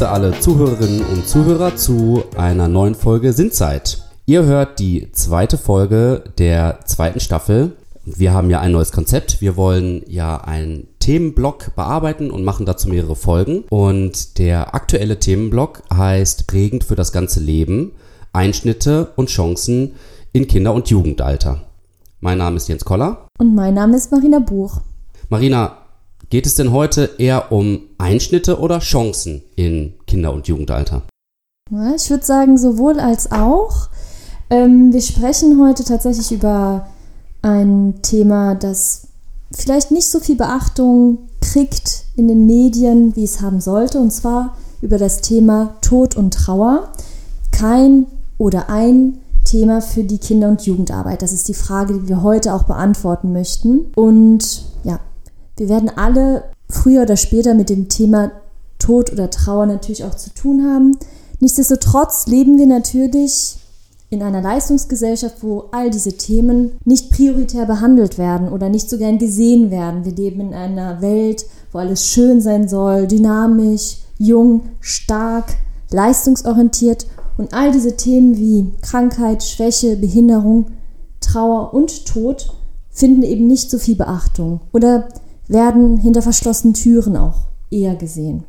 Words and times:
begrüße 0.00 0.08
alle 0.08 0.40
Zuhörerinnen 0.40 1.04
und 1.04 1.28
Zuhörer 1.28 1.76
zu 1.76 2.22
einer 2.34 2.68
neuen 2.68 2.94
Folge 2.94 3.34
Sindzeit. 3.34 4.02
Ihr 4.24 4.44
hört 4.44 4.78
die 4.78 5.12
zweite 5.12 5.58
Folge 5.58 6.24
der 6.38 6.80
zweiten 6.86 7.20
Staffel. 7.20 7.76
Wir 8.06 8.32
haben 8.32 8.48
ja 8.48 8.60
ein 8.60 8.72
neues 8.72 8.92
Konzept. 8.92 9.42
Wir 9.42 9.58
wollen 9.58 10.02
ja 10.06 10.38
einen 10.38 10.88
Themenblock 11.00 11.74
bearbeiten 11.76 12.30
und 12.30 12.44
machen 12.44 12.64
dazu 12.64 12.88
mehrere 12.88 13.14
Folgen. 13.14 13.64
Und 13.68 14.38
der 14.38 14.74
aktuelle 14.74 15.18
Themenblock 15.18 15.82
heißt 15.92 16.46
Prägend 16.46 16.84
für 16.84 16.96
das 16.96 17.12
ganze 17.12 17.40
Leben, 17.40 17.92
Einschnitte 18.32 19.12
und 19.16 19.28
Chancen 19.28 19.96
in 20.32 20.46
Kinder- 20.46 20.72
und 20.72 20.88
Jugendalter. 20.88 21.60
Mein 22.20 22.38
Name 22.38 22.56
ist 22.56 22.68
Jens 22.68 22.86
Koller. 22.86 23.26
Und 23.38 23.54
mein 23.54 23.74
Name 23.74 23.98
ist 23.98 24.10
Marina 24.10 24.38
Buch. 24.38 24.80
Marina, 25.28 25.79
geht 26.30 26.46
es 26.46 26.54
denn 26.54 26.72
heute 26.72 27.10
eher 27.18 27.52
um 27.52 27.82
Einschnitte 27.98 28.58
oder 28.60 28.78
Chancen 28.78 29.42
in 29.56 29.94
Kinder- 30.06 30.32
und 30.32 30.48
Jugendalter? 30.48 31.02
Ich 31.96 32.08
würde 32.08 32.24
sagen, 32.24 32.56
sowohl 32.56 32.98
als 32.98 33.30
auch. 33.30 33.88
Ähm, 34.48 34.92
wir 34.92 35.02
sprechen 35.02 35.60
heute 35.60 35.84
tatsächlich 35.84 36.32
über 36.32 36.88
ein 37.42 38.00
Thema, 38.02 38.54
das 38.54 39.08
vielleicht 39.52 39.90
nicht 39.90 40.08
so 40.08 40.20
viel 40.20 40.36
Beachtung 40.36 41.18
kriegt 41.40 42.04
in 42.16 42.28
den 42.28 42.46
Medien, 42.46 43.14
wie 43.16 43.24
es 43.24 43.40
haben 43.40 43.60
sollte, 43.60 43.98
und 43.98 44.12
zwar 44.12 44.56
über 44.82 44.98
das 44.98 45.20
Thema 45.20 45.76
Tod 45.80 46.16
und 46.16 46.34
Trauer. 46.34 46.92
Kein 47.52 48.06
oder 48.38 48.68
ein 48.68 49.18
Thema 49.44 49.80
für 49.80 50.04
die 50.04 50.18
Kinder- 50.18 50.48
und 50.48 50.62
Jugendarbeit. 50.62 51.22
Das 51.22 51.32
ist 51.32 51.48
die 51.48 51.54
Frage, 51.54 51.94
die 51.94 52.08
wir 52.08 52.22
heute 52.22 52.54
auch 52.54 52.64
beantworten 52.64 53.32
möchten. 53.32 53.86
Und 53.94 54.69
wir 55.60 55.68
werden 55.68 55.90
alle 55.94 56.44
früher 56.70 57.02
oder 57.02 57.18
später 57.18 57.52
mit 57.52 57.68
dem 57.68 57.90
Thema 57.90 58.32
Tod 58.78 59.12
oder 59.12 59.28
Trauer 59.28 59.66
natürlich 59.66 60.04
auch 60.04 60.14
zu 60.14 60.32
tun 60.32 60.64
haben. 60.64 60.96
Nichtsdestotrotz 61.38 62.26
leben 62.28 62.56
wir 62.56 62.66
natürlich 62.66 63.58
in 64.08 64.22
einer 64.22 64.40
Leistungsgesellschaft, 64.40 65.42
wo 65.42 65.66
all 65.70 65.90
diese 65.90 66.14
Themen 66.14 66.78
nicht 66.86 67.10
prioritär 67.10 67.66
behandelt 67.66 68.16
werden 68.16 68.48
oder 68.48 68.70
nicht 68.70 68.88
so 68.88 68.96
gern 68.96 69.18
gesehen 69.18 69.70
werden. 69.70 70.06
Wir 70.06 70.12
leben 70.12 70.40
in 70.40 70.54
einer 70.54 71.02
Welt, 71.02 71.44
wo 71.72 71.78
alles 71.78 72.06
schön 72.06 72.40
sein 72.40 72.66
soll, 72.66 73.06
dynamisch, 73.06 73.98
jung, 74.16 74.62
stark, 74.80 75.58
leistungsorientiert 75.90 77.06
und 77.36 77.52
all 77.52 77.70
diese 77.70 77.98
Themen 77.98 78.38
wie 78.38 78.72
Krankheit, 78.80 79.42
Schwäche, 79.42 79.96
Behinderung, 79.96 80.68
Trauer 81.20 81.74
und 81.74 82.06
Tod 82.06 82.50
finden 82.88 83.24
eben 83.24 83.46
nicht 83.46 83.70
so 83.70 83.76
viel 83.76 83.96
Beachtung 83.96 84.60
oder 84.72 85.06
werden 85.50 85.96
hinter 85.96 86.22
verschlossenen 86.22 86.74
Türen 86.74 87.16
auch 87.16 87.48
eher 87.70 87.96
gesehen. 87.96 88.44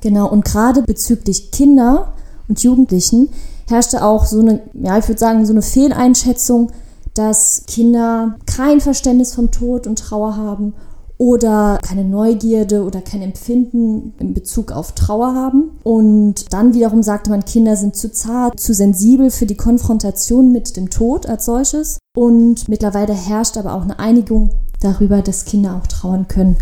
Genau, 0.00 0.28
und 0.28 0.44
gerade 0.44 0.82
bezüglich 0.82 1.50
Kinder 1.50 2.12
und 2.48 2.62
Jugendlichen 2.62 3.28
herrschte 3.68 4.04
auch 4.04 4.24
so 4.24 4.40
eine, 4.40 4.60
ja, 4.74 4.98
ich 4.98 5.08
würde 5.08 5.20
sagen, 5.20 5.46
so 5.46 5.52
eine 5.52 5.62
Fehleinschätzung, 5.62 6.72
dass 7.14 7.64
Kinder 7.66 8.36
kein 8.46 8.80
Verständnis 8.80 9.34
vom 9.34 9.50
Tod 9.50 9.86
und 9.86 9.98
Trauer 9.98 10.36
haben 10.36 10.72
oder 11.18 11.78
keine 11.82 12.04
Neugierde 12.04 12.84
oder 12.84 13.00
kein 13.00 13.22
Empfinden 13.22 14.14
in 14.18 14.34
Bezug 14.34 14.72
auf 14.72 14.92
Trauer 14.92 15.34
haben. 15.34 15.70
Und 15.84 16.52
dann 16.52 16.74
wiederum 16.74 17.02
sagte 17.02 17.30
man, 17.30 17.44
Kinder 17.44 17.76
sind 17.76 17.94
zu 17.94 18.10
zart, 18.10 18.58
zu 18.58 18.74
sensibel 18.74 19.30
für 19.30 19.46
die 19.46 19.56
Konfrontation 19.56 20.50
mit 20.50 20.76
dem 20.76 20.90
Tod 20.90 21.26
als 21.26 21.44
solches. 21.44 21.98
Und 22.16 22.68
mittlerweile 22.68 23.12
herrscht 23.12 23.56
aber 23.56 23.74
auch 23.74 23.82
eine 23.82 23.98
Einigung 23.98 24.50
darüber, 24.82 25.22
dass 25.22 25.44
Kinder 25.44 25.76
auch 25.76 25.86
trauern 25.86 26.28
können. 26.28 26.56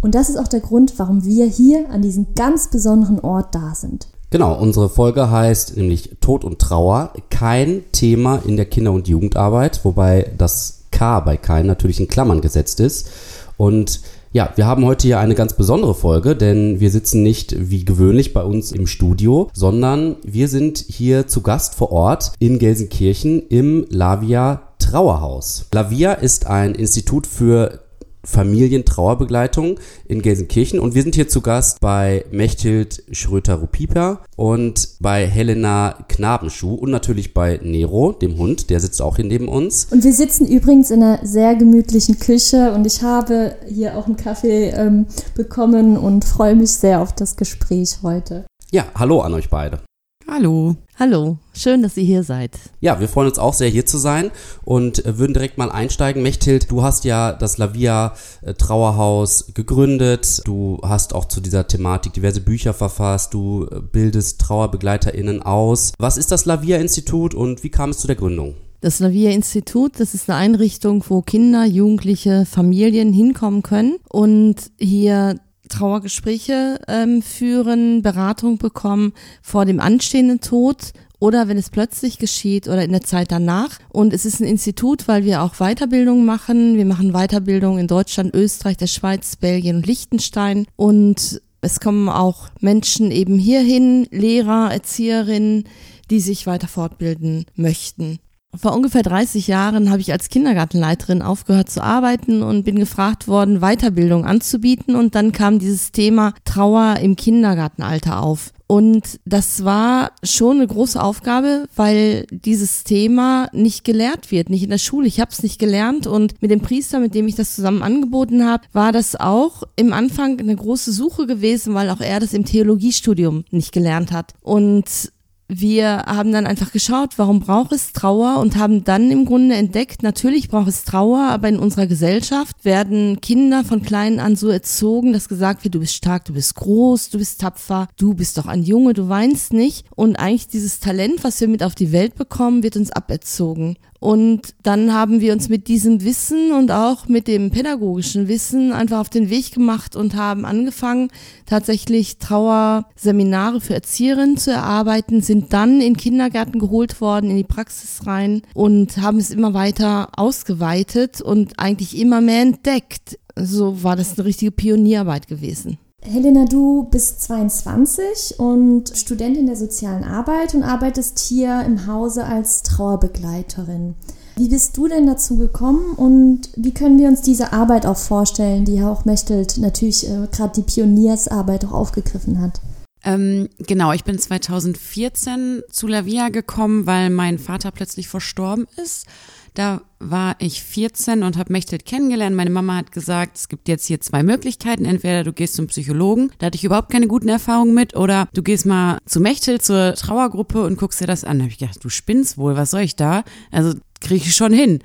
Und 0.00 0.14
das 0.14 0.28
ist 0.28 0.36
auch 0.36 0.48
der 0.48 0.60
Grund, 0.60 0.98
warum 0.98 1.24
wir 1.24 1.46
hier 1.46 1.90
an 1.90 2.02
diesem 2.02 2.34
ganz 2.34 2.68
besonderen 2.68 3.20
Ort 3.20 3.54
da 3.54 3.74
sind. 3.74 4.08
Genau, 4.30 4.54
unsere 4.58 4.88
Folge 4.88 5.30
heißt 5.30 5.76
nämlich 5.76 6.16
Tod 6.20 6.44
und 6.44 6.58
Trauer, 6.58 7.12
kein 7.30 7.84
Thema 7.92 8.42
in 8.44 8.56
der 8.56 8.66
Kinder- 8.66 8.92
und 8.92 9.08
Jugendarbeit, 9.08 9.84
wobei 9.84 10.32
das 10.36 10.80
K 10.90 11.20
bei 11.20 11.36
kein 11.36 11.66
natürlich 11.66 12.00
in 12.00 12.08
Klammern 12.08 12.40
gesetzt 12.40 12.80
ist. 12.80 13.08
Und 13.56 14.00
ja, 14.34 14.52
wir 14.56 14.66
haben 14.66 14.84
heute 14.84 15.06
hier 15.06 15.20
eine 15.20 15.36
ganz 15.36 15.54
besondere 15.54 15.94
Folge, 15.94 16.34
denn 16.34 16.80
wir 16.80 16.90
sitzen 16.90 17.22
nicht 17.22 17.54
wie 17.70 17.84
gewöhnlich 17.84 18.32
bei 18.32 18.42
uns 18.42 18.72
im 18.72 18.88
Studio, 18.88 19.48
sondern 19.54 20.16
wir 20.24 20.48
sind 20.48 20.76
hier 20.78 21.28
zu 21.28 21.40
Gast 21.40 21.76
vor 21.76 21.92
Ort 21.92 22.32
in 22.40 22.58
Gelsenkirchen 22.58 23.46
im 23.46 23.86
Lavia 23.90 24.62
Trauerhaus. 24.80 25.66
Lavia 25.72 26.14
ist 26.14 26.48
ein 26.48 26.74
Institut 26.74 27.28
für 27.28 27.83
Familientrauerbegleitung 28.24 29.78
in 30.06 30.22
Gelsenkirchen 30.22 30.78
und 30.80 30.94
wir 30.94 31.02
sind 31.02 31.14
hier 31.14 31.28
zu 31.28 31.40
Gast 31.40 31.80
bei 31.80 32.24
Mechthild 32.30 33.04
Schröter-Rupiper 33.10 34.20
und 34.36 34.88
bei 35.00 35.26
Helena 35.26 36.04
Knabenschuh 36.08 36.74
und 36.74 36.90
natürlich 36.90 37.34
bei 37.34 37.60
Nero, 37.62 38.12
dem 38.12 38.38
Hund, 38.38 38.70
der 38.70 38.80
sitzt 38.80 39.00
auch 39.02 39.16
hier 39.16 39.24
neben 39.24 39.48
uns. 39.48 39.88
Und 39.90 40.04
wir 40.04 40.12
sitzen 40.12 40.46
übrigens 40.46 40.90
in 40.90 41.02
einer 41.02 41.24
sehr 41.26 41.54
gemütlichen 41.54 42.18
Küche 42.18 42.72
und 42.72 42.86
ich 42.86 43.02
habe 43.02 43.56
hier 43.68 43.96
auch 43.96 44.06
einen 44.06 44.16
Kaffee 44.16 44.70
ähm, 44.70 45.06
bekommen 45.34 45.96
und 45.96 46.24
freue 46.24 46.54
mich 46.54 46.72
sehr 46.72 47.00
auf 47.00 47.12
das 47.14 47.36
Gespräch 47.36 47.98
heute. 48.02 48.44
Ja, 48.70 48.84
hallo 48.94 49.20
an 49.20 49.34
euch 49.34 49.50
beide. 49.50 49.80
Hallo. 50.26 50.76
Hallo, 50.98 51.38
schön, 51.52 51.82
dass 51.82 51.96
ihr 51.96 52.04
hier 52.04 52.22
seid. 52.22 52.58
Ja, 52.80 52.98
wir 52.98 53.08
freuen 53.08 53.28
uns 53.28 53.38
auch 53.38 53.52
sehr, 53.52 53.68
hier 53.68 53.84
zu 53.84 53.98
sein 53.98 54.30
und 54.64 55.02
würden 55.04 55.34
direkt 55.34 55.58
mal 55.58 55.70
einsteigen. 55.70 56.22
Mechthild, 56.22 56.70
du 56.70 56.82
hast 56.82 57.04
ja 57.04 57.32
das 57.32 57.58
Lavia 57.58 58.14
äh, 58.42 58.54
Trauerhaus 58.54 59.52
gegründet. 59.52 60.40
Du 60.44 60.80
hast 60.82 61.14
auch 61.14 61.26
zu 61.26 61.40
dieser 61.40 61.66
Thematik 61.66 62.14
diverse 62.14 62.40
Bücher 62.40 62.72
verfasst. 62.72 63.34
Du 63.34 63.66
äh, 63.70 63.80
bildest 63.80 64.40
TrauerbegleiterInnen 64.40 65.42
aus. 65.42 65.92
Was 65.98 66.16
ist 66.16 66.32
das 66.32 66.46
Lavia 66.46 66.78
Institut 66.78 67.34
und 67.34 67.62
wie 67.62 67.70
kam 67.70 67.90
es 67.90 67.98
zu 67.98 68.06
der 68.06 68.16
Gründung? 68.16 68.54
Das 68.80 69.00
Lavia 69.00 69.30
Institut, 69.30 69.98
das 69.98 70.14
ist 70.14 70.30
eine 70.30 70.38
Einrichtung, 70.38 71.04
wo 71.08 71.22
Kinder, 71.22 71.64
Jugendliche, 71.64 72.46
Familien 72.46 73.12
hinkommen 73.12 73.62
können 73.62 73.96
und 74.10 74.56
hier 74.78 75.36
Trauergespräche 75.68 76.80
ähm, 76.88 77.22
führen, 77.22 78.02
Beratung 78.02 78.58
bekommen 78.58 79.12
vor 79.42 79.64
dem 79.64 79.80
anstehenden 79.80 80.40
Tod 80.40 80.92
oder 81.18 81.48
wenn 81.48 81.56
es 81.56 81.70
plötzlich 81.70 82.18
geschieht 82.18 82.68
oder 82.68 82.84
in 82.84 82.92
der 82.92 83.00
Zeit 83.00 83.32
danach. 83.32 83.78
Und 83.88 84.12
es 84.12 84.26
ist 84.26 84.40
ein 84.40 84.46
Institut, 84.46 85.08
weil 85.08 85.24
wir 85.24 85.42
auch 85.42 85.54
Weiterbildung 85.54 86.24
machen. 86.24 86.76
Wir 86.76 86.84
machen 86.84 87.12
Weiterbildung 87.12 87.78
in 87.78 87.86
Deutschland, 87.86 88.34
Österreich, 88.34 88.76
der 88.76 88.88
Schweiz, 88.88 89.36
Belgien 89.36 89.76
und 89.76 89.86
Liechtenstein. 89.86 90.66
Und 90.76 91.40
es 91.62 91.80
kommen 91.80 92.10
auch 92.10 92.50
Menschen 92.60 93.10
eben 93.10 93.38
hierhin, 93.38 94.06
Lehrer, 94.10 94.70
Erzieherinnen, 94.70 95.64
die 96.10 96.20
sich 96.20 96.46
weiter 96.46 96.68
fortbilden 96.68 97.46
möchten. 97.56 98.18
Vor 98.56 98.74
ungefähr 98.74 99.02
30 99.02 99.46
Jahren 99.46 99.90
habe 99.90 100.00
ich 100.00 100.12
als 100.12 100.28
Kindergartenleiterin 100.28 101.22
aufgehört 101.22 101.70
zu 101.70 101.82
arbeiten 101.82 102.42
und 102.42 102.64
bin 102.64 102.78
gefragt 102.78 103.28
worden, 103.28 103.60
Weiterbildung 103.60 104.24
anzubieten. 104.24 104.94
Und 104.94 105.14
dann 105.14 105.32
kam 105.32 105.58
dieses 105.58 105.92
Thema 105.92 106.34
Trauer 106.44 106.96
im 107.00 107.16
Kindergartenalter 107.16 108.22
auf. 108.22 108.52
Und 108.66 109.20
das 109.26 109.64
war 109.64 110.12
schon 110.22 110.56
eine 110.56 110.66
große 110.66 111.00
Aufgabe, 111.00 111.66
weil 111.76 112.26
dieses 112.30 112.82
Thema 112.82 113.48
nicht 113.52 113.84
gelehrt 113.84 114.30
wird, 114.30 114.48
nicht 114.48 114.62
in 114.62 114.70
der 114.70 114.78
Schule. 114.78 115.06
Ich 115.06 115.20
habe 115.20 115.30
es 115.30 115.42
nicht 115.42 115.58
gelernt 115.58 116.06
und 116.06 116.40
mit 116.40 116.50
dem 116.50 116.60
Priester, 116.60 116.98
mit 116.98 117.14
dem 117.14 117.28
ich 117.28 117.34
das 117.34 117.54
zusammen 117.54 117.82
angeboten 117.82 118.46
habe, 118.46 118.64
war 118.72 118.90
das 118.90 119.16
auch 119.16 119.64
im 119.76 119.92
Anfang 119.92 120.40
eine 120.40 120.56
große 120.56 120.92
Suche 120.92 121.26
gewesen, 121.26 121.74
weil 121.74 121.90
auch 121.90 122.00
er 122.00 122.20
das 122.20 122.32
im 122.32 122.46
Theologiestudium 122.46 123.44
nicht 123.50 123.72
gelernt 123.72 124.12
hat. 124.12 124.32
Und 124.40 125.12
wir 125.48 126.04
haben 126.06 126.32
dann 126.32 126.46
einfach 126.46 126.72
geschaut, 126.72 127.18
warum 127.18 127.40
braucht 127.40 127.72
es 127.72 127.92
Trauer 127.92 128.38
und 128.38 128.56
haben 128.56 128.82
dann 128.82 129.10
im 129.10 129.26
Grunde 129.26 129.54
entdeckt, 129.54 130.02
natürlich 130.02 130.48
braucht 130.48 130.68
es 130.68 130.84
Trauer, 130.84 131.20
aber 131.20 131.48
in 131.48 131.58
unserer 131.58 131.86
Gesellschaft 131.86 132.64
werden 132.64 133.20
Kinder 133.20 133.62
von 133.62 133.82
klein 133.82 134.20
an 134.20 134.36
so 134.36 134.48
erzogen, 134.48 135.12
dass 135.12 135.28
gesagt 135.28 135.62
wird, 135.64 135.74
du 135.74 135.80
bist 135.80 135.94
stark, 135.94 136.24
du 136.24 136.32
bist 136.32 136.54
groß, 136.54 137.10
du 137.10 137.18
bist 137.18 137.40
tapfer, 137.42 137.88
du 137.98 138.14
bist 138.14 138.38
doch 138.38 138.46
ein 138.46 138.62
Junge, 138.62 138.94
du 138.94 139.08
weinst 139.08 139.52
nicht. 139.52 139.86
Und 139.94 140.16
eigentlich 140.16 140.48
dieses 140.48 140.80
Talent, 140.80 141.22
was 141.22 141.40
wir 141.40 141.48
mit 141.48 141.62
auf 141.62 141.74
die 141.74 141.92
Welt 141.92 142.14
bekommen, 142.14 142.62
wird 142.62 142.76
uns 142.76 142.90
aberzogen. 142.90 143.76
Und 144.04 144.54
dann 144.62 144.92
haben 144.92 145.22
wir 145.22 145.32
uns 145.32 145.48
mit 145.48 145.66
diesem 145.66 146.04
Wissen 146.04 146.52
und 146.52 146.70
auch 146.70 147.08
mit 147.08 147.26
dem 147.26 147.50
pädagogischen 147.50 148.28
Wissen 148.28 148.70
einfach 148.70 148.98
auf 148.98 149.08
den 149.08 149.30
Weg 149.30 149.52
gemacht 149.52 149.96
und 149.96 150.14
haben 150.14 150.44
angefangen, 150.44 151.08
tatsächlich 151.46 152.18
Trauerseminare 152.18 153.62
für 153.62 153.72
Erzieherinnen 153.72 154.36
zu 154.36 154.50
erarbeiten, 154.50 155.22
sind 155.22 155.54
dann 155.54 155.80
in 155.80 155.96
Kindergärten 155.96 156.60
geholt 156.60 157.00
worden, 157.00 157.30
in 157.30 157.38
die 157.38 157.44
Praxis 157.44 158.06
rein 158.06 158.42
und 158.52 158.98
haben 158.98 159.16
es 159.16 159.30
immer 159.30 159.54
weiter 159.54 160.10
ausgeweitet 160.18 161.22
und 161.22 161.58
eigentlich 161.58 161.98
immer 161.98 162.20
mehr 162.20 162.42
entdeckt. 162.42 163.18
So 163.36 163.84
war 163.84 163.96
das 163.96 164.18
eine 164.18 164.26
richtige 164.26 164.50
Pionierarbeit 164.50 165.28
gewesen. 165.28 165.78
Helena, 166.06 166.44
du 166.44 166.86
bist 166.90 167.22
22 167.22 168.38
und 168.38 168.90
Studentin 168.94 169.46
der 169.46 169.56
sozialen 169.56 170.04
Arbeit 170.04 170.54
und 170.54 170.62
arbeitest 170.62 171.18
hier 171.18 171.62
im 171.64 171.86
Hause 171.86 172.24
als 172.24 172.62
Trauerbegleiterin. 172.62 173.94
Wie 174.36 174.48
bist 174.48 174.76
du 174.76 174.86
denn 174.86 175.06
dazu 175.06 175.36
gekommen 175.36 175.94
und 175.94 176.50
wie 176.56 176.74
können 176.74 176.98
wir 176.98 177.08
uns 177.08 177.22
diese 177.22 177.52
Arbeit 177.54 177.86
auch 177.86 177.96
vorstellen, 177.96 178.66
die 178.66 178.74
ja 178.74 178.90
auch 178.90 179.06
natürlich 179.06 180.06
äh, 180.06 180.28
gerade 180.30 180.52
die 180.56 180.62
Pioniersarbeit 180.62 181.64
auch 181.64 181.72
aufgegriffen 181.72 182.40
hat? 182.40 182.60
Ähm, 183.02 183.48
genau, 183.58 183.92
ich 183.92 184.04
bin 184.04 184.18
2014 184.18 185.62
zu 185.70 185.86
Lavia 185.86 186.28
gekommen, 186.28 186.86
weil 186.86 187.10
mein 187.10 187.38
Vater 187.38 187.70
plötzlich 187.70 188.08
verstorben 188.08 188.66
ist. 188.82 189.06
Da 189.54 189.82
war 190.00 190.34
ich 190.40 190.62
14 190.62 191.22
und 191.22 191.38
habe 191.38 191.52
Mechthild 191.52 191.86
kennengelernt. 191.86 192.34
Meine 192.34 192.50
Mama 192.50 192.76
hat 192.76 192.90
gesagt, 192.90 193.36
es 193.36 193.48
gibt 193.48 193.68
jetzt 193.68 193.86
hier 193.86 194.00
zwei 194.00 194.24
Möglichkeiten. 194.24 194.84
Entweder 194.84 195.22
du 195.22 195.32
gehst 195.32 195.54
zum 195.54 195.68
Psychologen, 195.68 196.32
da 196.38 196.46
hatte 196.46 196.56
ich 196.56 196.64
überhaupt 196.64 196.90
keine 196.90 197.06
guten 197.06 197.28
Erfahrungen 197.28 197.72
mit, 197.72 197.94
oder 197.94 198.28
du 198.34 198.42
gehst 198.42 198.66
mal 198.66 198.98
zu 199.06 199.20
Mechthild 199.20 199.62
zur 199.62 199.94
Trauergruppe 199.94 200.64
und 200.64 200.76
guckst 200.76 201.00
dir 201.00 201.06
das 201.06 201.22
an. 201.22 201.38
Da 201.38 201.44
habe 201.44 201.52
ich 201.52 201.58
gedacht, 201.58 201.78
du 201.82 201.88
spinnst 201.88 202.36
wohl, 202.36 202.56
was 202.56 202.72
soll 202.72 202.80
ich 202.80 202.96
da? 202.96 203.22
Also 203.52 203.74
kriege 204.00 204.24
ich 204.24 204.34
schon 204.34 204.52
hin. 204.52 204.80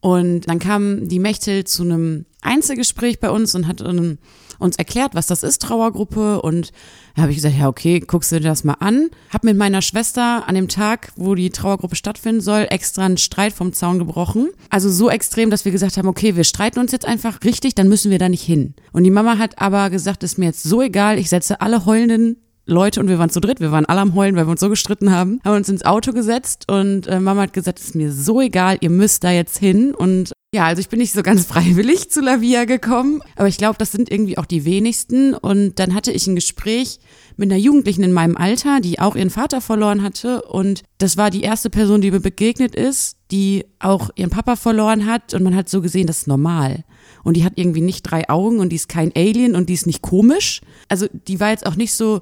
Und 0.00 0.48
dann 0.48 0.58
kam 0.58 1.08
die 1.08 1.18
Mechthild 1.18 1.68
zu 1.68 1.82
einem 1.82 2.24
Einzelgespräch 2.42 3.20
bei 3.20 3.30
uns 3.30 3.54
und 3.54 3.66
hat 3.66 3.82
uns 3.82 4.76
erklärt, 4.76 5.14
was 5.14 5.26
das 5.26 5.42
ist, 5.42 5.60
Trauergruppe. 5.60 6.40
Und 6.40 6.72
da 7.14 7.22
habe 7.22 7.32
ich 7.32 7.36
gesagt, 7.36 7.58
ja, 7.58 7.68
okay, 7.68 8.00
guckst 8.00 8.32
du 8.32 8.40
dir 8.40 8.48
das 8.48 8.64
mal 8.64 8.76
an. 8.80 9.10
Hab 9.30 9.44
mit 9.44 9.58
meiner 9.58 9.82
Schwester 9.82 10.48
an 10.48 10.54
dem 10.54 10.68
Tag, 10.68 11.12
wo 11.16 11.34
die 11.34 11.50
Trauergruppe 11.50 11.96
stattfinden 11.96 12.40
soll, 12.40 12.66
extra 12.70 13.04
einen 13.04 13.18
Streit 13.18 13.52
vom 13.52 13.74
Zaun 13.74 13.98
gebrochen. 13.98 14.48
Also 14.70 14.90
so 14.90 15.10
extrem, 15.10 15.50
dass 15.50 15.66
wir 15.66 15.72
gesagt 15.72 15.98
haben, 15.98 16.08
okay, 16.08 16.34
wir 16.34 16.44
streiten 16.44 16.78
uns 16.78 16.92
jetzt 16.92 17.06
einfach 17.06 17.38
richtig, 17.44 17.74
dann 17.74 17.88
müssen 17.88 18.10
wir 18.10 18.18
da 18.18 18.28
nicht 18.28 18.44
hin. 18.44 18.74
Und 18.92 19.04
die 19.04 19.10
Mama 19.10 19.36
hat 19.36 19.60
aber 19.60 19.90
gesagt, 19.90 20.22
ist 20.22 20.38
mir 20.38 20.46
jetzt 20.46 20.62
so 20.62 20.80
egal, 20.80 21.18
ich 21.18 21.28
setze 21.28 21.60
alle 21.60 21.84
heulenden 21.84 22.36
Leute 22.70 23.00
und 23.00 23.08
wir 23.08 23.18
waren 23.18 23.30
zu 23.30 23.40
dritt, 23.40 23.60
wir 23.60 23.72
waren 23.72 23.86
alle 23.86 24.00
am 24.00 24.14
Heulen, 24.14 24.36
weil 24.36 24.46
wir 24.46 24.50
uns 24.52 24.60
so 24.60 24.68
gestritten 24.68 25.10
haben, 25.12 25.40
haben 25.44 25.56
uns 25.56 25.68
ins 25.68 25.84
Auto 25.84 26.12
gesetzt 26.12 26.70
und 26.70 27.06
äh, 27.06 27.20
Mama 27.20 27.42
hat 27.42 27.52
gesagt, 27.52 27.78
ist 27.80 27.94
mir 27.94 28.12
so 28.12 28.40
egal, 28.40 28.78
ihr 28.80 28.90
müsst 28.90 29.24
da 29.24 29.30
jetzt 29.30 29.58
hin. 29.58 29.94
Und 29.94 30.32
ja, 30.52 30.64
also 30.64 30.80
ich 30.80 30.88
bin 30.88 30.98
nicht 30.98 31.12
so 31.12 31.22
ganz 31.22 31.44
freiwillig 31.46 32.10
zu 32.10 32.20
Lavia 32.20 32.64
gekommen, 32.64 33.22
aber 33.36 33.48
ich 33.48 33.58
glaube, 33.58 33.76
das 33.78 33.92
sind 33.92 34.10
irgendwie 34.10 34.38
auch 34.38 34.46
die 34.46 34.64
wenigsten. 34.64 35.34
Und 35.34 35.78
dann 35.78 35.94
hatte 35.94 36.12
ich 36.12 36.26
ein 36.26 36.34
Gespräch 36.34 36.98
mit 37.36 37.50
einer 37.50 37.60
Jugendlichen 37.60 38.02
in 38.02 38.12
meinem 38.12 38.36
Alter, 38.36 38.80
die 38.80 38.98
auch 38.98 39.16
ihren 39.16 39.30
Vater 39.30 39.60
verloren 39.60 40.02
hatte. 40.02 40.42
Und 40.42 40.82
das 40.98 41.16
war 41.16 41.30
die 41.30 41.42
erste 41.42 41.70
Person, 41.70 42.00
die 42.00 42.10
mir 42.10 42.20
begegnet 42.20 42.74
ist, 42.74 43.16
die 43.30 43.64
auch 43.78 44.10
ihren 44.16 44.30
Papa 44.30 44.56
verloren 44.56 45.06
hat. 45.06 45.34
Und 45.34 45.42
man 45.42 45.54
hat 45.54 45.68
so 45.68 45.80
gesehen, 45.80 46.06
das 46.06 46.18
ist 46.18 46.26
normal. 46.26 46.84
Und 47.22 47.36
die 47.36 47.44
hat 47.44 47.52
irgendwie 47.56 47.80
nicht 47.80 48.02
drei 48.02 48.28
Augen 48.28 48.60
und 48.60 48.70
die 48.70 48.76
ist 48.76 48.88
kein 48.88 49.12
Alien 49.14 49.54
und 49.54 49.68
die 49.68 49.74
ist 49.74 49.86
nicht 49.86 50.02
komisch. 50.02 50.60
Also 50.88 51.06
die 51.12 51.38
war 51.38 51.50
jetzt 51.50 51.66
auch 51.66 51.76
nicht 51.76 51.94
so, 51.94 52.20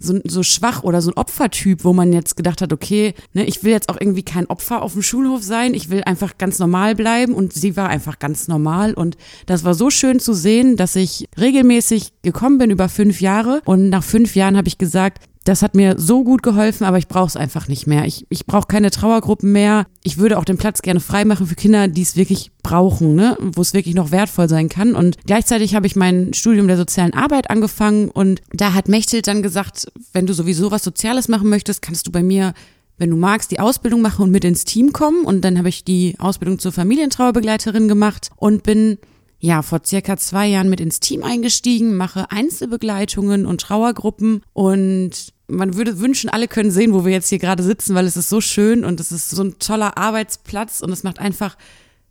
so, 0.00 0.18
so 0.24 0.42
schwach 0.42 0.82
oder 0.82 1.00
so 1.02 1.10
ein 1.10 1.16
Opfertyp, 1.16 1.84
wo 1.84 1.92
man 1.92 2.12
jetzt 2.12 2.36
gedacht 2.36 2.62
hat, 2.62 2.72
okay, 2.72 3.14
ne, 3.34 3.44
ich 3.44 3.62
will 3.62 3.70
jetzt 3.70 3.88
auch 3.90 4.00
irgendwie 4.00 4.22
kein 4.22 4.46
Opfer 4.46 4.82
auf 4.82 4.94
dem 4.94 5.02
Schulhof 5.02 5.42
sein, 5.42 5.74
ich 5.74 5.90
will 5.90 6.02
einfach 6.04 6.38
ganz 6.38 6.58
normal 6.58 6.94
bleiben. 6.94 7.34
Und 7.34 7.52
sie 7.52 7.76
war 7.76 7.88
einfach 7.88 8.18
ganz 8.18 8.48
normal. 8.48 8.94
Und 8.94 9.16
das 9.46 9.64
war 9.64 9.74
so 9.74 9.90
schön 9.90 10.18
zu 10.18 10.32
sehen, 10.32 10.76
dass 10.76 10.96
ich 10.96 11.28
regelmäßig 11.38 12.12
gekommen 12.22 12.58
bin 12.58 12.70
über 12.70 12.88
fünf 12.88 13.20
Jahre. 13.20 13.60
Und 13.66 13.90
nach 13.90 14.02
fünf 14.02 14.34
Jahren 14.34 14.56
habe 14.56 14.68
ich 14.68 14.78
gesagt, 14.78 15.22
das 15.44 15.62
hat 15.62 15.74
mir 15.74 15.98
so 15.98 16.22
gut 16.22 16.42
geholfen, 16.42 16.84
aber 16.84 16.98
ich 16.98 17.08
brauche 17.08 17.28
es 17.28 17.36
einfach 17.36 17.66
nicht 17.66 17.86
mehr. 17.86 18.04
Ich, 18.04 18.26
ich 18.28 18.44
brauche 18.44 18.66
keine 18.66 18.90
Trauergruppen 18.90 19.50
mehr. 19.50 19.86
Ich 20.02 20.18
würde 20.18 20.38
auch 20.38 20.44
den 20.44 20.58
Platz 20.58 20.82
gerne 20.82 21.00
freimachen 21.00 21.46
für 21.46 21.54
Kinder, 21.54 21.88
die 21.88 22.02
es 22.02 22.14
wirklich 22.14 22.50
brauchen, 22.62 23.14
ne? 23.14 23.38
wo 23.40 23.62
es 23.62 23.72
wirklich 23.72 23.94
noch 23.94 24.10
wertvoll 24.10 24.48
sein 24.48 24.68
kann. 24.68 24.94
Und 24.94 25.16
gleichzeitig 25.24 25.74
habe 25.74 25.86
ich 25.86 25.96
mein 25.96 26.34
Studium 26.34 26.68
der 26.68 26.76
sozialen 26.76 27.14
Arbeit 27.14 27.48
angefangen 27.48 28.10
und 28.10 28.42
da 28.52 28.74
hat 28.74 28.88
Mechthild 28.88 29.26
dann 29.26 29.42
gesagt, 29.42 29.90
wenn 30.12 30.26
du 30.26 30.34
sowieso 30.34 30.70
was 30.70 30.84
Soziales 30.84 31.28
machen 31.28 31.48
möchtest, 31.48 31.80
kannst 31.80 32.06
du 32.06 32.12
bei 32.12 32.22
mir 32.22 32.52
wenn 33.00 33.08
du 33.08 33.16
magst, 33.16 33.50
die 33.50 33.60
Ausbildung 33.60 34.02
machen 34.02 34.24
und 34.24 34.30
mit 34.30 34.44
ins 34.44 34.66
Team 34.66 34.92
kommen. 34.92 35.24
Und 35.24 35.40
dann 35.40 35.56
habe 35.56 35.70
ich 35.70 35.84
die 35.84 36.16
Ausbildung 36.18 36.58
zur 36.58 36.70
Familientrauerbegleiterin 36.70 37.88
gemacht 37.88 38.28
und 38.36 38.62
bin 38.62 38.98
ja, 39.40 39.62
vor 39.62 39.80
circa 39.84 40.18
zwei 40.18 40.46
Jahren 40.46 40.68
mit 40.68 40.80
ins 40.80 41.00
Team 41.00 41.24
eingestiegen, 41.24 41.96
mache 41.96 42.30
Einzelbegleitungen 42.30 43.46
und 43.46 43.62
Trauergruppen. 43.62 44.42
Und 44.52 45.32
man 45.48 45.76
würde 45.76 45.98
wünschen, 45.98 46.28
alle 46.28 46.46
können 46.46 46.70
sehen, 46.70 46.92
wo 46.92 47.06
wir 47.06 47.12
jetzt 47.12 47.30
hier 47.30 47.38
gerade 47.38 47.62
sitzen, 47.62 47.94
weil 47.94 48.06
es 48.06 48.18
ist 48.18 48.28
so 48.28 48.42
schön 48.42 48.84
und 48.84 49.00
es 49.00 49.10
ist 49.10 49.30
so 49.30 49.42
ein 49.42 49.58
toller 49.58 49.96
Arbeitsplatz 49.96 50.82
und 50.82 50.92
es 50.92 51.04
macht 51.04 51.18
einfach, 51.18 51.56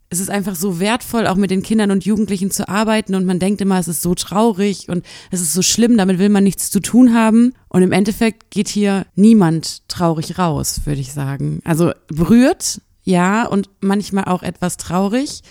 es 0.10 0.20
ist 0.20 0.32
einfach 0.32 0.56
so 0.56 0.80
wertvoll, 0.80 1.28
auch 1.28 1.36
mit 1.36 1.52
den 1.52 1.62
Kindern 1.62 1.92
und 1.92 2.04
Jugendlichen 2.04 2.50
zu 2.50 2.68
arbeiten. 2.68 3.14
Und 3.14 3.28
man 3.28 3.38
denkt 3.38 3.62
immer, 3.62 3.78
es 3.78 3.88
ist 3.88 4.02
so 4.02 4.16
traurig 4.16 4.90
und 4.90 5.06
es 5.30 5.40
ist 5.40 5.54
so 5.54 5.62
schlimm, 5.62 5.98
damit 5.98 6.18
will 6.18 6.30
man 6.30 6.44
nichts 6.44 6.72
zu 6.72 6.80
tun 6.80 7.14
haben. 7.14 7.54
Und 7.68 7.84
im 7.84 7.92
Endeffekt 7.92 8.50
geht 8.50 8.70
hier 8.70 9.06
niemand 9.14 9.88
traurig 9.88 10.40
raus, 10.40 10.82
würde 10.86 11.00
ich 11.02 11.14
sagen. 11.14 11.62
Also 11.64 11.92
berührt, 12.08 12.82
ja, 13.04 13.46
und 13.46 13.70
manchmal 13.82 14.26
auch 14.26 14.42
etwas 14.42 14.78
traurig, 14.78 15.42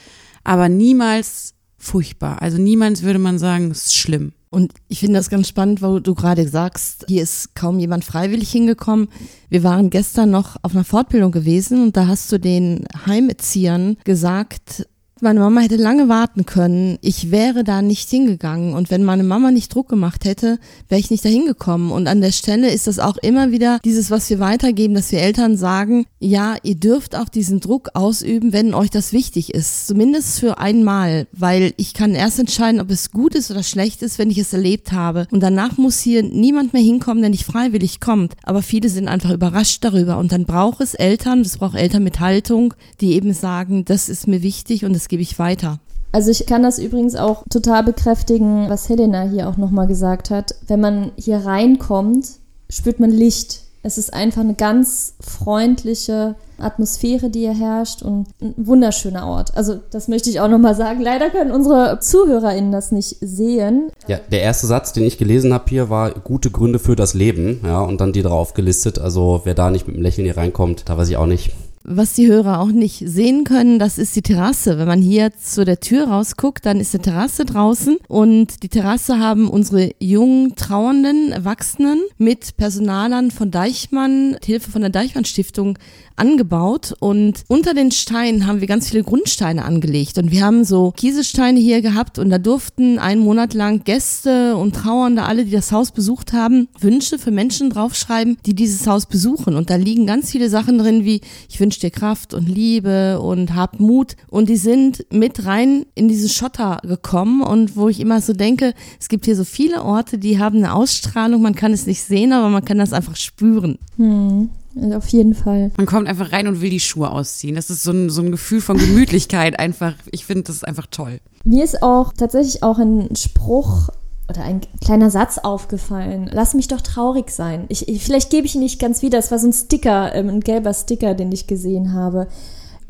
aber 0.43 0.69
niemals 0.69 1.55
furchtbar. 1.79 2.43
Also 2.43 2.59
niemals 2.59 3.03
würde 3.03 3.19
man 3.19 3.39
sagen, 3.39 3.71
es 3.71 3.87
ist 3.87 3.97
schlimm. 3.97 4.33
Und 4.51 4.73
ich 4.89 5.01
finde 5.01 5.19
das 5.19 5.29
ganz 5.29 5.49
spannend, 5.49 5.83
wo 5.83 5.99
du 5.99 6.15
gerade 6.15 6.49
sagst, 6.49 7.05
hier 7.07 7.23
ist 7.23 7.55
kaum 7.55 7.79
jemand 7.79 8.05
freiwillig 8.05 8.51
hingekommen. 8.51 9.09
Wir 9.51 9.63
waren 9.63 9.91
gestern 9.91 10.31
noch 10.31 10.57
auf 10.63 10.73
einer 10.73 10.85
Fortbildung 10.85 11.33
gewesen 11.33 11.83
und 11.83 11.97
da 11.97 12.07
hast 12.07 12.33
du 12.33 12.39
den 12.39 12.87
Heimerziehern 13.07 13.99
gesagt, 14.05 14.87
meine 15.23 15.41
Mama 15.41 15.61
hätte 15.61 15.77
lange 15.77 16.09
warten 16.09 16.47
können. 16.47 16.99
Ich 17.01 17.31
wäre 17.31 17.65
da 17.65 17.83
nicht 17.83 18.09
hingegangen. 18.11 18.75
Und 18.75 18.91
wenn 18.91 19.05
meine 19.05 19.25
Mama 19.25 19.51
nicht 19.51 19.75
Druck 19.75 19.89
gemacht 19.89 20.25
hätte, 20.25 20.59
wäre 20.89 21.01
ich 21.01 21.11
nicht 21.11 21.25
dahin 21.25 21.47
gekommen. 21.47 21.91
Und 21.91 22.07
an 22.09 22.21
der 22.21 22.33
Stelle 22.33 22.71
ist 22.71 22.87
das 22.87 22.99
auch 22.99 23.17
immer 23.17 23.51
wieder 23.51 23.79
dieses, 23.85 24.11
was 24.11 24.29
wir 24.31 24.39
weitergeben, 24.39 24.95
dass 24.95 25.13
wir 25.13 25.21
Eltern 25.21 25.57
sagen, 25.57 26.07
ja, 26.21 26.57
ihr 26.63 26.75
dürft 26.75 27.17
auch 27.17 27.29
diesen 27.29 27.61
Druck 27.61 27.91
ausüben, 27.95 28.53
wenn 28.53 28.75
euch 28.75 28.91
das 28.91 29.13
wichtig 29.13 29.55
ist. 29.55 29.87
Zumindest 29.87 30.41
für 30.41 30.59
einmal. 30.59 31.27
Weil 31.33 31.73
ich 31.77 31.95
kann 31.95 32.15
erst 32.15 32.39
entscheiden, 32.39 32.81
ob 32.81 32.91
es 32.91 33.11
gut 33.11 33.35
ist 33.35 33.51
oder 33.51 33.63
schlecht 33.63 34.03
ist, 34.03 34.19
wenn 34.19 34.31
ich 34.31 34.39
es 34.39 34.53
erlebt 34.53 34.93
habe. 34.93 35.27
Und 35.31 35.41
danach 35.41 35.79
muss 35.79 36.01
hier 36.01 36.23
niemand 36.23 36.73
mehr 36.73 36.83
hinkommen, 36.83 37.23
der 37.23 37.31
nicht 37.31 37.45
freiwillig 37.45 38.01
kommt. 38.01 38.35
Aber 38.43 38.63
viele 38.63 38.89
sind 38.89 39.09
einfach 39.09 39.31
überrascht 39.31 39.85
darüber. 39.85 40.19
Und 40.19 40.33
dann 40.33 40.45
braucht 40.45 40.81
es 40.81 40.95
Eltern, 40.95 41.41
es 41.41 41.59
braucht 41.59 41.77
Eltern 41.77 42.03
mit 42.03 42.21
Haltung, 42.21 42.75
die 43.01 43.15
eben 43.15 43.33
sagen, 43.33 43.85
das 43.85 44.09
ist 44.09 44.29
mir 44.29 44.43
wichtig 44.43 44.85
und 44.85 44.95
gebe 45.09 45.23
ich 45.23 45.39
weiter. 45.39 45.79
Also 46.13 46.31
ich 46.31 46.47
kann 46.47 46.63
das 46.63 46.79
übrigens 46.79 47.17
auch 47.17 47.45
total 47.51 47.85
bekräftigen, 47.85 48.71
was 48.71 48.89
Helena 48.89 49.23
hier 49.23 49.49
auch 49.49 49.57
nochmal 49.57 49.87
gesagt 49.87 50.31
hat. 50.31 50.55
Wenn 50.67 50.81
man 50.81 51.13
hier 51.17 51.45
reinkommt, 51.45 52.27
spürt 52.71 52.99
man 52.99 53.11
Licht. 53.11 53.63
Es 53.83 53.99
ist 53.99 54.13
einfach 54.13 54.41
eine 54.41 54.55
ganz 54.55 55.15
freundliche 55.21 56.35
Atmosphäre, 56.59 57.31
die 57.31 57.41
hier 57.41 57.55
herrscht 57.55 58.03
und 58.03 58.27
ein 58.41 58.55
wunderschöner 58.57 59.27
Ort. 59.27 59.57
Also 59.57 59.79
das 59.91 60.09
möchte 60.09 60.29
ich 60.31 60.41
auch 60.41 60.49
nochmal 60.49 60.75
sagen. 60.75 61.01
Leider 61.01 61.31
können 61.31 61.53
unsere 61.53 62.01
ZuhörerInnen 62.01 62.73
das 62.73 62.91
nicht 62.91 63.17
sehen. 63.21 63.91
Ja, 64.09 64.19
der 64.33 64.43
erste 64.43 64.67
Satz, 64.67 64.93
den 64.93 65.05
ich 65.05 65.19
gelesen 65.19 65.55
habe 65.55 65.65
hier, 65.69 65.89
war 65.91 66.11
gute 66.11 66.51
Gründe 66.51 66.79
für 66.79 66.97
das 66.97 67.15
Leben. 67.15 67.61
Ja, 67.65 67.81
und 67.81 68.01
dann 68.01 68.13
die 68.13 68.23
drauf 68.23 68.55
gelistet. 68.55 68.99
Also 68.99 69.43
wer 69.45 69.55
da 69.55 69.71
nicht 69.71 69.87
mit 69.87 69.97
dem 69.97 70.03
Lächeln 70.03 70.25
hier 70.25 70.37
reinkommt, 70.37 70.89
da 70.89 70.99
weiß 70.99 71.09
ich 71.09 71.17
auch 71.17 71.27
nicht. 71.27 71.53
Was 71.91 72.13
die 72.13 72.27
Hörer 72.27 72.61
auch 72.61 72.69
nicht 72.69 73.03
sehen 73.07 73.45
können, 73.45 73.79
das 73.79 73.97
ist 73.97 74.15
die 74.15 74.21
Terrasse. 74.21 74.77
Wenn 74.77 74.87
man 74.87 75.01
hier 75.01 75.33
zu 75.33 75.65
der 75.65 75.81
Tür 75.81 76.09
rausguckt, 76.09 76.67
dann 76.67 76.81
ist 76.81 76.95
eine 76.95 77.01
Terrasse 77.01 77.47
draußen 77.47 77.97
und 78.09 78.63
die 78.63 78.69
Terrasse 78.69 79.19
haben 79.19 79.49
unsere 79.49 79.93
jungen, 79.99 80.55
trauernden 80.55 81.33
Erwachsenen 81.33 82.03
mit 82.19 82.59
Personalern 82.59 83.31
von 83.31 83.51
Deichmann, 83.51 84.37
Hilfe 84.45 84.71
von 84.71 84.83
der 84.83 84.91
Deichmann 84.91 85.25
Stiftung 85.25 85.79
angebaut 86.19 86.95
und 86.99 87.45
unter 87.49 87.75
den 87.75 87.91
Steinen 87.91 88.47
haben 88.47 88.61
wir 88.61 88.67
ganz 88.67 88.91
viele 88.91 89.03
Grundsteine 89.03 89.65
angelegt. 89.65 90.19
Und 90.19 90.31
wir 90.31 90.45
haben 90.45 90.65
so 90.65 90.93
Kieselsteine 90.97 91.59
hier 91.59 91.83
gehabt 91.83 92.19
und 92.19 92.31
da 92.31 92.39
durften 92.39 92.99
einen 92.99 93.21
Monat 93.21 93.55
lang 93.55 93.85
Gäste 93.85 94.57
und 94.57 94.75
Trauernde, 94.75 95.25
alle, 95.25 95.45
die 95.45 95.51
das 95.51 95.73
Haus 95.73 95.93
besucht 95.93 96.33
haben, 96.33 96.69
Wünsche 96.81 97.19
für 97.19 97.31
Menschen 97.31 97.71
draufschreiben, 97.71 98.37
die 98.47 98.55
dieses 98.55 98.87
Haus 98.87 99.07
besuchen. 99.07 99.55
Und 99.55 99.71
da 99.71 99.77
liegen 99.77 100.07
ganz 100.07 100.31
viele 100.31 100.51
Sachen 100.51 100.79
drin 100.79 101.05
wie 101.05 101.21
ich 101.49 101.61
wünsche 101.61 101.81
dir 101.81 101.91
Kraft 101.91 102.35
und 102.35 102.49
Liebe 102.49 103.21
und 103.21 103.55
hab 103.55 103.81
Mut. 103.81 104.17
Und 104.29 104.49
die 104.49 104.57
sind 104.57 105.07
mit 105.11 105.45
rein 105.47 105.87
in 105.95 106.09
diese 106.09 106.29
Schotter 106.29 106.79
gekommen. 106.83 107.43
Und 107.43 107.77
wo 107.77 107.89
ich 107.89 108.01
immer 108.01 108.21
so 108.21 108.33
denke, 108.33 108.75
es 109.01 109.09
gibt 109.09 109.25
hier 109.25 109.37
so 109.37 109.45
viele 109.45 109.83
Orte, 109.83 110.19
die 110.19 110.39
haben 110.39 110.59
eine 110.59 110.75
Ausstrahlung, 110.75 111.43
man 111.43 111.55
kann 111.55 111.73
es 111.73 111.87
nicht 111.87 112.03
sehen, 112.03 112.33
aber 112.33 112.49
man 112.49 112.65
kann 112.65 112.79
das 112.79 112.93
einfach 112.93 113.17
spüren. 113.17 113.79
Hm. 113.97 114.51
Auf 114.95 115.09
jeden 115.09 115.35
Fall. 115.35 115.71
Man 115.77 115.87
kommt 115.87 116.09
einfach 116.09 116.33
rein 116.33 116.47
und 116.47 116.61
will 116.61 116.71
die 116.71 116.81
Schuhe 116.81 117.11
ausziehen. 117.11 117.55
Das 117.55 117.71
ist 117.71 117.83
so 117.83 117.91
ein, 117.91 118.11
so 118.11 118.23
ein 118.23 118.31
Gefühl 118.31 118.61
von 118.61 118.79
Gemütlichkeit 118.79 119.59
einfach. 119.59 119.95
Ich 120.11 120.25
finde, 120.25 120.45
das 120.45 120.57
ist 120.57 120.67
einfach 120.67 120.87
toll. 120.91 121.21
Mir 121.45 121.65
ist 121.65 121.83
auch 121.83 122.13
tatsächlich 122.13 122.63
auch 122.63 122.79
ein 122.79 123.15
Spruch 123.17 123.89
oder 124.29 124.43
ein 124.43 124.61
kleiner 124.83 125.11
Satz 125.11 125.39
aufgefallen. 125.39 126.29
Lass 126.33 126.55
mich 126.55 126.69
doch 126.69 126.81
traurig 126.81 127.31
sein. 127.31 127.65
Ich, 127.69 127.89
ich 127.89 128.05
vielleicht 128.05 128.31
gebe 128.31 128.47
ich 128.47 128.55
ihn 128.55 128.61
nicht 128.61 128.81
ganz 128.81 129.03
wieder. 129.03 129.19
Es 129.19 129.31
war 129.31 129.39
so 129.39 129.49
ein 129.49 129.53
Sticker, 129.53 130.15
ähm, 130.15 130.29
ein 130.29 130.41
gelber 130.41 130.75
Sticker, 130.75 131.15
den 131.15 131.33
ich 131.33 131.47
gesehen 131.47 131.95
habe. 131.95 132.29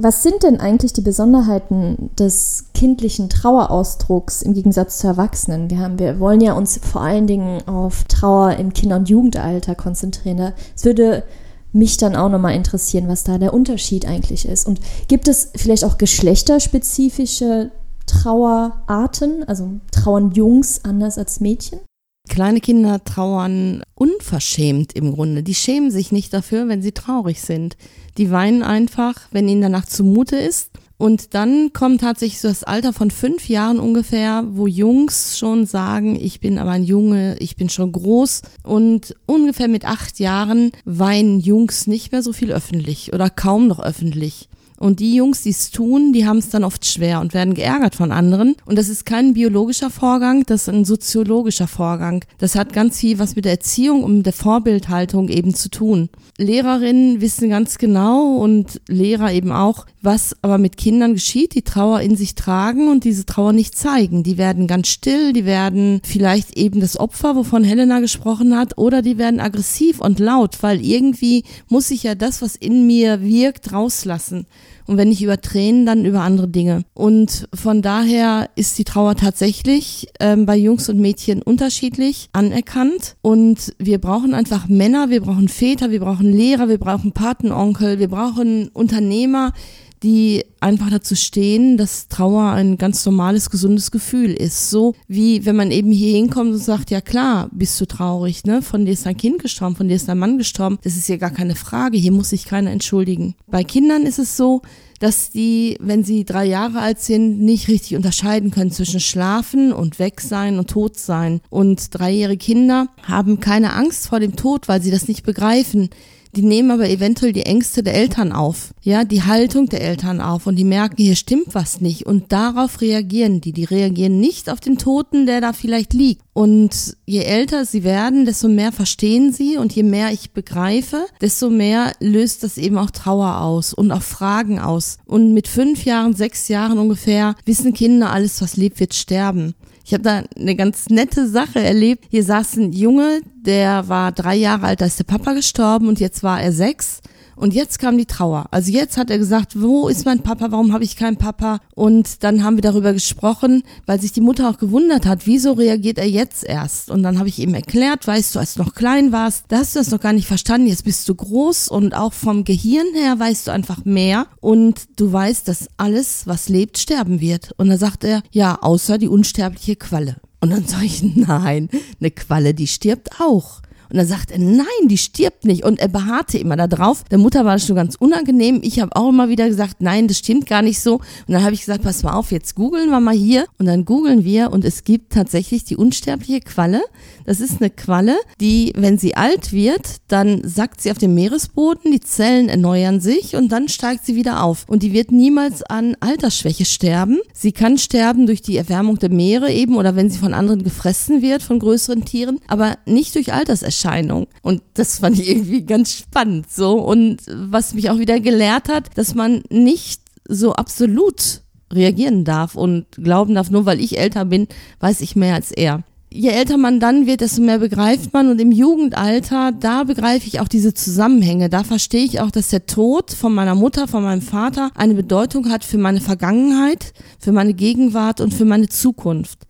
Was 0.00 0.23
sind 0.23 0.45
denn 0.45 0.61
eigentlich 0.61 0.92
die 0.92 1.00
Besonderheiten 1.00 2.11
des 2.16 2.66
kindlichen 2.73 3.28
Trauerausdrucks 3.28 4.42
im 4.42 4.54
Gegensatz 4.54 4.99
zu 4.99 5.09
Erwachsenen? 5.09 5.71
Wir, 5.71 5.80
haben, 5.80 5.99
wir 5.99 6.21
wollen 6.21 6.40
ja 6.40 6.52
uns 6.52 6.78
vor 6.80 7.00
allen 7.00 7.26
Dingen 7.26 7.66
auf 7.66 8.04
Trauer 8.04 8.52
im 8.52 8.73
Kinder- 8.73 8.97
und 8.97 9.09
Jugendalter 9.09 9.75
konzentrieren. 9.75 10.52
Es 10.76 10.85
würde 10.85 11.25
mich 11.72 11.96
dann 11.96 12.16
auch 12.16 12.28
nochmal 12.28 12.54
interessieren, 12.54 13.08
was 13.08 13.25
da 13.25 13.38
der 13.38 13.54
Unterschied 13.54 14.06
eigentlich 14.06 14.46
ist. 14.46 14.66
Und 14.66 14.80
gibt 15.08 15.28
es 15.28 15.50
vielleicht 15.54 15.84
auch 15.84 15.98
geschlechterspezifische 15.98 17.70
Trauerarten? 18.06 19.44
Also 19.44 19.80
trauern 19.90 20.32
Jungs 20.32 20.84
anders 20.84 21.18
als 21.18 21.40
Mädchen? 21.40 21.80
Kleine 22.28 22.60
Kinder 22.60 23.02
trauern 23.04 23.82
unverschämt 23.94 24.92
im 24.92 25.14
Grunde. 25.14 25.42
Die 25.42 25.54
schämen 25.54 25.90
sich 25.90 26.12
nicht 26.12 26.32
dafür, 26.32 26.68
wenn 26.68 26.82
sie 26.82 26.92
traurig 26.92 27.40
sind. 27.40 27.76
Die 28.18 28.30
weinen 28.30 28.62
einfach, 28.62 29.14
wenn 29.30 29.48
ihnen 29.48 29.62
danach 29.62 29.87
zumute 29.87 30.37
ist. 30.37 30.70
Und 30.98 31.34
dann 31.34 31.72
kommt 31.72 32.00
tatsächlich 32.00 32.40
so 32.40 32.48
das 32.48 32.64
Alter 32.64 32.92
von 32.92 33.12
fünf 33.12 33.48
Jahren 33.48 33.78
ungefähr, 33.78 34.44
wo 34.50 34.66
Jungs 34.66 35.38
schon 35.38 35.64
sagen, 35.64 36.16
ich 36.16 36.40
bin 36.40 36.58
aber 36.58 36.72
ein 36.72 36.82
Junge, 36.82 37.36
ich 37.38 37.54
bin 37.54 37.68
schon 37.68 37.92
groß. 37.92 38.42
Und 38.64 39.14
ungefähr 39.24 39.68
mit 39.68 39.84
acht 39.84 40.18
Jahren 40.18 40.72
weinen 40.84 41.38
Jungs 41.38 41.86
nicht 41.86 42.10
mehr 42.10 42.24
so 42.24 42.32
viel 42.32 42.52
öffentlich 42.52 43.12
oder 43.12 43.30
kaum 43.30 43.68
noch 43.68 43.78
öffentlich. 43.78 44.48
Und 44.78 45.00
die 45.00 45.14
Jungs, 45.14 45.42
die 45.42 45.50
es 45.50 45.70
tun, 45.70 46.12
die 46.12 46.26
haben 46.26 46.38
es 46.38 46.50
dann 46.50 46.64
oft 46.64 46.87
schwer 46.87 47.20
und 47.20 47.35
werden 47.35 47.54
geärgert 47.54 47.94
von 47.94 48.12
anderen. 48.12 48.54
Und 48.64 48.78
das 48.78 48.88
ist 48.88 49.04
kein 49.04 49.35
biologischer 49.35 49.90
Vorgang, 49.90 50.44
das 50.47 50.62
ist 50.62 50.68
ein 50.68 50.85
soziologischer 50.85 51.66
Vorgang. 51.66 52.25
Das 52.38 52.54
hat 52.54 52.73
ganz 52.73 52.99
viel 53.00 53.18
was 53.18 53.37
mit 53.37 53.44
der 53.44 53.52
Erziehung 53.52 54.04
und 54.04 54.23
der 54.23 54.32
Vorbildhaltung 54.32 55.28
eben 55.28 55.54
zu 55.54 55.68
tun. 55.68 56.08
Lehrerinnen 56.38 57.20
wissen 57.20 57.50
ganz 57.50 57.78
genau 57.78 58.37
und 58.37 58.80
Lehrer 58.87 59.32
eben 59.32 59.50
auch, 59.50 59.87
was 60.00 60.37
aber 60.42 60.58
mit 60.58 60.76
Kindern 60.76 61.14
geschieht, 61.14 61.56
die 61.56 61.62
Trauer 61.62 62.00
in 62.00 62.14
sich 62.14 62.37
tragen 62.37 62.88
und 62.88 63.02
diese 63.02 63.26
Trauer 63.26 63.52
nicht 63.52 63.76
zeigen. 63.76 64.23
Die 64.23 64.38
werden 64.38 64.68
ganz 64.68 64.87
still, 64.87 65.32
die 65.32 65.44
werden 65.44 66.00
vielleicht 66.04 66.56
eben 66.56 66.80
das 66.80 66.99
Opfer, 66.99 67.35
wovon 67.35 67.64
Helena 67.64 67.99
gesprochen 67.99 68.56
hat, 68.56 68.78
oder 68.78 69.02
die 69.02 69.18
werden 69.18 69.40
aggressiv 69.40 70.00
und 70.00 70.20
laut, 70.20 70.62
weil 70.62 70.80
irgendwie 70.85 71.42
muss 71.68 71.90
ich 71.90 72.04
ja 72.04 72.14
das, 72.14 72.40
was 72.40 72.54
in 72.54 72.87
mir 72.87 73.20
wirkt, 73.20 73.73
rauslassen. 73.73 74.47
Und 74.88 74.97
wenn 74.97 75.11
nicht 75.11 75.23
über 75.23 75.40
Tränen, 75.40 75.85
dann 75.85 76.07
über 76.07 76.23
andere 76.23 76.49
Dinge. 76.49 76.83
Und 76.95 77.47
von 77.52 77.83
daher 77.83 78.49
ist 78.57 78.78
die 78.78 78.85
Trauer 78.85 79.16
tatsächlich 79.16 80.09
ähm, 80.18 80.47
bei 80.47 80.57
Jungs 80.57 80.88
und 80.88 80.99
Mädchen 80.99 81.42
unterschiedlich 81.42 82.30
anerkannt. 82.33 83.16
Und 83.21 83.75
wir 83.78 83.99
brauchen 83.99 84.33
einfach 84.33 84.66
Männer, 84.66 85.11
wir 85.11 85.21
brauchen 85.21 85.49
Väter, 85.49 85.90
wir 85.90 86.00
brauchen 86.00 86.33
Lehrer, 86.33 86.71
wir 86.71 86.78
brauchen 86.78 87.12
Patenonkel, 87.12 87.99
wir 87.99 88.09
brauchen 88.09 88.68
Unternehmer, 88.68 89.52
die 90.02 90.44
einfach 90.60 90.90
dazu 90.90 91.14
stehen, 91.14 91.76
dass 91.76 92.08
Trauer 92.08 92.50
ein 92.50 92.78
ganz 92.78 93.04
normales, 93.04 93.50
gesundes 93.50 93.90
Gefühl 93.90 94.32
ist. 94.32 94.70
So 94.70 94.94
wie 95.06 95.44
wenn 95.46 95.56
man 95.56 95.70
eben 95.70 95.92
hier 95.92 96.16
hinkommt 96.16 96.52
und 96.52 96.58
sagt, 96.58 96.90
ja 96.90 97.00
klar, 97.00 97.48
bist 97.52 97.80
du 97.80 97.86
traurig, 97.86 98.44
ne? 98.44 98.62
Von 98.62 98.84
dir 98.84 98.92
ist 98.92 99.06
dein 99.06 99.16
Kind 99.16 99.40
gestorben, 99.40 99.76
von 99.76 99.88
dir 99.88 99.96
ist 99.96 100.08
dein 100.08 100.18
Mann 100.18 100.38
gestorben. 100.38 100.78
Das 100.82 100.96
ist 100.96 101.08
ja 101.08 101.16
gar 101.16 101.30
keine 101.30 101.54
Frage. 101.54 101.98
Hier 101.98 102.12
muss 102.12 102.30
sich 102.30 102.44
keiner 102.44 102.70
entschuldigen. 102.70 103.34
Bei 103.46 103.64
Kindern 103.64 104.02
ist 104.02 104.18
es 104.18 104.36
so, 104.36 104.62
dass 104.98 105.30
die, 105.30 105.76
wenn 105.80 106.02
sie 106.02 106.24
drei 106.24 106.44
Jahre 106.44 106.80
alt 106.80 107.00
sind, 107.00 107.40
nicht 107.40 107.68
richtig 107.68 107.96
unterscheiden 107.96 108.50
können 108.50 108.72
zwischen 108.72 109.00
Schlafen 109.00 109.72
und 109.72 109.98
Wegsein 109.98 110.58
und 110.58 110.70
Todsein. 110.70 111.40
Und 111.50 111.96
dreijährige 111.96 112.38
Kinder 112.38 112.88
haben 113.02 113.38
keine 113.40 113.74
Angst 113.74 114.08
vor 114.08 114.20
dem 114.20 114.34
Tod, 114.34 114.68
weil 114.68 114.82
sie 114.82 114.90
das 114.90 115.06
nicht 115.06 115.24
begreifen 115.24 115.88
die 116.35 116.42
nehmen 116.42 116.70
aber 116.70 116.88
eventuell 116.88 117.32
die 117.32 117.47
Ängste 117.47 117.82
der 117.82 117.94
Eltern 117.94 118.32
auf, 118.32 118.73
ja, 118.82 119.04
die 119.04 119.23
Haltung 119.23 119.68
der 119.68 119.82
Eltern 119.82 120.20
auf 120.20 120.47
und 120.47 120.56
die 120.56 120.64
merken, 120.64 120.97
hier 120.99 121.16
stimmt 121.16 121.54
was 121.54 121.80
nicht 121.80 122.06
und 122.06 122.32
darauf 122.32 122.80
reagieren 122.80 123.40
die. 123.40 123.52
Die 123.52 123.64
reagieren 123.64 124.20
nicht 124.20 124.50
auf 124.50 124.61
den 124.61 124.78
Toten, 124.78 125.26
der 125.26 125.40
da 125.40 125.52
vielleicht 125.52 125.92
liegt. 125.92 126.23
Und 126.32 126.97
je 127.04 127.23
älter 127.23 127.64
sie 127.64 127.82
werden, 127.82 128.25
desto 128.25 128.49
mehr 128.49 128.70
verstehen 128.70 129.32
sie 129.32 129.56
und 129.56 129.73
je 129.75 129.82
mehr 129.82 130.12
ich 130.12 130.30
begreife, 130.30 131.06
desto 131.20 131.50
mehr 131.50 131.92
löst 131.99 132.44
das 132.44 132.58
eben 132.58 132.78
auch 132.78 132.92
Trauer 132.92 133.40
aus 133.40 133.75
und 133.75 133.90
auch 133.90 134.02
Fragen 134.02 134.61
aus. 134.61 134.99
Und 135.04 135.35
mit 135.35 135.49
fünf 135.49 135.85
Jahren, 135.85 136.14
sechs 136.14 136.47
Jahren 136.47 136.78
ungefähr 136.78 137.35
wissen 137.44 137.75
Kinder, 137.75 138.12
alles 138.12 138.40
was 138.40 138.56
lebt, 138.56 138.78
wird 138.78 138.94
sterben. 138.94 139.54
Ich 139.88 139.95
habe 139.95 140.02
da 140.02 140.23
eine 140.38 140.54
ganz 140.54 140.90
nette 140.90 141.26
Sache 141.26 141.61
erlebt. 141.61 142.04
Hier 142.11 142.23
saß 142.23 142.57
ein 142.59 142.73
Junge, 142.75 143.23
der 143.35 143.88
war 143.88 144.12
drei 144.12 144.35
Jahre 144.35 144.66
alt, 144.66 144.83
da 144.83 144.85
ist 144.85 144.99
der 144.99 145.04
Papa 145.04 145.33
gestorben 145.33 145.88
und 145.88 145.99
jetzt 145.99 146.23
war 146.23 146.42
er 146.42 146.52
sechs. 146.52 147.00
Und 147.38 147.54
jetzt 147.54 147.78
kam 147.78 147.97
die 147.97 148.07
Trauer. 148.07 148.47
Also 148.50 148.73
jetzt 148.73 148.97
hat 148.97 149.11
er 149.11 149.18
gesagt, 149.18 149.61
wo 149.61 149.88
ist 149.88 150.04
mein 150.04 150.23
Papa, 150.23 150.50
warum 150.50 150.73
habe 150.73 150.83
ich 150.83 150.97
keinen 150.97 151.16
Papa? 151.16 151.61
Und 151.75 152.25
dann 152.25 152.42
haben 152.42 152.57
wir 152.57 152.62
darüber 152.62 152.92
gesprochen, 152.92 153.62
weil 153.87 154.00
sich 154.00 154.12
die 154.12 154.21
Mutter 154.21 154.50
auch 154.50 154.59
gewundert 154.59 155.07
hat, 155.07 155.26
wieso 155.26 155.52
reagiert 155.52 155.99
er 155.99 156.09
jetzt 156.09 156.45
erst? 156.45 156.90
Und 156.90 157.04
dann 157.04 157.18
habe 157.18 157.28
ich 157.28 157.38
ihm 157.38 157.54
erklärt, 157.54 158.07
weißt 158.07 158.35
du, 158.35 158.40
als 158.40 158.54
du 158.54 158.62
noch 158.64 158.75
klein 158.75 159.12
warst, 159.12 159.45
da 159.49 159.59
hast 159.59 159.76
du 159.76 159.78
das 159.78 159.92
noch 159.92 160.00
gar 160.00 160.12
nicht 160.12 160.26
verstanden, 160.26 160.66
jetzt 160.66 160.85
bist 160.85 161.09
du 161.09 161.14
groß 161.14 161.68
und 161.68 161.95
auch 161.95 162.12
vom 162.12 162.42
Gehirn 162.42 162.88
her 162.95 163.18
weißt 163.18 163.47
du 163.47 163.52
einfach 163.52 163.85
mehr 163.85 164.26
und 164.40 164.88
du 164.97 165.12
weißt, 165.12 165.47
dass 165.47 165.68
alles, 165.76 166.26
was 166.26 166.49
lebt, 166.49 166.76
sterben 166.76 167.21
wird. 167.21 167.52
Und 167.57 167.68
dann 167.68 167.78
sagt 167.78 168.02
er, 168.02 168.23
ja, 168.33 168.59
außer 168.61 168.99
die 168.99 169.09
unsterbliche 169.09 169.76
Qualle. 169.76 170.16
Und 170.40 170.50
dann 170.50 170.66
sage 170.66 170.87
ich, 170.87 171.02
nein, 171.14 171.68
eine 172.00 172.11
Qualle, 172.11 172.52
die 172.54 172.66
stirbt 172.66 173.21
auch. 173.21 173.62
Und 173.90 173.97
dann 173.97 174.07
sagt 174.07 174.30
er, 174.30 174.38
nein, 174.38 174.66
die 174.87 174.99
stirbt 174.99 175.45
nicht. 175.45 175.64
Und 175.64 175.78
er 175.78 175.88
beharrte 175.88 176.38
immer 176.38 176.57
da 176.57 176.66
drauf. 176.66 177.04
Der 177.11 177.18
Mutter 177.18 177.45
war 177.45 177.54
das 177.54 177.66
schon 177.66 177.76
ganz 177.76 177.97
unangenehm. 177.97 178.61
Ich 178.62 178.80
habe 178.80 178.95
auch 178.97 179.09
immer 179.09 179.28
wieder 179.28 179.49
gesagt, 179.49 179.76
nein, 179.80 180.09
das 180.09 180.18
stimmt 180.18 180.47
gar 180.47 180.62
nicht 180.62 180.80
so. 180.80 180.95
Und 180.97 181.02
dann 181.28 181.42
habe 181.42 181.54
ich 181.54 181.61
gesagt, 181.61 181.83
pass 181.83 182.02
mal 182.02 182.12
auf, 182.12 182.33
jetzt 182.33 182.54
googeln 182.54 182.90
wir 182.90 183.00
mal 183.00 183.14
hier. 183.14 183.47
Und 183.59 183.66
dann 183.66 183.85
googeln 183.85 184.25
wir 184.25 184.52
und 184.52 184.64
es 184.64 184.85
gibt 184.85 185.12
tatsächlich 185.12 185.64
die 185.64 185.76
unsterbliche 185.76 186.40
Qualle. 186.40 186.83
Das 187.25 187.40
ist 187.40 187.61
eine 187.61 187.71
Qualle, 187.71 188.16
die, 188.40 188.73
wenn 188.76 188.99
sie 188.99 189.14
alt 189.14 189.52
wird, 189.52 189.97
dann 190.09 190.42
sackt 190.45 190.80
sie 190.80 190.90
auf 190.90 190.99
den 190.99 191.14
Meeresboden, 191.14 191.92
die 191.92 192.00
Zellen 192.00 192.49
erneuern 192.49 193.00
sich 193.00 193.37
und 193.37 193.52
dann 193.52 193.68
steigt 193.68 194.07
sie 194.07 194.14
wieder 194.14 194.42
auf. 194.42 194.64
Und 194.66 194.83
die 194.83 194.92
wird 194.92 195.12
niemals 195.12 195.62
an 195.62 195.97
Altersschwäche 196.00 196.64
sterben. 196.64 197.18
Sie 197.35 197.52
kann 197.52 197.78
sterben 197.78 198.26
durch 198.26 198.42
die 198.42 198.57
Erwärmung 198.57 198.99
der 198.99 199.11
Meere 199.11 199.52
eben 199.52 199.76
oder 199.76 199.97
wenn 199.97 200.11
sie 200.11 200.18
von 200.18 200.35
anderen 200.35 200.62
gefressen 200.62 201.23
wird, 201.23 201.42
von 201.42 201.59
größeren 201.59 202.04
Tieren, 202.04 202.40
aber 202.49 202.78
nicht 202.87 203.14
durch 203.14 203.33
Alterserscheinungen. 203.33 203.77
Erscheinung. 203.78 204.26
Und 204.42 204.62
das 204.75 204.99
fand 204.99 205.18
ich 205.18 205.28
irgendwie 205.28 205.64
ganz 205.64 205.92
spannend 205.92 206.50
so. 206.50 206.78
Und 206.80 207.18
was 207.28 207.75
mich 207.75 207.90
auch 207.90 207.99
wieder 207.99 208.20
gelehrt 208.20 208.68
hat, 208.68 208.97
dass 208.97 209.14
man 209.14 209.42
nicht 209.50 210.02
so 210.28 210.52
absolut 210.52 211.42
reagieren 211.73 212.25
darf 212.25 212.54
und 212.54 212.87
glauben 212.92 213.35
darf, 213.35 213.50
nur 213.50 213.66
weil 213.66 213.80
ich 213.80 213.99
älter 213.99 214.25
bin, 214.25 214.49
weiß 214.80 215.00
ich 215.00 215.16
mehr 215.16 215.35
als 215.35 215.52
er. 215.52 215.85
Je 216.11 216.30
älter 216.30 216.56
man 216.56 216.80
dann 216.80 217.06
wird, 217.06 217.20
desto 217.20 217.42
mehr 217.42 217.58
begreift 217.58 218.14
man 218.14 218.30
und 218.30 218.40
im 218.40 218.50
Jugendalter, 218.50 219.52
da 219.52 219.85
begreife 219.85 220.26
ich 220.26 220.40
auch 220.40 220.49
diese 220.49 220.73
Zusammenhänge. 220.73 221.50
Da 221.50 221.64
verstehe 221.64 222.04
ich 222.04 222.20
auch, 222.20 222.30
dass 222.30 222.49
der 222.49 222.64
Tod 222.64 223.12
von 223.12 223.35
meiner 223.35 223.54
Mutter, 223.54 223.87
von 223.87 224.02
meinem 224.02 224.23
Vater 224.23 224.70
eine 224.75 224.94
Bedeutung 224.94 225.50
hat 225.50 225.64
für 225.64 225.76
meine 225.76 226.00
Vergangenheit, 226.00 226.94
für 227.18 227.32
meine 227.32 227.52
Gegenwart 227.52 228.23
und 228.23 228.32
für 228.32 228.47
meine 228.47 228.68
Zukunft. 228.68 229.40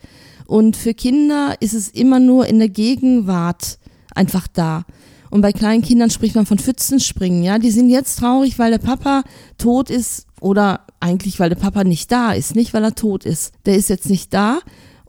Und 0.47 0.76
für 0.76 0.94
Kinder 0.94 1.54
ist 1.61 1.75
es 1.75 1.90
immer 1.90 2.18
nur 2.18 2.47
in 2.47 2.58
der 2.58 2.70
Gegenwart 2.70 3.78
einfach 4.18 4.46
da. 4.48 4.84
Und 5.30 5.42
bei 5.42 5.52
kleinen 5.52 5.82
Kindern 5.82 6.10
spricht 6.10 6.34
man 6.34 6.46
von 6.46 6.58
Pfützenspringen, 6.58 7.42
ja. 7.42 7.58
Die 7.58 7.70
sind 7.70 7.90
jetzt 7.90 8.18
traurig, 8.18 8.58
weil 8.58 8.70
der 8.70 8.78
Papa 8.78 9.22
tot 9.58 9.90
ist 9.90 10.26
oder 10.40 10.87
eigentlich, 11.00 11.38
weil 11.38 11.50
der 11.50 11.56
Papa 11.56 11.84
nicht 11.84 12.10
da 12.10 12.32
ist, 12.32 12.54
nicht 12.54 12.75
weil 12.75 12.84
er 12.84 12.94
tot 12.94 13.25
ist. 13.25 13.52
Der 13.66 13.76
ist 13.76 13.88
jetzt 13.88 14.10
nicht 14.10 14.32
da. 14.32 14.60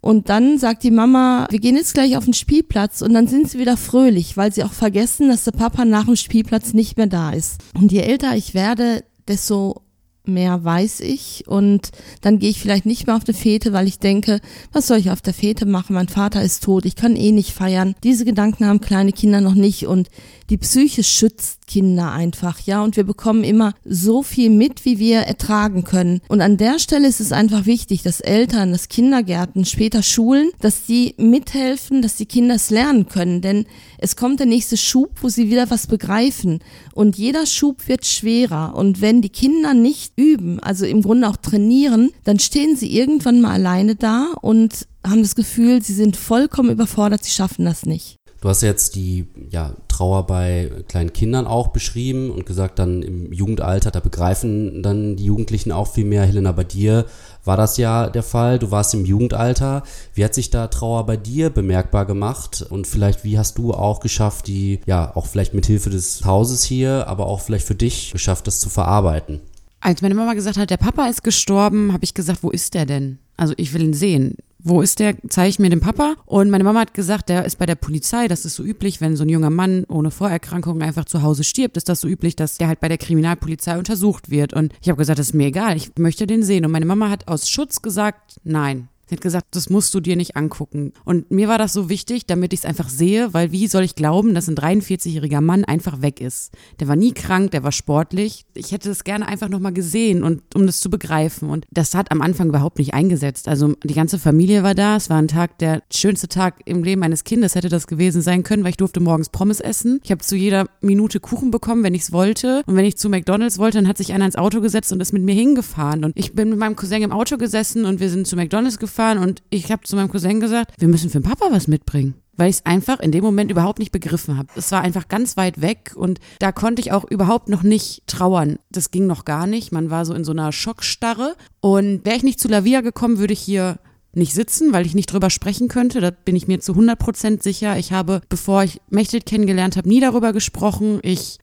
Und 0.01 0.29
dann 0.29 0.57
sagt 0.57 0.83
die 0.83 0.91
Mama, 0.91 1.47
wir 1.49 1.59
gehen 1.59 1.75
jetzt 1.75 1.93
gleich 1.93 2.15
auf 2.15 2.23
den 2.23 2.33
Spielplatz 2.33 3.01
und 3.01 3.13
dann 3.13 3.27
sind 3.27 3.49
sie 3.49 3.59
wieder 3.59 3.75
fröhlich, 3.75 4.37
weil 4.37 4.53
sie 4.53 4.63
auch 4.63 4.71
vergessen, 4.71 5.27
dass 5.27 5.43
der 5.43 5.51
Papa 5.51 5.83
nach 5.83 6.05
dem 6.05 6.15
Spielplatz 6.15 6.73
nicht 6.73 6.95
mehr 6.95 7.07
da 7.07 7.31
ist. 7.31 7.61
Und 7.75 7.91
je 7.91 7.99
älter 7.99 8.35
ich 8.35 8.53
werde, 8.53 9.03
desto 9.27 9.81
mehr 10.25 10.63
weiß 10.63 10.99
ich 11.01 11.45
und 11.47 11.89
dann 12.21 12.39
gehe 12.39 12.49
ich 12.49 12.59
vielleicht 12.59 12.85
nicht 12.85 13.07
mehr 13.07 13.15
auf 13.15 13.23
eine 13.27 13.35
Fete, 13.35 13.73
weil 13.73 13.87
ich 13.87 13.99
denke, 13.99 14.39
was 14.71 14.87
soll 14.87 14.97
ich 14.97 15.11
auf 15.11 15.21
der 15.21 15.33
Fete 15.33 15.65
machen? 15.65 15.93
Mein 15.95 16.07
Vater 16.07 16.41
ist 16.41 16.63
tot, 16.63 16.85
ich 16.85 16.95
kann 16.95 17.15
eh 17.15 17.31
nicht 17.31 17.51
feiern. 17.51 17.95
Diese 18.03 18.25
Gedanken 18.25 18.65
haben 18.65 18.81
kleine 18.81 19.11
Kinder 19.11 19.41
noch 19.41 19.55
nicht 19.55 19.87
und 19.87 20.09
die 20.49 20.57
Psyche 20.57 21.03
schützt 21.03 21.67
Kinder 21.67 22.11
einfach, 22.11 22.59
ja, 22.61 22.83
und 22.83 22.97
wir 22.97 23.03
bekommen 23.03 23.43
immer 23.43 23.75
so 23.85 24.23
viel 24.23 24.49
mit, 24.49 24.85
wie 24.85 24.97
wir 24.97 25.19
ertragen 25.19 25.83
können. 25.83 26.21
Und 26.27 26.41
an 26.41 26.57
der 26.57 26.79
Stelle 26.79 27.07
ist 27.07 27.19
es 27.19 27.31
einfach 27.31 27.67
wichtig, 27.67 28.01
dass 28.01 28.19
Eltern, 28.19 28.71
dass 28.71 28.89
Kindergärten, 28.89 29.65
später 29.65 30.01
Schulen, 30.01 30.49
dass 30.59 30.85
die 30.87 31.13
mithelfen, 31.17 32.01
dass 32.01 32.15
die 32.15 32.25
Kinder 32.25 32.55
es 32.55 32.71
lernen 32.71 33.07
können, 33.07 33.41
denn 33.41 33.65
es 33.99 34.15
kommt 34.15 34.39
der 34.39 34.47
nächste 34.47 34.77
Schub, 34.77 35.11
wo 35.21 35.29
sie 35.29 35.51
wieder 35.51 35.69
was 35.69 35.85
begreifen 35.85 36.59
und 36.95 37.17
jeder 37.17 37.45
Schub 37.45 37.87
wird 37.87 38.05
schwerer 38.05 38.73
und 38.75 39.01
wenn 39.01 39.21
die 39.21 39.29
Kinder 39.29 39.75
nicht 39.75 40.13
üben, 40.19 40.59
also 40.59 40.85
im 40.85 41.01
Grunde 41.01 41.29
auch 41.29 41.37
trainieren, 41.37 42.11
dann 42.25 42.39
stehen 42.39 42.75
sie 42.75 42.95
irgendwann 42.95 43.41
mal 43.41 43.53
alleine 43.53 43.95
da 43.95 44.33
und 44.41 44.87
haben 45.07 45.21
das 45.21 45.35
Gefühl, 45.35 45.81
sie 45.81 45.93
sind 45.93 46.17
vollkommen 46.17 46.71
überfordert, 46.71 47.23
sie 47.23 47.31
schaffen 47.31 47.65
das 47.65 47.85
nicht. 47.85 48.19
Du 48.41 48.47
hast 48.47 48.61
jetzt 48.61 48.95
die 48.95 49.27
ja, 49.49 49.73
Trauer 49.89 50.25
bei 50.25 50.71
kleinen 50.87 51.11
Kindern 51.11 51.45
auch 51.45 51.69
beschrieben 51.69 52.31
und 52.31 52.45
gesagt, 52.45 52.79
dann 52.79 53.01
im 53.01 53.33
Jugendalter, 53.33 53.91
da 53.91 53.99
begreifen 53.99 54.81
dann 54.81 55.17
die 55.17 55.25
Jugendlichen 55.25 55.73
auch 55.73 55.91
viel 55.91 56.05
mehr. 56.05 56.23
Helena, 56.23 56.53
bei 56.53 56.63
dir 56.63 57.05
war 57.43 57.57
das 57.57 57.75
ja 57.75 58.09
der 58.09 58.23
Fall. 58.23 58.57
Du 58.57 58.71
warst 58.71 58.93
im 58.93 59.03
Jugendalter. 59.03 59.83
Wie 60.13 60.23
hat 60.23 60.33
sich 60.33 60.49
da 60.49 60.67
Trauer 60.67 61.05
bei 61.05 61.17
dir 61.17 61.49
bemerkbar 61.49 62.05
gemacht? 62.05 62.65
Und 62.69 62.87
vielleicht, 62.87 63.25
wie 63.25 63.37
hast 63.37 63.57
du 63.57 63.73
auch 63.73 63.99
geschafft, 63.99 64.47
die, 64.47 64.79
ja, 64.85 65.13
auch 65.15 65.25
vielleicht 65.25 65.53
mit 65.53 65.65
Hilfe 65.65 65.89
des 65.89 66.23
Hauses 66.23 66.63
hier, 66.63 67.07
aber 67.07 67.27
auch 67.27 67.41
vielleicht 67.41 67.67
für 67.67 67.75
dich 67.75 68.11
geschafft, 68.13 68.47
das 68.47 68.61
zu 68.61 68.69
verarbeiten? 68.69 69.41
Als 69.81 70.01
meine 70.01 70.15
Mama 70.15 70.33
gesagt 70.33 70.57
hat, 70.57 70.69
der 70.69 70.77
Papa 70.77 71.07
ist 71.07 71.23
gestorben, 71.23 71.93
habe 71.93 72.03
ich 72.03 72.13
gesagt, 72.13 72.43
wo 72.43 72.49
ist 72.49 72.73
der 72.73 72.85
denn? 72.85 73.19
Also 73.37 73.53
ich 73.57 73.73
will 73.73 73.83
ihn 73.83 73.93
sehen. 73.93 74.35
wo 74.61 74.81
ist 74.81 74.99
der? 74.99 75.15
Zeige 75.29 75.49
ich 75.49 75.59
mir 75.59 75.69
den 75.69 75.79
Papa. 75.79 76.15
Und 76.25 76.49
meine 76.49 76.65
Mama 76.65 76.81
hat 76.81 76.93
gesagt, 76.93 77.29
der 77.29 77.45
ist 77.45 77.57
bei 77.57 77.65
der 77.65 77.75
Polizei. 77.75 78.27
Das 78.27 78.43
ist 78.43 78.55
so 78.55 78.63
üblich, 78.63 78.99
wenn 78.99 79.15
so 79.15 79.23
ein 79.23 79.29
junger 79.29 79.49
Mann 79.49 79.85
ohne 79.87 80.11
Vorerkrankungen 80.11 80.81
einfach 80.81 81.05
zu 81.05 81.21
Hause 81.21 81.45
stirbt, 81.45 81.77
ist 81.77 81.87
das 81.87 82.01
so 82.01 82.09
üblich, 82.09 82.35
dass 82.35 82.57
der 82.57 82.67
halt 82.67 82.81
bei 82.81 82.89
der 82.89 82.97
Kriminalpolizei 82.97 83.77
untersucht 83.77 84.29
wird. 84.29 84.53
Und 84.53 84.73
ich 84.81 84.89
habe 84.89 84.97
gesagt, 84.97 85.17
das 85.17 85.27
ist 85.27 85.33
mir 85.33 85.47
egal, 85.47 85.77
ich 85.77 85.91
möchte 85.97 86.27
den 86.27 86.43
sehen. 86.43 86.65
Und 86.65 86.71
meine 86.71 86.85
Mama 86.85 87.09
hat 87.09 87.29
aus 87.29 87.49
Schutz 87.49 87.81
gesagt, 87.81 88.41
nein. 88.43 88.89
Sie 89.09 89.15
hat 89.15 89.21
gesagt, 89.21 89.47
das 89.51 89.71
musst 89.71 89.95
du 89.95 89.99
dir 90.01 90.15
nicht 90.15 90.35
angucken. 90.35 90.93
Und 91.03 91.31
mir 91.31 91.47
war 91.47 91.57
das 91.57 91.73
so 91.73 91.89
wichtig, 91.89 92.27
damit 92.27 92.53
ich 92.53 92.59
es 92.59 92.65
einfach 92.65 92.89
sehe, 92.89 93.33
weil 93.33 93.51
wie 93.51 93.65
soll 93.65 93.83
ich 93.83 93.95
glauben, 93.95 94.35
dass 94.35 94.47
ein 94.47 94.55
43-jähriger 94.55 95.41
Mann 95.41 95.65
einfach 95.65 96.03
weg 96.03 96.21
ist? 96.21 96.53
Der 96.79 96.87
war 96.87 96.95
nie 96.95 97.13
krank, 97.13 97.49
der 97.49 97.63
war 97.63 97.71
sportlich. 97.71 98.45
Ich 98.53 98.71
hätte 98.71 98.91
es 98.91 99.03
gerne 99.03 99.27
einfach 99.27 99.49
nochmal 99.49 99.73
gesehen 99.73 100.21
und 100.21 100.43
um 100.53 100.67
das 100.67 100.79
zu 100.79 100.91
begreifen. 100.91 101.49
Und 101.49 101.65
das 101.71 101.95
hat 101.95 102.11
am 102.11 102.21
Anfang 102.21 102.49
überhaupt 102.49 102.77
nicht 102.77 102.93
eingesetzt. 102.93 103.47
Also 103.47 103.73
die 103.83 103.95
ganze 103.95 104.19
Familie 104.19 104.61
war 104.61 104.75
da. 104.75 104.97
Es 104.97 105.09
war 105.09 105.17
ein 105.17 105.27
Tag, 105.27 105.57
der 105.57 105.81
schönste 105.91 106.27
Tag 106.27 106.59
im 106.65 106.83
Leben 106.83 107.01
eines 107.01 107.23
Kindes 107.23 107.55
hätte 107.55 107.69
das 107.69 107.87
gewesen 107.87 108.21
sein 108.21 108.43
können, 108.43 108.63
weil 108.63 108.71
ich 108.71 108.77
durfte 108.77 108.99
morgens 108.99 109.29
Pommes 109.29 109.59
essen. 109.59 110.01
Ich 110.03 110.11
habe 110.11 110.23
zu 110.23 110.35
jeder 110.35 110.67
Minute 110.81 111.19
Kuchen 111.19 111.49
bekommen, 111.49 111.83
wenn 111.83 111.95
ich 111.95 112.03
es 112.03 112.11
wollte. 112.11 112.61
Und 112.67 112.75
wenn 112.75 112.85
ich 112.85 112.97
zu 112.97 113.09
McDonalds 113.09 113.57
wollte, 113.57 113.79
dann 113.79 113.87
hat 113.87 113.97
sich 113.97 114.13
einer 114.13 114.25
ins 114.25 114.35
Auto 114.35 114.61
gesetzt 114.61 114.91
und 114.91 115.01
ist 115.01 115.13
mit 115.13 115.23
mir 115.23 115.33
hingefahren. 115.33 116.05
Und 116.05 116.15
ich 116.15 116.33
bin 116.33 116.51
mit 116.51 116.59
meinem 116.59 116.75
Cousin 116.75 117.01
im 117.01 117.11
Auto 117.11 117.37
gesessen 117.37 117.85
und 117.85 117.99
wir 117.99 118.11
sind 118.11 118.27
zu 118.27 118.35
McDonalds 118.35 118.77
gefahren 118.77 118.98
gefahren 118.99 119.17
und 119.17 119.41
ich 119.49 119.71
habe 119.71 119.83
zu 119.83 119.95
meinem 119.95 120.09
Cousin 120.09 120.41
gesagt, 120.41 120.73
wir 120.77 120.89
müssen 120.89 121.09
für 121.09 121.19
den 121.19 121.29
Papa 121.29 121.47
was 121.51 121.67
mitbringen 121.67 122.15
weil 122.35 122.49
ich 122.49 122.55
es 122.55 122.65
einfach 122.65 123.01
in 123.01 123.11
dem 123.11 123.21
Moment 123.21 123.51
überhaupt 123.51 123.79
nicht 123.79 123.91
begriffen 123.91 124.37
habe. 124.37 124.47
Es 124.55 124.71
war 124.71 124.79
einfach 124.79 125.09
ganz 125.09 125.35
weit 125.35 125.59
weg 125.59 125.91
und 125.95 126.21
da 126.39 126.53
konnte 126.53 126.81
ich 126.81 126.93
auch 126.93 127.03
überhaupt 127.03 127.49
noch 127.49 127.63
nicht 127.63 128.07
trauern. 128.07 128.59
Das 128.71 128.91
ging 128.91 129.07
noch 129.07 129.25
gar 129.25 129.45
nicht. 129.45 129.73
Man 129.73 129.89
war 129.89 130.05
so 130.05 130.13
in 130.13 130.23
so 130.23 130.31
einer 130.31 130.53
Schockstarre 130.53 131.35
und 131.59 132.05
wäre 132.05 132.15
ich 132.15 132.23
nicht 132.23 132.39
zu 132.39 132.47
Lavia 132.47 132.79
gekommen, 132.79 133.17
würde 133.17 133.33
ich 133.33 133.41
hier 133.41 133.77
nicht 134.13 134.33
sitzen, 134.33 134.71
weil 134.71 134.85
ich 134.85 134.95
nicht 134.95 135.11
drüber 135.11 135.29
sprechen 135.29 135.67
könnte. 135.67 135.99
Da 135.99 136.11
bin 136.11 136.37
ich 136.37 136.47
mir 136.47 136.61
zu 136.61 136.71
100 136.71 136.97
Prozent 136.97 137.43
sicher. 137.43 137.77
Ich 137.77 137.91
habe, 137.91 138.21
bevor 138.29 138.63
ich 138.63 138.79
Mechtet 138.89 139.25
kennengelernt 139.25 139.75
habe, 139.75 139.89
nie 139.89 139.99
darüber 139.99 140.31
gesprochen. 140.31 140.99
Ich 141.01 141.39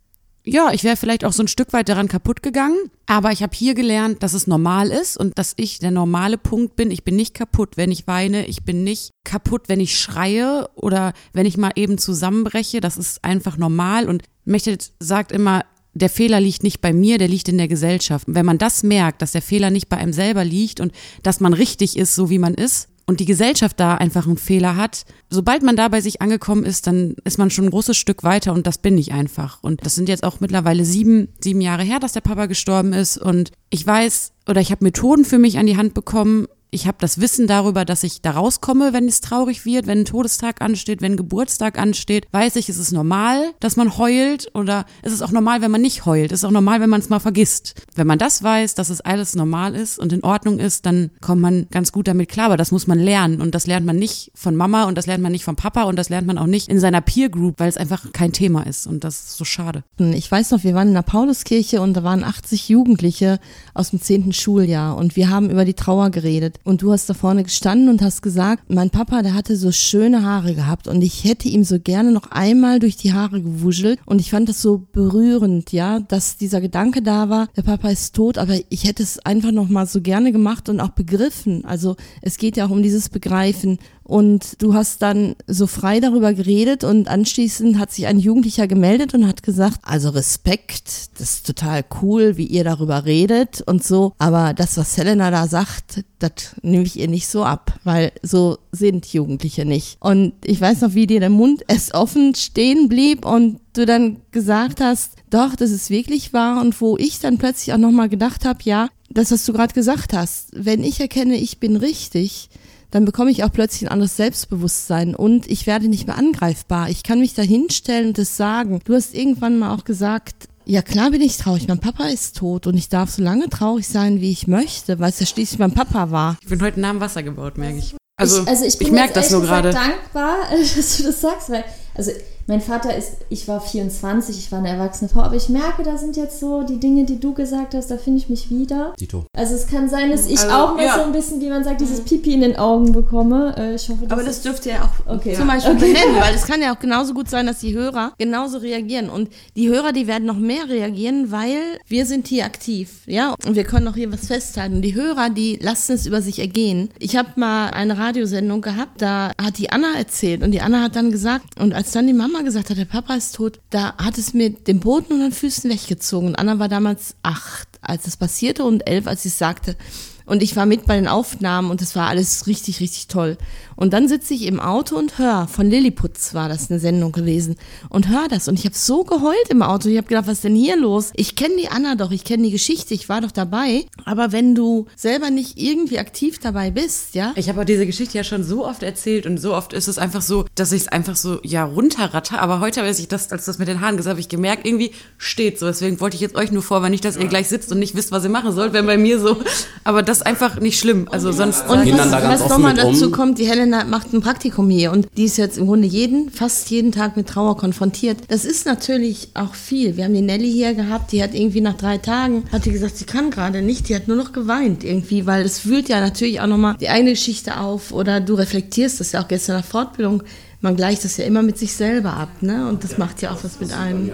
ja, 0.46 0.70
ich 0.72 0.84
wäre 0.84 0.96
vielleicht 0.96 1.24
auch 1.24 1.32
so 1.32 1.42
ein 1.42 1.48
Stück 1.48 1.72
weit 1.72 1.88
daran 1.88 2.08
kaputt 2.08 2.42
gegangen. 2.42 2.78
Aber 3.06 3.32
ich 3.32 3.42
habe 3.42 3.54
hier 3.54 3.74
gelernt, 3.74 4.22
dass 4.22 4.32
es 4.32 4.46
normal 4.46 4.90
ist 4.90 5.16
und 5.16 5.38
dass 5.38 5.54
ich 5.56 5.80
der 5.80 5.90
normale 5.90 6.38
Punkt 6.38 6.76
bin. 6.76 6.90
Ich 6.90 7.04
bin 7.04 7.16
nicht 7.16 7.34
kaputt, 7.34 7.76
wenn 7.76 7.90
ich 7.90 8.06
weine. 8.06 8.46
Ich 8.46 8.64
bin 8.64 8.84
nicht 8.84 9.10
kaputt, 9.24 9.68
wenn 9.68 9.80
ich 9.80 9.98
schreie 9.98 10.68
oder 10.76 11.12
wenn 11.32 11.46
ich 11.46 11.56
mal 11.56 11.72
eben 11.74 11.98
zusammenbreche. 11.98 12.80
Das 12.80 12.96
ist 12.96 13.24
einfach 13.24 13.56
normal. 13.56 14.08
Und 14.08 14.22
Mechtet 14.44 14.92
sagt 15.00 15.32
immer, 15.32 15.64
der 15.92 16.08
Fehler 16.08 16.40
liegt 16.40 16.62
nicht 16.62 16.80
bei 16.80 16.92
mir, 16.92 17.18
der 17.18 17.26
liegt 17.26 17.48
in 17.48 17.58
der 17.58 17.68
Gesellschaft. 17.68 18.26
Wenn 18.28 18.46
man 18.46 18.58
das 18.58 18.84
merkt, 18.84 19.22
dass 19.22 19.32
der 19.32 19.42
Fehler 19.42 19.70
nicht 19.70 19.88
bei 19.88 19.96
einem 19.96 20.12
selber 20.12 20.44
liegt 20.44 20.78
und 20.78 20.92
dass 21.24 21.40
man 21.40 21.52
richtig 21.52 21.96
ist, 21.96 22.14
so 22.14 22.30
wie 22.30 22.38
man 22.38 22.54
ist, 22.54 22.88
und 23.06 23.20
die 23.20 23.24
Gesellschaft 23.24 23.78
da 23.78 23.94
einfach 23.94 24.26
einen 24.26 24.36
Fehler 24.36 24.76
hat, 24.76 25.04
sobald 25.30 25.62
man 25.62 25.76
da 25.76 25.88
bei 25.88 26.00
sich 26.00 26.20
angekommen 26.20 26.64
ist, 26.64 26.86
dann 26.86 27.14
ist 27.24 27.38
man 27.38 27.50
schon 27.50 27.66
ein 27.66 27.70
großes 27.70 27.96
Stück 27.96 28.24
weiter 28.24 28.52
und 28.52 28.66
das 28.66 28.78
bin 28.78 28.98
ich 28.98 29.12
einfach. 29.12 29.62
Und 29.62 29.86
das 29.86 29.94
sind 29.94 30.08
jetzt 30.08 30.24
auch 30.24 30.40
mittlerweile 30.40 30.84
sieben, 30.84 31.28
sieben 31.40 31.60
Jahre 31.60 31.84
her, 31.84 32.00
dass 32.00 32.12
der 32.12 32.20
Papa 32.20 32.46
gestorben 32.46 32.92
ist 32.92 33.16
und 33.16 33.52
ich 33.70 33.86
weiß 33.86 34.32
oder 34.48 34.60
ich 34.60 34.72
habe 34.72 34.84
Methoden 34.84 35.24
für 35.24 35.38
mich 35.38 35.58
an 35.58 35.66
die 35.66 35.76
Hand 35.76 35.94
bekommen, 35.94 36.46
ich 36.70 36.86
habe 36.86 36.98
das 37.00 37.20
Wissen 37.20 37.46
darüber, 37.46 37.84
dass 37.84 38.02
ich 38.02 38.20
da 38.20 38.32
rauskomme, 38.32 38.92
wenn 38.92 39.08
es 39.08 39.20
traurig 39.20 39.64
wird, 39.64 39.86
wenn 39.86 40.00
ein 40.00 40.04
Todestag 40.04 40.60
ansteht, 40.60 41.00
wenn 41.00 41.12
ein 41.12 41.16
Geburtstag 41.16 41.78
ansteht, 41.78 42.26
weiß 42.32 42.56
ich, 42.56 42.68
ist 42.68 42.78
es 42.78 42.92
normal, 42.92 43.52
dass 43.60 43.76
man 43.76 43.96
heult 43.96 44.50
oder 44.54 44.84
ist 45.02 45.12
es 45.12 45.22
auch 45.22 45.30
normal, 45.30 45.62
wenn 45.62 45.70
man 45.70 45.80
nicht 45.80 46.06
heult, 46.06 46.32
ist 46.32 46.40
es 46.40 46.44
auch 46.44 46.50
normal, 46.50 46.80
wenn 46.80 46.90
man 46.90 47.00
es 47.00 47.08
mal 47.08 47.20
vergisst. 47.20 47.74
Wenn 47.94 48.06
man 48.06 48.18
das 48.18 48.42
weiß, 48.42 48.74
dass 48.74 48.90
es 48.90 49.00
alles 49.00 49.34
normal 49.34 49.74
ist 49.74 49.98
und 49.98 50.12
in 50.12 50.24
Ordnung 50.24 50.58
ist, 50.58 50.86
dann 50.86 51.10
kommt 51.20 51.40
man 51.40 51.66
ganz 51.70 51.92
gut 51.92 52.08
damit 52.08 52.28
klar, 52.28 52.46
aber 52.46 52.56
das 52.56 52.72
muss 52.72 52.86
man 52.86 52.98
lernen 52.98 53.40
und 53.40 53.54
das 53.54 53.66
lernt 53.66 53.86
man 53.86 53.96
nicht 53.96 54.30
von 54.34 54.56
Mama 54.56 54.84
und 54.84 54.98
das 54.98 55.06
lernt 55.06 55.22
man 55.22 55.32
nicht 55.32 55.44
vom 55.44 55.56
Papa 55.56 55.84
und 55.84 55.96
das 55.96 56.08
lernt 56.08 56.26
man 56.26 56.36
auch 56.36 56.46
nicht 56.46 56.68
in 56.68 56.80
seiner 56.80 57.00
Peer 57.00 57.30
Group, 57.30 57.54
weil 57.58 57.68
es 57.68 57.76
einfach 57.76 58.12
kein 58.12 58.32
Thema 58.32 58.66
ist 58.66 58.86
und 58.86 59.04
das 59.04 59.20
ist 59.20 59.36
so 59.36 59.44
schade. 59.44 59.84
Ich 59.98 60.30
weiß 60.30 60.50
noch, 60.50 60.64
wir 60.64 60.74
waren 60.74 60.88
in 60.88 60.94
der 60.94 61.02
Pauluskirche 61.02 61.80
und 61.80 61.94
da 61.94 62.02
waren 62.02 62.24
80 62.24 62.68
Jugendliche 62.68 63.38
aus 63.72 63.90
dem 63.90 64.00
10. 64.00 64.32
Schuljahr 64.32 64.96
und 64.96 65.16
wir 65.16 65.30
haben 65.30 65.48
über 65.48 65.64
die 65.64 65.74
Trauer 65.74 66.10
geredet 66.10 66.60
und 66.66 66.82
du 66.82 66.92
hast 66.92 67.08
da 67.08 67.14
vorne 67.14 67.44
gestanden 67.44 67.88
und 67.88 68.02
hast 68.02 68.22
gesagt, 68.22 68.64
mein 68.68 68.90
Papa, 68.90 69.22
der 69.22 69.34
hatte 69.34 69.56
so 69.56 69.70
schöne 69.70 70.24
Haare 70.24 70.54
gehabt 70.54 70.88
und 70.88 71.00
ich 71.02 71.24
hätte 71.24 71.48
ihm 71.48 71.62
so 71.62 71.78
gerne 71.78 72.10
noch 72.10 72.32
einmal 72.32 72.80
durch 72.80 72.96
die 72.96 73.12
Haare 73.12 73.40
gewuschelt 73.40 74.00
und 74.04 74.20
ich 74.20 74.30
fand 74.30 74.48
das 74.48 74.60
so 74.60 74.84
berührend, 74.92 75.70
ja, 75.72 76.00
dass 76.00 76.36
dieser 76.36 76.60
Gedanke 76.60 77.02
da 77.02 77.28
war, 77.28 77.48
der 77.56 77.62
Papa 77.62 77.88
ist 77.88 78.16
tot, 78.16 78.36
aber 78.36 78.54
ich 78.68 78.84
hätte 78.84 79.04
es 79.04 79.18
einfach 79.20 79.52
noch 79.52 79.68
mal 79.68 79.86
so 79.86 80.00
gerne 80.00 80.32
gemacht 80.32 80.68
und 80.68 80.80
auch 80.80 80.90
begriffen. 80.90 81.64
Also 81.64 81.94
es 82.20 82.36
geht 82.36 82.56
ja 82.56 82.66
auch 82.66 82.70
um 82.70 82.82
dieses 82.82 83.08
Begreifen 83.08 83.78
und 84.06 84.62
du 84.62 84.74
hast 84.74 85.02
dann 85.02 85.34
so 85.48 85.66
frei 85.66 85.98
darüber 85.98 86.32
geredet 86.32 86.84
und 86.84 87.08
anschließend 87.08 87.78
hat 87.78 87.90
sich 87.90 88.06
ein 88.06 88.20
Jugendlicher 88.20 88.68
gemeldet 88.68 89.14
und 89.14 89.26
hat 89.26 89.42
gesagt, 89.42 89.80
also 89.82 90.10
Respekt, 90.10 91.18
das 91.18 91.30
ist 91.30 91.46
total 91.46 91.84
cool, 92.00 92.36
wie 92.36 92.46
ihr 92.46 92.62
darüber 92.62 93.04
redet 93.04 93.62
und 93.62 93.82
so. 93.82 94.12
Aber 94.18 94.54
das, 94.54 94.76
was 94.76 94.96
Helena 94.96 95.32
da 95.32 95.48
sagt, 95.48 96.04
das 96.20 96.54
nehme 96.62 96.84
ich 96.84 96.98
ihr 96.98 97.08
nicht 97.08 97.26
so 97.26 97.42
ab, 97.42 97.80
weil 97.82 98.12
so 98.22 98.58
sind 98.70 99.12
Jugendliche 99.12 99.64
nicht. 99.64 99.96
Und 99.98 100.34
ich 100.44 100.60
weiß 100.60 100.82
noch, 100.82 100.94
wie 100.94 101.08
dir 101.08 101.20
der 101.20 101.30
Mund 101.30 101.64
erst 101.66 101.94
offen 101.94 102.36
stehen 102.36 102.88
blieb 102.88 103.26
und 103.26 103.58
du 103.72 103.86
dann 103.86 104.18
gesagt 104.30 104.80
hast, 104.80 105.12
doch, 105.30 105.56
das 105.56 105.72
ist 105.72 105.90
wirklich 105.90 106.32
wahr 106.32 106.60
und 106.60 106.80
wo 106.80 106.96
ich 106.96 107.18
dann 107.18 107.38
plötzlich 107.38 107.74
auch 107.74 107.78
nochmal 107.78 108.08
gedacht 108.08 108.44
habe, 108.44 108.60
ja, 108.62 108.88
das, 109.10 109.32
was 109.32 109.44
du 109.44 109.52
gerade 109.52 109.74
gesagt 109.74 110.12
hast, 110.12 110.50
wenn 110.52 110.84
ich 110.84 111.00
erkenne, 111.00 111.36
ich 111.36 111.58
bin 111.58 111.76
richtig, 111.76 112.50
dann 112.90 113.04
bekomme 113.04 113.30
ich 113.30 113.44
auch 113.44 113.52
plötzlich 113.52 113.82
ein 113.82 113.92
anderes 113.92 114.16
Selbstbewusstsein 114.16 115.14
und 115.14 115.50
ich 115.50 115.66
werde 115.66 115.88
nicht 115.88 116.06
mehr 116.06 116.16
angreifbar. 116.16 116.88
Ich 116.88 117.02
kann 117.02 117.20
mich 117.20 117.34
da 117.34 117.42
hinstellen 117.42 118.08
und 118.08 118.18
das 118.18 118.36
sagen. 118.36 118.80
Du 118.84 118.94
hast 118.94 119.14
irgendwann 119.14 119.58
mal 119.58 119.74
auch 119.74 119.84
gesagt, 119.84 120.48
ja 120.64 120.82
klar 120.82 121.10
bin 121.10 121.20
ich 121.20 121.36
traurig, 121.36 121.68
mein 121.68 121.78
Papa 121.78 122.06
ist 122.06 122.36
tot 122.36 122.66
und 122.66 122.76
ich 122.76 122.88
darf 122.88 123.10
so 123.10 123.22
lange 123.22 123.48
traurig 123.48 123.86
sein, 123.86 124.20
wie 124.20 124.30
ich 124.30 124.46
möchte, 124.46 124.98
weil 124.98 125.10
es 125.10 125.20
ja 125.20 125.26
schließlich 125.26 125.58
mein 125.58 125.72
Papa 125.72 126.10
war. 126.10 126.36
Ich 126.42 126.48
bin 126.48 126.60
heute 126.62 126.80
nah 126.80 126.90
am 126.90 127.00
Wasser 127.00 127.22
gebaut, 127.22 127.56
merke 127.56 127.78
ich. 127.78 127.94
Also 128.18 128.42
ich, 128.42 128.48
also 128.48 128.64
ich, 128.64 128.80
ich 128.80 128.90
merke 128.90 129.14
das 129.14 129.30
nur 129.30 129.42
gerade. 129.42 129.70
dankbar, 129.70 130.36
dass 130.76 130.96
du 130.96 131.04
das 131.04 131.20
sagst, 131.20 131.50
weil 131.50 131.64
also 131.94 132.10
mein 132.46 132.60
Vater 132.60 132.96
ist, 132.96 133.16
ich 133.28 133.48
war 133.48 133.60
24, 133.60 134.38
ich 134.38 134.52
war 134.52 134.60
eine 134.60 134.68
erwachsene 134.68 135.08
Frau, 135.08 135.22
aber 135.22 135.34
ich 135.34 135.48
merke, 135.48 135.82
da 135.82 135.96
sind 135.96 136.16
jetzt 136.16 136.38
so 136.38 136.62
die 136.62 136.78
Dinge, 136.78 137.04
die 137.04 137.18
du 137.18 137.34
gesagt 137.34 137.74
hast, 137.74 137.90
da 137.90 137.96
finde 137.96 138.20
ich 138.20 138.28
mich 138.28 138.50
wieder. 138.50 138.94
Dito. 138.98 139.24
Also 139.36 139.54
es 139.54 139.66
kann 139.66 139.88
sein, 139.88 140.10
dass 140.10 140.26
ich 140.26 140.38
also, 140.38 140.54
auch 140.54 140.76
mal 140.76 140.84
ja. 140.84 140.94
so 140.94 141.02
ein 141.02 141.12
bisschen, 141.12 141.40
wie 141.40 141.48
man 141.48 141.64
sagt, 141.64 141.80
dieses 141.80 142.00
mhm. 142.00 142.04
Pipi 142.04 142.34
in 142.34 142.42
den 142.42 142.56
Augen 142.56 142.92
bekomme. 142.92 143.54
Äh, 143.58 143.74
ich 143.74 143.88
hoffe, 143.88 144.06
aber 144.08 144.22
das 144.22 144.42
dürfte 144.42 144.70
ja 144.70 144.84
auch 144.84 145.14
okay. 145.14 145.34
zum 145.34 145.48
Beispiel 145.48 145.74
okay. 145.74 145.92
benennen, 145.92 146.20
weil 146.20 146.34
es 146.34 146.46
kann 146.46 146.62
ja 146.62 146.72
auch 146.72 146.78
genauso 146.78 147.14
gut 147.14 147.28
sein, 147.28 147.46
dass 147.46 147.58
die 147.58 147.74
Hörer 147.74 148.12
genauso 148.16 148.58
reagieren. 148.58 149.10
Und 149.10 149.28
die 149.56 149.68
Hörer, 149.68 149.92
die 149.92 150.06
werden 150.06 150.24
noch 150.24 150.38
mehr 150.38 150.68
reagieren, 150.68 151.32
weil 151.32 151.58
wir 151.88 152.06
sind 152.06 152.28
hier 152.28 152.44
aktiv, 152.44 153.00
ja, 153.06 153.34
und 153.44 153.56
wir 153.56 153.64
können 153.64 153.88
auch 153.88 153.96
hier 153.96 154.12
was 154.12 154.26
festhalten. 154.26 154.76
Und 154.76 154.82
die 154.82 154.94
Hörer, 154.94 155.30
die 155.30 155.58
lassen 155.60 155.92
es 155.92 156.06
über 156.06 156.22
sich 156.22 156.38
ergehen. 156.38 156.90
Ich 157.00 157.16
habe 157.16 157.28
mal 157.36 157.70
eine 157.70 157.98
Radiosendung 157.98 158.60
gehabt, 158.60 159.02
da 159.02 159.32
hat 159.40 159.58
die 159.58 159.70
Anna 159.70 159.94
erzählt 159.96 160.42
und 160.42 160.52
die 160.52 160.60
Anna 160.60 160.82
hat 160.82 160.94
dann 160.94 161.10
gesagt, 161.10 161.60
und 161.60 161.74
als 161.74 161.90
dann 161.90 162.06
die 162.06 162.12
Mama 162.12 162.35
gesagt 162.42 162.70
hat, 162.70 162.76
der 162.76 162.84
Papa 162.84 163.14
ist 163.14 163.34
tot, 163.34 163.60
da 163.70 163.96
hat 163.96 164.18
es 164.18 164.34
mir 164.34 164.50
den 164.50 164.80
Boden 164.80 165.12
unter 165.12 165.28
den 165.28 165.32
Füßen 165.32 165.70
weggezogen. 165.70 166.28
Und 166.28 166.34
Anna 166.36 166.58
war 166.58 166.68
damals 166.68 167.16
acht, 167.22 167.68
als 167.80 168.06
es 168.06 168.16
passierte 168.16 168.64
und 168.64 168.86
elf, 168.86 169.06
als 169.06 169.22
sie 169.22 169.28
es 169.28 169.38
sagte. 169.38 169.76
Und 170.26 170.42
ich 170.42 170.56
war 170.56 170.66
mit 170.66 170.86
bei 170.86 170.96
den 170.96 171.08
Aufnahmen 171.08 171.70
und 171.70 171.80
es 171.80 171.96
war 171.96 172.08
alles 172.08 172.46
richtig, 172.46 172.80
richtig 172.80 173.06
toll. 173.06 173.38
Und 173.76 173.92
dann 173.92 174.08
sitze 174.08 174.34
ich 174.34 174.42
im 174.42 174.58
Auto 174.58 174.96
und 174.96 175.18
höre, 175.18 175.46
von 175.48 175.70
Lilliputz 175.70 176.34
war 176.34 176.48
das 176.48 176.70
eine 176.70 176.80
Sendung 176.80 177.12
gewesen, 177.12 177.56
und 177.90 178.08
höre 178.08 178.28
das. 178.28 178.48
Und 178.48 178.58
ich 178.58 178.64
habe 178.64 178.74
so 178.74 179.04
geheult 179.04 179.48
im 179.50 179.62
Auto. 179.62 179.88
Ich 179.88 179.96
habe 179.96 180.08
gedacht, 180.08 180.26
was 180.26 180.34
ist 180.34 180.44
denn 180.44 180.54
hier 180.54 180.76
los? 180.76 181.12
Ich 181.14 181.36
kenne 181.36 181.56
die 181.56 181.68
Anna 181.68 181.94
doch, 181.94 182.10
ich 182.10 182.24
kenne 182.24 182.44
die 182.44 182.50
Geschichte, 182.50 182.94
ich 182.94 183.08
war 183.08 183.20
doch 183.20 183.30
dabei. 183.30 183.84
Aber 184.04 184.32
wenn 184.32 184.54
du 184.54 184.86
selber 184.96 185.30
nicht 185.30 185.58
irgendwie 185.58 185.98
aktiv 185.98 186.38
dabei 186.38 186.70
bist, 186.70 187.14
ja. 187.14 187.32
Ich 187.36 187.48
habe 187.48 187.64
diese 187.64 187.86
Geschichte 187.86 188.16
ja 188.16 188.24
schon 188.24 188.42
so 188.42 188.66
oft 188.66 188.82
erzählt 188.82 189.26
und 189.26 189.38
so 189.38 189.54
oft 189.54 189.72
ist 189.72 189.88
es 189.88 189.98
einfach 189.98 190.22
so, 190.22 190.46
dass 190.54 190.72
ich 190.72 190.82
es 190.82 190.88
einfach 190.88 191.16
so, 191.16 191.38
ja, 191.42 191.64
runterratter. 191.64 192.40
Aber 192.40 192.60
heute, 192.60 192.82
als 192.82 192.98
ich 192.98 193.08
das, 193.08 193.30
als 193.30 193.44
das 193.44 193.58
mit 193.58 193.68
den 193.68 193.80
Haaren 193.80 193.96
gesagt 193.96 194.12
habe, 194.12 194.20
ich 194.20 194.28
gemerkt, 194.28 194.66
irgendwie 194.66 194.92
steht 195.18 195.58
so. 195.58 195.66
Deswegen 195.66 196.00
wollte 196.00 196.16
ich 196.16 196.20
jetzt 196.20 196.34
euch 196.34 196.50
nur 196.50 196.62
vorwarnen, 196.62 196.92
nicht, 196.92 197.04
dass 197.04 197.16
ihr 197.16 197.28
gleich 197.28 197.48
sitzt 197.48 197.70
und 197.70 197.78
nicht 197.78 197.94
wisst, 197.94 198.10
was 198.10 198.24
ihr 198.24 198.30
machen 198.30 198.52
sollt, 198.52 198.72
wenn 198.72 198.86
bei 198.86 198.96
mir 198.96 199.20
so. 199.20 199.36
Aber 199.84 200.02
das 200.02 200.15
ist 200.16 200.26
einfach 200.26 200.60
nicht 200.60 200.78
schlimm. 200.78 201.08
Also 201.10 201.32
sonst. 201.32 201.68
Und 201.68 201.92
was, 201.92 202.12
was 202.12 202.48
nochmal 202.48 202.74
dazu 202.74 203.10
kommt, 203.10 203.38
die 203.38 203.46
Helen 203.46 203.66
Helena 203.66 203.84
macht 203.84 204.12
ein 204.12 204.20
Praktikum 204.20 204.70
hier 204.70 204.92
und 204.92 205.08
die 205.16 205.24
ist 205.24 205.38
jetzt 205.38 205.58
im 205.58 205.66
Grunde 205.66 205.88
jeden, 205.88 206.30
fast 206.30 206.70
jeden 206.70 206.92
Tag 206.92 207.16
mit 207.16 207.28
Trauer 207.28 207.56
konfrontiert. 207.56 208.18
Das 208.28 208.44
ist 208.44 208.66
natürlich 208.66 209.30
auch 209.34 209.54
viel. 209.54 209.96
Wir 209.96 210.04
haben 210.04 210.14
die 210.14 210.20
Nelly 210.20 210.52
hier 210.52 210.74
gehabt, 210.74 211.12
die 211.12 211.22
hat 211.22 211.34
irgendwie 211.34 211.60
nach 211.60 211.76
drei 211.76 211.98
Tagen, 211.98 212.44
hat 212.52 212.64
die 212.64 212.72
gesagt, 212.72 212.96
sie 212.96 213.06
kann 213.06 213.30
gerade 213.30 213.62
nicht, 213.62 213.88
die 213.88 213.96
hat 213.96 214.08
nur 214.08 214.16
noch 214.16 214.32
geweint 214.32 214.84
irgendwie, 214.84 215.26
weil 215.26 215.44
es 215.44 215.66
wühlt 215.66 215.88
ja 215.88 216.00
natürlich 216.00 216.40
auch 216.40 216.46
nochmal 216.46 216.76
die 216.80 216.88
eigene 216.88 217.10
Geschichte 217.10 217.58
auf 217.58 217.92
oder 217.92 218.20
du 218.20 218.34
reflektierst 218.34 219.00
das 219.00 219.12
ja 219.12 219.22
auch 219.22 219.28
gestern 219.28 219.56
nach 219.56 219.64
Fortbildung. 219.64 220.22
Man 220.60 220.76
gleicht 220.76 221.04
das 221.04 221.16
ja 221.16 221.24
immer 221.24 221.42
mit 221.42 221.58
sich 221.58 221.72
selber 221.72 222.14
ab, 222.14 222.28
ne? 222.40 222.68
Und 222.68 222.84
das 222.84 222.98
macht 222.98 223.22
ja 223.22 223.32
auch 223.32 223.42
was 223.42 223.60
mit 223.60 223.72
einem. 223.72 224.10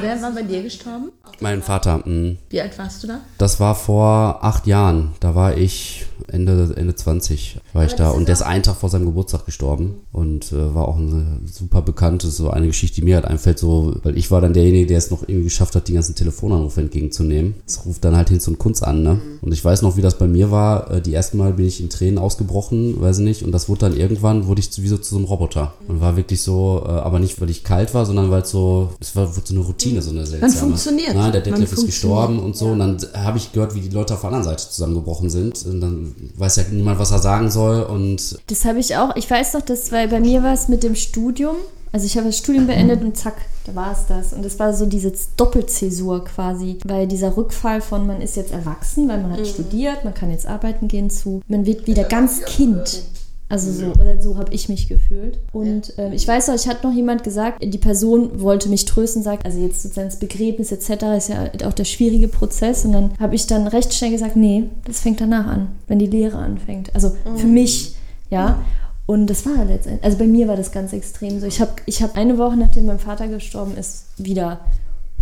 Wer 0.00 0.20
war 0.22 0.32
bei 0.32 0.42
dir 0.42 0.62
gestorben? 0.62 1.10
Mein 1.40 1.62
Vater, 1.62 2.02
mh, 2.06 2.36
Wie 2.50 2.60
alt 2.60 2.78
warst 2.78 3.02
du 3.02 3.08
da? 3.08 3.20
das 3.38 3.58
war 3.60 3.74
vor 3.74 4.38
acht 4.42 4.66
Jahren. 4.66 5.12
Da 5.20 5.34
war 5.34 5.56
ich 5.56 6.06
Ende, 6.28 6.72
Ende 6.76 6.94
20 6.94 7.58
war 7.72 7.84
ich 7.84 7.94
da. 7.94 8.10
Und 8.10 8.28
der 8.28 8.34
ist 8.34 8.42
einen 8.42 8.62
Tag 8.62 8.76
vor 8.76 8.88
seinem 8.88 9.06
Geburtstag 9.06 9.44
gestorben. 9.44 9.96
Und 10.12 10.52
äh, 10.52 10.74
war 10.74 10.86
auch 10.88 10.96
eine 10.98 11.38
super 11.50 11.82
bekannte, 11.82 12.28
so 12.28 12.50
eine 12.50 12.68
Geschichte, 12.68 13.00
die 13.00 13.02
mir 13.04 13.16
halt 13.16 13.24
einfällt, 13.24 13.58
so, 13.58 13.94
weil 14.04 14.16
ich 14.16 14.30
war 14.30 14.40
dann 14.40 14.52
derjenige, 14.52 14.86
der 14.86 14.98
es 14.98 15.10
noch 15.10 15.22
irgendwie 15.22 15.44
geschafft 15.44 15.74
hat, 15.74 15.88
die 15.88 15.94
ganzen 15.94 16.14
Telefonanrufe 16.14 16.80
entgegenzunehmen. 16.80 17.54
Es 17.66 17.84
ruft 17.84 18.04
dann 18.04 18.16
halt 18.16 18.28
hin 18.28 18.38
zu 18.40 18.52
Kunst 18.54 18.84
an, 18.84 19.02
ne? 19.02 19.20
Und 19.40 19.52
ich 19.52 19.64
weiß 19.64 19.82
noch, 19.82 19.96
wie 19.96 20.02
das 20.02 20.16
bei 20.18 20.28
mir 20.28 20.50
war. 20.52 20.90
Äh, 20.92 21.00
Die 21.02 21.14
ersten 21.14 21.38
Mal 21.38 21.54
bin 21.54 21.66
ich 21.66 21.80
in 21.80 21.90
Tränen 21.90 22.18
ausgebrochen, 22.18 23.00
weiß 23.00 23.18
ich 23.18 23.24
nicht. 23.24 23.42
Und 23.42 23.50
das 23.52 23.68
wurde 23.68 23.80
dann 23.80 23.96
irgendwann, 23.96 24.46
wurde 24.46 24.60
ich 24.60 24.70
zu- 24.70 24.82
wie 24.82 24.88
so 24.88 24.98
zu 24.98 25.10
so 25.10 25.16
einem 25.16 25.24
Roboter. 25.24 25.74
Und 25.88 26.00
war 26.00 26.16
wirklich 26.16 26.40
so, 26.40 26.82
äh, 26.86 26.90
aber 26.90 27.18
nicht, 27.18 27.40
weil 27.40 27.50
ich 27.50 27.64
kalt 27.64 27.94
war, 27.94 28.06
sondern 28.06 28.30
weil 28.30 28.42
es 28.42 28.50
so, 28.50 28.90
es 29.00 29.16
war 29.16 29.34
wurde 29.34 29.46
so 29.46 29.54
eine 29.54 29.64
Routine, 29.64 29.81
so 30.02 30.10
eine 30.10 30.26
seltsame. 30.26 30.52
funktioniert. 30.52 31.14
Nein, 31.14 31.32
der 31.32 31.40
Detlef 31.40 31.72
ist 31.72 31.86
gestorben 31.86 32.38
und 32.38 32.56
so. 32.56 32.66
Und 32.66 32.78
dann 32.78 32.98
habe 33.14 33.38
ich 33.38 33.52
gehört, 33.52 33.74
wie 33.74 33.80
die 33.80 33.88
Leute 33.88 34.14
auf 34.14 34.20
der 34.20 34.28
anderen 34.28 34.44
Seite 34.44 34.68
zusammengebrochen 34.68 35.30
sind. 35.30 35.64
Und 35.66 35.80
dann 35.80 36.14
weiß 36.36 36.56
ja 36.56 36.64
niemand, 36.70 36.98
was 36.98 37.10
er 37.10 37.18
sagen 37.18 37.50
soll. 37.50 37.82
Und 37.82 38.38
Das 38.46 38.64
habe 38.64 38.78
ich 38.78 38.96
auch. 38.96 39.16
Ich 39.16 39.30
weiß 39.30 39.54
noch, 39.54 39.62
dass 39.62 39.92
weil 39.92 40.08
bei 40.08 40.20
mir 40.20 40.42
war 40.42 40.54
es 40.54 40.68
mit 40.68 40.82
dem 40.82 40.94
Studium. 40.94 41.56
Also 41.92 42.06
ich 42.06 42.16
habe 42.16 42.28
das 42.28 42.38
Studium 42.38 42.66
beendet 42.66 43.02
und 43.02 43.16
zack, 43.18 43.34
da 43.66 43.74
war 43.74 43.92
es 43.92 44.06
das. 44.08 44.32
Und 44.32 44.46
es 44.46 44.58
war 44.58 44.72
so 44.72 44.86
diese 44.86 45.12
Doppelzäsur 45.36 46.24
quasi, 46.24 46.78
weil 46.86 47.06
dieser 47.06 47.36
Rückfall 47.36 47.82
von 47.82 48.06
man 48.06 48.22
ist 48.22 48.36
jetzt 48.36 48.50
erwachsen, 48.50 49.08
weil 49.08 49.20
man 49.20 49.32
hat 49.32 49.46
studiert, 49.46 50.02
man 50.02 50.14
kann 50.14 50.30
jetzt 50.30 50.46
arbeiten 50.46 50.88
gehen 50.88 51.10
zu, 51.10 51.42
man 51.48 51.66
wird 51.66 51.86
wieder 51.86 52.04
ganz 52.04 52.42
Kind. 52.46 53.02
Also 53.52 53.70
so, 53.70 53.88
oder 54.00 54.22
so 54.22 54.38
habe 54.38 54.50
ich 54.54 54.70
mich 54.70 54.88
gefühlt. 54.88 55.38
Und 55.52 55.92
ähm, 55.98 56.14
ich 56.14 56.26
weiß 56.26 56.48
noch, 56.48 56.54
ich 56.54 56.66
hatte 56.66 56.86
noch 56.86 56.94
jemand 56.94 57.22
gesagt, 57.22 57.62
die 57.62 57.76
Person 57.76 58.40
wollte 58.40 58.70
mich 58.70 58.86
trösten, 58.86 59.22
sagt, 59.22 59.44
also 59.44 59.60
jetzt 59.60 59.82
sozusagen 59.82 60.08
das 60.08 60.18
Begräbnis 60.18 60.72
etc. 60.72 61.02
ist 61.18 61.28
ja 61.28 61.50
auch 61.66 61.74
der 61.74 61.84
schwierige 61.84 62.28
Prozess. 62.28 62.86
Und 62.86 62.92
dann 62.92 63.10
habe 63.20 63.34
ich 63.34 63.46
dann 63.46 63.66
recht 63.66 63.92
schnell 63.92 64.10
gesagt, 64.10 64.36
nee, 64.36 64.70
das 64.86 65.00
fängt 65.00 65.20
danach 65.20 65.46
an, 65.46 65.68
wenn 65.86 65.98
die 65.98 66.06
Lehre 66.06 66.38
anfängt. 66.38 66.94
Also 66.94 67.14
für 67.36 67.46
mich, 67.46 67.94
ja. 68.30 68.62
Und 69.04 69.26
das 69.26 69.44
war 69.44 69.66
letztendlich, 69.66 70.02
also 70.02 70.16
bei 70.16 70.26
mir 70.26 70.48
war 70.48 70.56
das 70.56 70.72
ganz 70.72 70.94
extrem 70.94 71.38
so. 71.38 71.46
Ich 71.46 71.60
habe 71.60 71.72
ich 71.84 72.02
hab 72.02 72.16
eine 72.16 72.38
Woche, 72.38 72.56
nachdem 72.56 72.86
mein 72.86 73.00
Vater 73.00 73.28
gestorben 73.28 73.76
ist, 73.76 74.06
wieder 74.16 74.60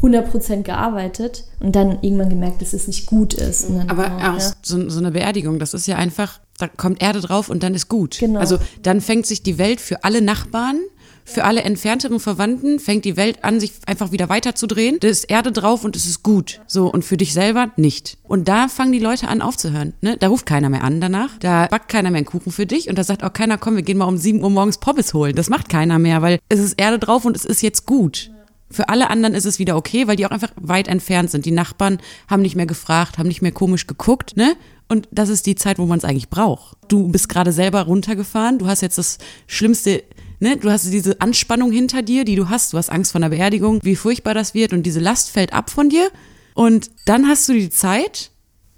100% 0.02 0.62
gearbeitet 0.62 1.44
und 1.60 1.76
dann 1.76 1.98
irgendwann 2.02 2.30
gemerkt, 2.30 2.62
dass 2.62 2.72
es 2.72 2.86
nicht 2.86 3.06
gut 3.06 3.34
ist. 3.34 3.66
Aber 3.88 4.12
oh, 4.16 4.20
auch 4.20 4.38
ja. 4.38 4.52
so, 4.62 4.88
so 4.88 4.98
eine 4.98 5.10
Beerdigung, 5.10 5.58
das 5.58 5.74
ist 5.74 5.86
ja 5.86 5.96
einfach, 5.96 6.40
da 6.58 6.68
kommt 6.68 7.02
Erde 7.02 7.20
drauf 7.20 7.48
und 7.48 7.62
dann 7.62 7.74
ist 7.74 7.88
gut. 7.88 8.18
Genau. 8.18 8.40
Also 8.40 8.58
dann 8.82 9.00
fängt 9.00 9.26
sich 9.26 9.42
die 9.42 9.58
Welt 9.58 9.80
für 9.80 10.04
alle 10.04 10.22
Nachbarn, 10.22 10.80
für 11.24 11.44
alle 11.44 11.62
entfernteren 11.62 12.18
Verwandten, 12.18 12.80
fängt 12.80 13.04
die 13.04 13.16
Welt 13.16 13.44
an, 13.44 13.60
sich 13.60 13.72
einfach 13.86 14.10
wieder 14.10 14.28
weiterzudrehen. 14.28 14.98
Da 15.00 15.08
ist 15.08 15.24
Erde 15.24 15.52
drauf 15.52 15.84
und 15.84 15.94
es 15.96 16.06
ist 16.06 16.22
gut. 16.22 16.60
So, 16.66 16.90
und 16.90 17.04
für 17.04 17.16
dich 17.16 17.32
selber 17.32 17.70
nicht. 17.76 18.18
Und 18.24 18.48
da 18.48 18.68
fangen 18.68 18.92
die 18.92 18.98
Leute 18.98 19.28
an 19.28 19.42
aufzuhören. 19.42 19.94
Ne? 20.00 20.16
Da 20.18 20.28
ruft 20.28 20.46
keiner 20.46 20.68
mehr 20.70 20.82
an 20.82 21.00
danach. 21.00 21.38
Da 21.38 21.66
backt 21.66 21.88
keiner 21.88 22.10
mehr 22.10 22.18
einen 22.18 22.26
Kuchen 22.26 22.52
für 22.52 22.66
dich 22.66 22.88
und 22.88 22.98
da 22.98 23.04
sagt 23.04 23.22
auch 23.22 23.32
keiner, 23.32 23.58
komm, 23.58 23.76
wir 23.76 23.82
gehen 23.82 23.98
mal 23.98 24.06
um 24.06 24.16
7 24.16 24.42
Uhr 24.42 24.50
morgens 24.50 24.78
Pommes 24.78 25.14
holen. 25.14 25.36
Das 25.36 25.50
macht 25.50 25.68
keiner 25.68 25.98
mehr, 25.98 26.22
weil 26.22 26.40
es 26.48 26.58
ist 26.58 26.80
Erde 26.80 26.98
drauf 26.98 27.24
und 27.24 27.36
es 27.36 27.44
ist 27.44 27.62
jetzt 27.62 27.86
gut. 27.86 28.30
Für 28.70 28.88
alle 28.88 29.10
anderen 29.10 29.34
ist 29.34 29.46
es 29.46 29.58
wieder 29.58 29.76
okay, 29.76 30.06
weil 30.06 30.16
die 30.16 30.26
auch 30.26 30.30
einfach 30.30 30.52
weit 30.56 30.88
entfernt 30.88 31.30
sind. 31.30 31.44
Die 31.44 31.50
Nachbarn 31.50 31.98
haben 32.28 32.42
nicht 32.42 32.56
mehr 32.56 32.66
gefragt, 32.66 33.18
haben 33.18 33.28
nicht 33.28 33.42
mehr 33.42 33.52
komisch 33.52 33.86
geguckt, 33.86 34.36
ne? 34.36 34.54
Und 34.88 35.08
das 35.12 35.28
ist 35.28 35.46
die 35.46 35.54
Zeit, 35.54 35.78
wo 35.78 35.86
man 35.86 35.98
es 35.98 36.04
eigentlich 36.04 36.30
braucht. 36.30 36.76
Du 36.88 37.08
bist 37.08 37.28
gerade 37.28 37.52
selber 37.52 37.82
runtergefahren, 37.82 38.58
du 38.58 38.66
hast 38.66 38.80
jetzt 38.80 38.98
das 38.98 39.18
Schlimmste, 39.46 40.04
ne? 40.38 40.56
Du 40.56 40.70
hast 40.70 40.90
diese 40.92 41.20
Anspannung 41.20 41.72
hinter 41.72 42.02
dir, 42.02 42.24
die 42.24 42.36
du 42.36 42.48
hast. 42.48 42.72
Du 42.72 42.78
hast 42.78 42.90
Angst 42.90 43.12
vor 43.12 43.20
einer 43.20 43.30
Beerdigung, 43.30 43.80
wie 43.82 43.96
furchtbar 43.96 44.34
das 44.34 44.54
wird 44.54 44.72
und 44.72 44.84
diese 44.84 45.00
Last 45.00 45.30
fällt 45.30 45.52
ab 45.52 45.70
von 45.70 45.88
dir. 45.88 46.08
Und 46.54 46.90
dann 47.06 47.26
hast 47.26 47.48
du 47.48 47.52
die 47.52 47.70
Zeit 47.70 48.30